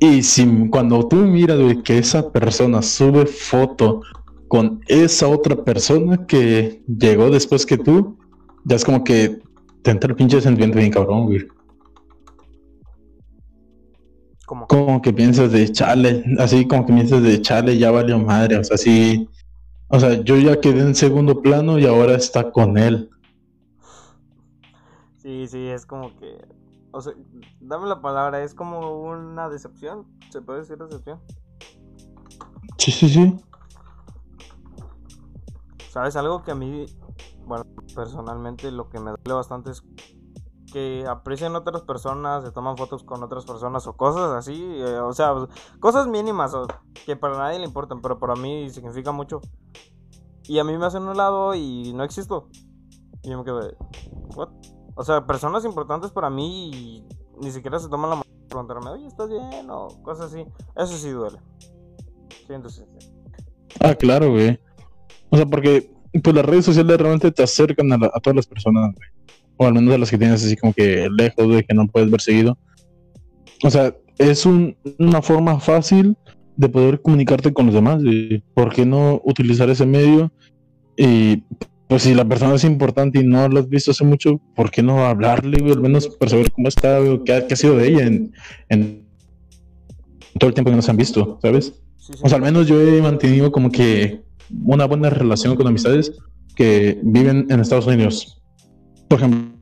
Y 0.00 0.22
si 0.22 0.68
cuando 0.70 1.06
tú 1.06 1.16
miras, 1.16 1.58
güey, 1.58 1.82
que 1.82 1.98
esa 1.98 2.30
persona 2.30 2.82
sube 2.82 3.26
foto 3.26 4.02
con 4.48 4.80
esa 4.88 5.28
otra 5.28 5.56
persona 5.64 6.26
que 6.26 6.82
llegó 6.86 7.30
después 7.30 7.66
que 7.66 7.78
tú, 7.78 8.16
ya 8.64 8.76
es 8.76 8.84
como 8.84 9.04
que 9.04 9.40
te 9.82 9.90
entra 9.90 10.10
el 10.10 10.16
pinche 10.16 10.40
sentimiento 10.40 10.78
bien 10.78 10.90
cabrón, 10.90 11.26
güey. 11.26 11.46
Como 14.46 14.66
Como 14.68 15.02
que 15.02 15.12
piensas 15.12 15.50
de 15.50 15.70
chale, 15.70 16.24
así 16.38 16.66
como 16.66 16.86
que 16.86 16.92
piensas 16.92 17.22
de 17.22 17.42
chale, 17.42 17.76
ya 17.76 17.90
valió 17.90 18.18
madre, 18.18 18.56
o 18.56 18.64
sea, 18.64 18.76
sí. 18.76 19.28
O 19.88 19.98
sea, 20.00 20.14
yo 20.22 20.36
ya 20.36 20.60
quedé 20.60 20.80
en 20.80 20.94
segundo 20.94 21.42
plano 21.42 21.78
y 21.78 21.86
ahora 21.86 22.14
está 22.14 22.50
con 22.52 22.78
él. 22.78 23.10
Sí, 25.18 25.46
sí, 25.48 25.66
es 25.66 25.84
como 25.84 26.16
que. 26.16 26.38
O 26.92 27.00
sea, 27.00 27.12
dame 27.60 27.88
la 27.88 28.00
palabra, 28.00 28.42
es 28.42 28.54
como 28.54 29.02
una 29.02 29.48
decepción. 29.48 30.06
¿Se 30.30 30.40
puede 30.40 30.60
decir 30.60 30.78
decepción? 30.78 31.20
Sí, 32.78 32.92
sí, 32.92 33.08
sí. 33.08 33.36
¿Sabes? 35.90 36.14
Algo 36.14 36.44
que 36.44 36.52
a 36.52 36.54
mí, 36.54 36.86
bueno, 37.46 37.64
personalmente 37.94 38.70
lo 38.70 38.88
que 38.88 39.00
me 39.00 39.10
duele 39.10 39.32
bastante 39.34 39.70
es 39.70 39.82
que 40.72 41.04
aprecian 41.08 41.54
otras 41.56 41.82
personas, 41.82 42.44
se 42.44 42.50
toman 42.52 42.76
fotos 42.76 43.04
con 43.04 43.22
otras 43.22 43.44
personas 43.44 43.86
o 43.86 43.96
cosas 43.96 44.32
así. 44.32 44.54
eh, 44.62 44.98
o 44.98 45.12
sea, 45.12 45.32
cosas 45.80 46.06
mínimas 46.08 46.52
que 47.04 47.16
para 47.16 47.38
nadie 47.38 47.58
le 47.58 47.66
importan, 47.66 48.00
pero 48.02 48.18
para 48.18 48.34
mí 48.34 48.68
significa 48.70 49.12
mucho. 49.12 49.40
Y 50.44 50.58
a 50.58 50.64
mí 50.64 50.76
me 50.76 50.86
hacen 50.86 51.02
un 51.04 51.16
lado 51.16 51.54
y 51.54 51.92
no 51.94 52.04
existo. 52.04 52.48
Y 53.22 53.30
yo 53.30 53.38
me 53.38 53.44
quedo 53.44 53.60
¿what? 54.36 54.48
O 54.94 55.04
sea, 55.04 55.26
personas 55.26 55.64
importantes 55.64 56.10
para 56.10 56.30
mí 56.30 56.70
y 56.72 57.04
ni 57.40 57.50
siquiera 57.50 57.78
se 57.78 57.88
toman 57.88 58.10
la 58.10 58.16
mano 58.16 58.26
de 58.40 58.46
preguntarme, 58.48 58.90
oye, 58.90 59.06
¿estás 59.06 59.28
bien? 59.28 59.68
O 59.70 59.88
cosas 60.02 60.32
así. 60.32 60.44
Eso 60.76 60.96
sí 60.96 61.10
duele. 61.10 61.38
Siento. 62.46 62.68
Ah, 63.80 63.94
claro, 63.94 64.30
güey. 64.30 64.58
O 65.30 65.36
sea, 65.36 65.46
porque 65.46 65.92
pues 66.22 66.34
las 66.34 66.44
redes 66.46 66.64
sociales 66.64 66.96
realmente 66.96 67.30
te 67.32 67.42
acercan 67.42 67.92
a, 67.92 67.98
la- 67.98 68.10
a 68.14 68.20
todas 68.20 68.36
las 68.36 68.46
personas, 68.46 68.94
güey. 68.94 69.08
O 69.56 69.66
al 69.66 69.74
menos 69.74 69.94
a 69.94 69.98
las 69.98 70.10
que 70.10 70.18
tienes 70.18 70.44
así 70.44 70.56
como 70.56 70.72
que 70.72 71.08
lejos, 71.16 71.46
güey, 71.46 71.64
que 71.64 71.74
no 71.74 71.86
puedes 71.86 72.10
ver 72.10 72.20
seguido. 72.20 72.58
O 73.62 73.70
sea, 73.70 73.94
es 74.18 74.44
un- 74.46 74.76
una 74.98 75.22
forma 75.22 75.60
fácil 75.60 76.16
de 76.56 76.68
poder 76.68 77.00
comunicarte 77.02 77.52
con 77.52 77.66
los 77.66 77.74
demás, 77.74 78.02
güey. 78.02 78.42
¿Por 78.54 78.72
qué 78.74 78.84
no 78.86 79.20
utilizar 79.24 79.68
ese 79.70 79.86
medio? 79.86 80.30
Y 80.96 81.42
pues 81.88 82.02
si 82.02 82.14
la 82.14 82.24
persona 82.24 82.54
es 82.54 82.64
importante 82.64 83.20
y 83.20 83.24
no 83.24 83.48
la 83.48 83.60
has 83.60 83.68
visto 83.68 83.92
hace 83.92 84.04
mucho, 84.04 84.40
¿por 84.54 84.70
qué 84.70 84.82
no 84.82 85.06
hablarle, 85.06 85.58
güey? 85.60 85.72
Al 85.72 85.80
menos 85.80 86.08
para 86.08 86.30
saber 86.30 86.50
cómo 86.50 86.68
está, 86.68 87.00
o 87.00 87.22
qué 87.24 87.32
ha, 87.34 87.46
qué 87.46 87.54
ha 87.54 87.56
sido 87.56 87.76
de 87.76 87.88
ella 87.88 88.06
en, 88.06 88.32
en 88.70 89.06
todo 90.38 90.48
el 90.48 90.54
tiempo 90.54 90.70
que 90.70 90.76
nos 90.76 90.88
han 90.88 90.96
visto, 90.96 91.38
¿sabes? 91.40 91.80
O 92.22 92.28
sea, 92.28 92.36
al 92.36 92.42
menos 92.42 92.66
yo 92.66 92.80
he 92.80 93.00
mantenido 93.00 93.52
como 93.52 93.70
que 93.70 94.22
una 94.64 94.84
buena 94.86 95.10
relación 95.10 95.56
con 95.56 95.66
amistades 95.66 96.12
que 96.54 96.98
viven 97.02 97.46
en 97.50 97.60
Estados 97.60 97.86
Unidos. 97.86 98.35
Por 99.08 99.18
ejemplo, 99.18 99.56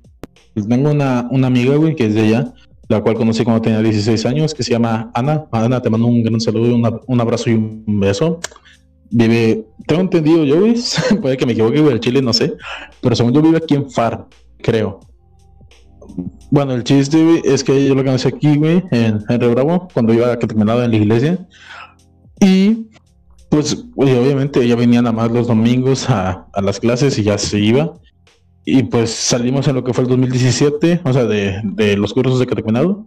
tengo 0.69 0.91
una, 0.91 1.29
una 1.31 1.47
amiga, 1.47 1.77
güey, 1.77 1.95
que 1.95 2.07
es 2.07 2.15
de 2.15 2.23
allá, 2.23 2.55
la 2.89 3.03
cual 3.03 3.17
conocí 3.17 3.45
cuando 3.45 3.63
tenía 3.63 3.81
16 3.81 4.27
años, 4.27 4.55
que 4.55 4.63
se 4.63 4.73
llama 4.73 5.11
Ana. 5.15 5.47
Ana, 5.53 5.81
te 5.81 5.91
mando 5.91 6.07
un 6.07 6.23
gran 6.23 6.41
saludo, 6.41 6.77
un 7.07 7.21
abrazo 7.21 7.51
y 7.51 7.55
un 7.55 8.01
beso. 8.01 8.41
Vive, 9.11 9.67
tengo 9.87 10.03
entendido 10.03 10.45
yo, 10.45 10.61
güey, 10.61 10.75
puede 11.23 11.37
que 11.37 11.47
me 11.47 11.53
equivoque, 11.53 11.81
güey, 11.81 11.95
el 11.95 12.01
Chile, 12.01 12.23
no 12.23 12.33
sé, 12.33 12.55
pero 13.01 13.15
según 13.15 13.33
yo 13.33 13.43
vive 13.43 13.59
aquí 13.59 13.75
en 13.75 13.91
FAR, 13.91 14.27
creo. 14.59 15.01
Bueno, 16.51 16.73
el 16.75 16.85
chiste, 16.85 17.23
güey, 17.23 17.43
es 17.45 17.65
que 17.65 17.87
yo 17.87 17.95
lo 17.95 18.05
conocí 18.05 18.29
aquí, 18.29 18.57
güey, 18.57 18.83
en, 18.91 19.25
en 19.29 19.41
Río 19.41 19.51
Bravo, 19.51 19.89
cuando 19.93 20.15
iba 20.15 20.39
que 20.39 20.47
terminaba 20.47 20.85
en 20.85 20.91
la 20.93 20.97
iglesia. 20.97 21.47
Y 22.41 22.87
pues, 23.49 23.85
obviamente 23.97 24.63
ella 24.63 24.77
venía 24.77 25.01
nada 25.03 25.15
más 25.15 25.31
los 25.31 25.47
domingos 25.47 26.11
a, 26.11 26.47
a, 26.53 26.61
las 26.61 26.81
clases 26.81 27.19
y 27.19 27.23
ya 27.23 27.39
se 27.39 27.59
iba. 27.59 27.95
Y 28.65 28.85
pues 28.85 29.11
salimos 29.11 29.69
en 29.69 29.75
lo 29.75 29.85
que 29.85 29.93
fue 29.93 30.05
el 30.05 30.11
2017, 30.11 31.03
o 31.05 31.13
sea, 31.13 31.25
de, 31.25 31.61
de 31.63 31.97
los 31.97 32.15
cursos 32.15 32.39
de 32.39 32.47
catecumenado. 32.47 33.05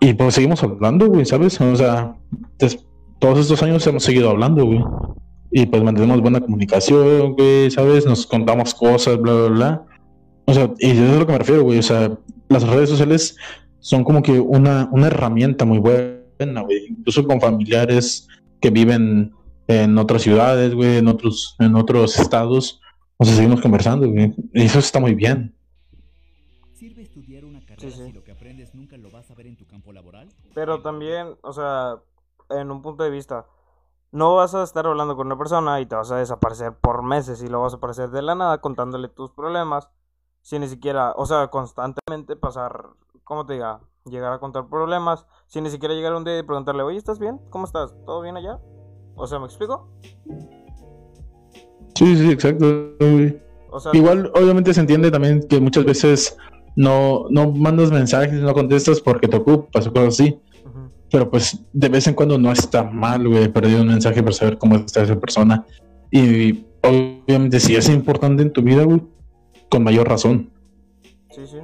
Y 0.00 0.12
pues 0.12 0.34
seguimos 0.34 0.62
hablando, 0.62 1.06
güey, 1.08 1.24
¿sabes? 1.24 1.58
O 1.60 1.76
sea, 1.76 2.14
todos 3.18 3.38
estos 3.38 3.62
años 3.62 3.86
hemos 3.86 4.04
seguido 4.04 4.28
hablando, 4.28 4.66
güey. 4.66 4.84
Y 5.50 5.66
pues 5.66 5.82
mantenemos 5.82 6.20
buena 6.20 6.40
comunicación, 6.40 7.32
güey, 7.34 7.70
¿sabes? 7.70 8.04
Nos 8.04 8.26
contamos 8.26 8.74
cosas, 8.74 9.18
bla, 9.18 9.32
bla, 9.32 9.48
bla. 9.48 9.86
O 10.46 10.52
sea, 10.52 10.70
y 10.78 10.90
eso 10.90 11.04
es 11.04 11.10
a 11.10 11.18
lo 11.20 11.26
que 11.26 11.32
me 11.32 11.38
refiero, 11.38 11.62
güey. 11.62 11.78
O 11.78 11.82
sea, 11.82 12.12
las 12.48 12.68
redes 12.68 12.90
sociales 12.90 13.36
son 13.78 14.04
como 14.04 14.22
que 14.22 14.38
una, 14.38 14.88
una 14.92 15.06
herramienta 15.06 15.64
muy 15.64 15.78
buena, 15.78 16.60
güey. 16.62 16.86
Incluso 16.90 17.24
con 17.26 17.40
familiares 17.40 18.28
que 18.60 18.68
viven 18.70 19.32
en 19.68 19.96
otras 19.96 20.22
ciudades, 20.22 20.74
güey, 20.74 20.98
en 20.98 21.08
otros, 21.08 21.56
en 21.60 21.76
otros 21.76 22.18
estados. 22.18 22.80
O 23.16 23.24
sea, 23.24 23.34
seguimos 23.34 23.60
conversando, 23.60 24.08
güey. 24.08 24.34
Y 24.52 24.64
eso 24.64 24.78
está 24.78 25.00
muy 25.00 25.14
bien. 25.14 25.54
¿Sirve 26.72 27.02
estudiar 27.02 27.44
una 27.44 27.60
carrera 27.60 27.80
sí, 27.80 27.90
sí. 27.90 28.06
si 28.06 28.12
lo 28.12 28.24
que 28.24 28.32
aprendes 28.32 28.74
nunca 28.74 28.96
lo 28.96 29.10
vas 29.10 29.30
a 29.30 29.34
ver 29.34 29.46
en 29.46 29.56
tu 29.56 29.66
campo 29.66 29.92
laboral? 29.92 30.28
Pero 30.54 30.82
también, 30.82 31.36
o 31.42 31.52
sea, 31.52 31.98
en 32.50 32.70
un 32.70 32.82
punto 32.82 33.04
de 33.04 33.10
vista, 33.10 33.46
no 34.10 34.34
vas 34.34 34.54
a 34.54 34.62
estar 34.62 34.86
hablando 34.86 35.16
con 35.16 35.26
una 35.26 35.38
persona 35.38 35.80
y 35.80 35.86
te 35.86 35.94
vas 35.94 36.10
a 36.10 36.16
desaparecer 36.16 36.72
por 36.72 37.02
meses 37.02 37.42
y 37.42 37.48
lo 37.48 37.60
vas 37.60 37.72
a 37.72 37.76
aparecer 37.76 38.10
de 38.10 38.22
la 38.22 38.34
nada 38.34 38.58
contándole 38.60 39.08
tus 39.08 39.30
problemas 39.30 39.90
sin 40.42 40.60
ni 40.60 40.68
siquiera, 40.68 41.14
o 41.16 41.24
sea, 41.24 41.48
constantemente 41.48 42.36
pasar, 42.36 42.90
¿cómo 43.24 43.46
te 43.46 43.54
diga? 43.54 43.80
Llegar 44.04 44.32
a 44.32 44.38
contar 44.38 44.68
problemas 44.68 45.26
sin 45.46 45.64
ni 45.64 45.70
siquiera 45.70 45.94
llegar 45.94 46.14
un 46.14 46.24
día 46.24 46.38
y 46.38 46.42
preguntarle, 46.42 46.82
oye, 46.82 46.98
¿estás 46.98 47.18
bien? 47.18 47.40
¿Cómo 47.48 47.64
estás? 47.64 47.94
¿Todo 48.04 48.20
bien 48.20 48.36
allá? 48.36 48.60
O 49.16 49.26
sea, 49.26 49.38
¿me 49.38 49.46
explico? 49.46 49.88
Sí, 51.94 52.16
sí, 52.16 52.30
exacto. 52.30 52.96
O 53.70 53.80
sea, 53.80 53.92
Igual, 53.94 54.30
obviamente 54.34 54.72
se 54.72 54.80
entiende 54.80 55.10
también 55.10 55.46
que 55.48 55.60
muchas 55.60 55.84
veces 55.84 56.36
no, 56.76 57.26
no 57.30 57.50
mandas 57.50 57.90
mensajes, 57.90 58.32
no 58.34 58.52
contestas 58.54 59.00
porque 59.00 59.28
te 59.28 59.36
ocupas 59.36 59.86
o 59.86 59.92
cosas 59.92 60.20
así. 60.20 60.40
Pero 61.10 61.30
pues 61.30 61.60
de 61.72 61.88
vez 61.88 62.06
en 62.06 62.14
cuando 62.14 62.38
no 62.38 62.50
está 62.50 62.82
mal, 62.82 63.28
güey, 63.28 63.48
perder 63.48 63.80
un 63.80 63.88
mensaje 63.88 64.22
para 64.22 64.32
saber 64.32 64.58
cómo 64.58 64.76
está 64.76 65.02
esa 65.02 65.18
persona. 65.18 65.64
Y 66.10 66.66
obviamente 66.82 67.60
si 67.60 67.76
es 67.76 67.88
importante 67.88 68.42
en 68.42 68.52
tu 68.52 68.62
vida, 68.62 68.82
güey, 68.84 69.02
con 69.70 69.84
mayor 69.84 70.08
razón. 70.08 70.50
Sí, 71.30 71.46
sí. 71.46 71.58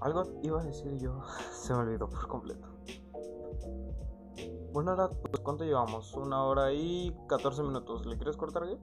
Algo 0.00 0.24
iba 0.42 0.60
a 0.60 0.64
decir 0.64 0.96
yo, 0.98 1.20
se 1.52 1.72
me 1.72 1.80
olvidó 1.80 2.08
por 2.08 2.26
completo. 2.26 2.77
Bueno, 4.72 4.90
ahora, 4.92 5.08
pues, 5.08 5.40
¿cuánto 5.42 5.64
llevamos? 5.64 6.14
Una 6.14 6.44
hora 6.44 6.72
y 6.72 7.14
14 7.28 7.62
minutos. 7.62 8.06
¿Le 8.06 8.16
quieres 8.16 8.36
cortar, 8.36 8.64
güey? 8.66 8.78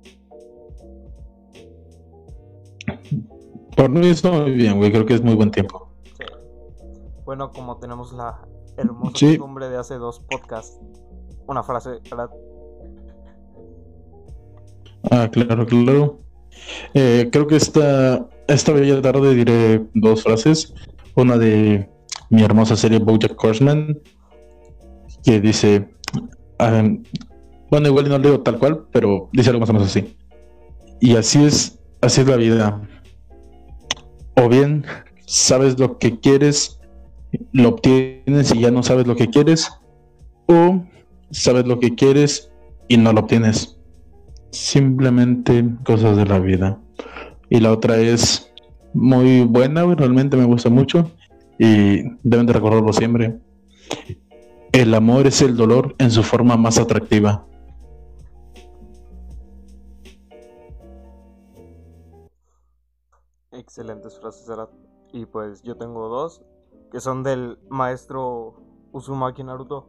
Por 3.76 3.90
mí 3.90 4.08
está 4.08 4.32
muy 4.32 4.52
bien, 4.52 4.78
güey. 4.78 4.92
Creo 4.92 5.06
que 5.06 5.16
es 5.16 5.22
muy 5.22 5.36
buen 5.36 5.52
tiempo. 5.52 5.92
Sí. 6.04 6.26
Bueno, 7.26 7.52
como 7.52 7.78
tenemos 7.78 8.14
la 8.14 8.40
hermosa 8.78 9.12
costumbre 9.12 9.70
de 9.70 9.78
hace 9.78 9.96
dos 9.96 10.22
podcasts, 10.30 10.80
una 11.48 11.64
frase, 11.64 12.00
¿verdad? 12.10 12.30
Ah, 15.12 15.30
claro, 15.32 15.66
claro. 15.66 16.20
Eh, 16.94 17.30
creo 17.32 17.48
que 17.48 17.58
esta, 17.58 18.28
esta 18.48 18.72
bella 18.72 19.02
tarde 19.02 19.36
diré 19.36 19.86
dos 19.94 20.24
frases. 20.24 20.74
Una 21.16 21.38
de 21.38 21.90
mi 22.30 22.44
hermosa 22.44 22.76
serie 22.76 23.00
Bojack 23.00 23.42
Horseman, 23.42 24.00
que 25.26 25.42
dice, 25.42 25.90
ah, 26.60 26.84
bueno, 27.70 27.88
igual 27.88 28.08
no 28.08 28.18
leo 28.20 28.42
tal 28.42 28.60
cual, 28.60 28.86
pero 28.92 29.30
dice 29.34 29.50
algo 29.50 29.62
más 29.62 29.70
o 29.72 29.74
menos 29.74 29.90
así. 29.90 30.16
Y 31.02 31.16
así 31.16 31.44
es, 31.44 31.80
así 32.02 32.22
es 32.22 32.28
la 32.28 32.38
vida. 32.38 32.82
O 34.38 34.48
bien 34.48 34.86
sabes 35.26 35.80
lo 35.80 35.98
que 35.98 36.20
quieres, 36.20 36.80
lo 37.52 37.70
obtienes 37.70 38.54
y 38.54 38.60
ya 38.60 38.72
no 38.72 38.84
sabes 38.84 39.08
lo 39.08 39.16
que 39.16 39.30
quieres, 39.30 39.72
o 40.46 40.84
sabes 41.32 41.66
lo 41.66 41.80
que 41.80 41.96
quieres 41.96 42.52
y 42.88 42.98
no 42.98 43.12
lo 43.12 43.22
obtienes. 43.22 43.80
Simplemente 44.52 45.66
cosas 45.84 46.16
de 46.18 46.26
la 46.26 46.40
vida. 46.40 46.80
Y 47.50 47.60
la 47.60 47.72
otra 47.72 47.98
es 47.98 48.54
muy 48.94 49.42
buena, 49.42 49.84
realmente 49.96 50.38
me 50.38 50.46
gusta 50.46 50.70
mucho 50.70 51.12
y 51.58 52.04
deben 52.24 52.46
de 52.46 52.54
recordarlo 52.54 52.94
siempre. 52.94 53.40
El 54.76 54.94
amor 54.94 55.26
es 55.26 55.42
el 55.42 55.56
dolor 55.56 55.96
en 56.00 56.12
su 56.12 56.22
forma 56.22 56.58
más 56.58 56.78
atractiva. 56.78 57.48
Excelentes 63.54 64.20
frases, 64.20 64.50
Y 65.14 65.28
pues 65.28 65.62
yo 65.62 65.78
tengo 65.78 66.10
dos, 66.10 66.42
que 66.92 67.00
son 67.00 67.24
del 67.24 67.58
maestro 67.70 68.56
Uzumaki 68.92 69.46
Naruto, 69.46 69.88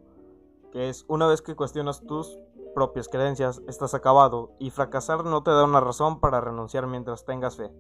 que 0.70 0.88
es 0.88 1.04
una 1.08 1.26
vez 1.26 1.42
que 1.42 1.56
cuestionas 1.56 2.06
tus 2.06 2.38
propias 2.72 3.08
creencias, 3.08 3.60
estás 3.66 3.92
acabado, 3.92 4.52
y 4.60 4.70
fracasar 4.70 5.24
no 5.24 5.42
te 5.42 5.50
da 5.50 5.64
una 5.64 5.80
razón 5.80 6.20
para 6.20 6.40
renunciar 6.40 6.86
mientras 6.86 7.24
tengas 7.24 7.56
fe. 7.56 7.72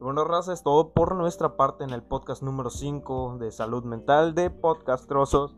bueno, 0.00 0.24
raza, 0.24 0.54
es 0.54 0.64
todo 0.64 0.90
por 0.90 1.14
nuestra 1.14 1.56
parte 1.56 1.84
en 1.84 1.90
el 1.90 2.02
podcast 2.02 2.42
número 2.42 2.70
5 2.70 3.36
de 3.38 3.52
salud 3.52 3.84
mental 3.84 4.34
de 4.34 4.50
Podcast 4.50 5.06
Trozos. 5.06 5.54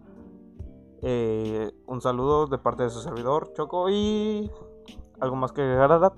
Eh, 1.02 1.70
un 1.86 2.00
saludo 2.00 2.46
de 2.46 2.58
parte 2.58 2.82
de 2.82 2.90
su 2.90 3.00
servidor, 3.00 3.52
Choco, 3.56 3.88
y 3.88 4.50
algo 5.20 5.36
más 5.36 5.52
que 5.52 5.62
agregar, 5.62 6.12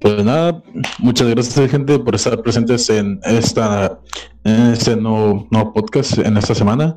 Pues 0.00 0.24
nada, 0.24 0.62
muchas 0.98 1.28
gracias 1.28 1.70
gente 1.70 1.98
por 1.98 2.14
estar 2.14 2.40
presentes 2.42 2.90
en 2.90 3.20
esta 3.24 3.98
en 4.44 4.72
este 4.72 4.96
nuevo, 4.96 5.48
podcast 5.72 6.18
en 6.18 6.36
esta 6.36 6.54
semana. 6.54 6.96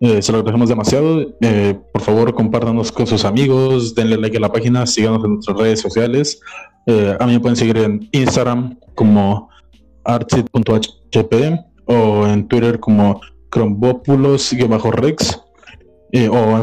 Eh, 0.00 0.22
se 0.22 0.32
lo 0.32 0.38
agradecemos 0.38 0.68
demasiado. 0.68 1.20
Eh, 1.40 1.78
por 1.92 2.02
favor, 2.02 2.32
compártanos 2.34 2.92
con 2.92 3.06
sus 3.06 3.24
amigos, 3.24 3.94
denle 3.94 4.16
like 4.16 4.36
a 4.36 4.40
la 4.40 4.52
página, 4.52 4.86
síganos 4.86 5.24
en 5.24 5.34
nuestras 5.34 5.58
redes 5.58 5.80
sociales. 5.80 6.40
a 7.20 7.26
mí 7.26 7.32
me 7.32 7.40
pueden 7.40 7.56
seguir 7.56 7.76
en 7.78 8.08
Instagram 8.12 8.78
como 8.94 9.50
artsit.hp 10.04 11.34
o 11.84 12.26
en 12.26 12.48
Twitter 12.48 12.80
como 12.80 13.20
Crombopulos-Rex 13.50 15.40
eh, 16.12 16.28
o 16.28 16.56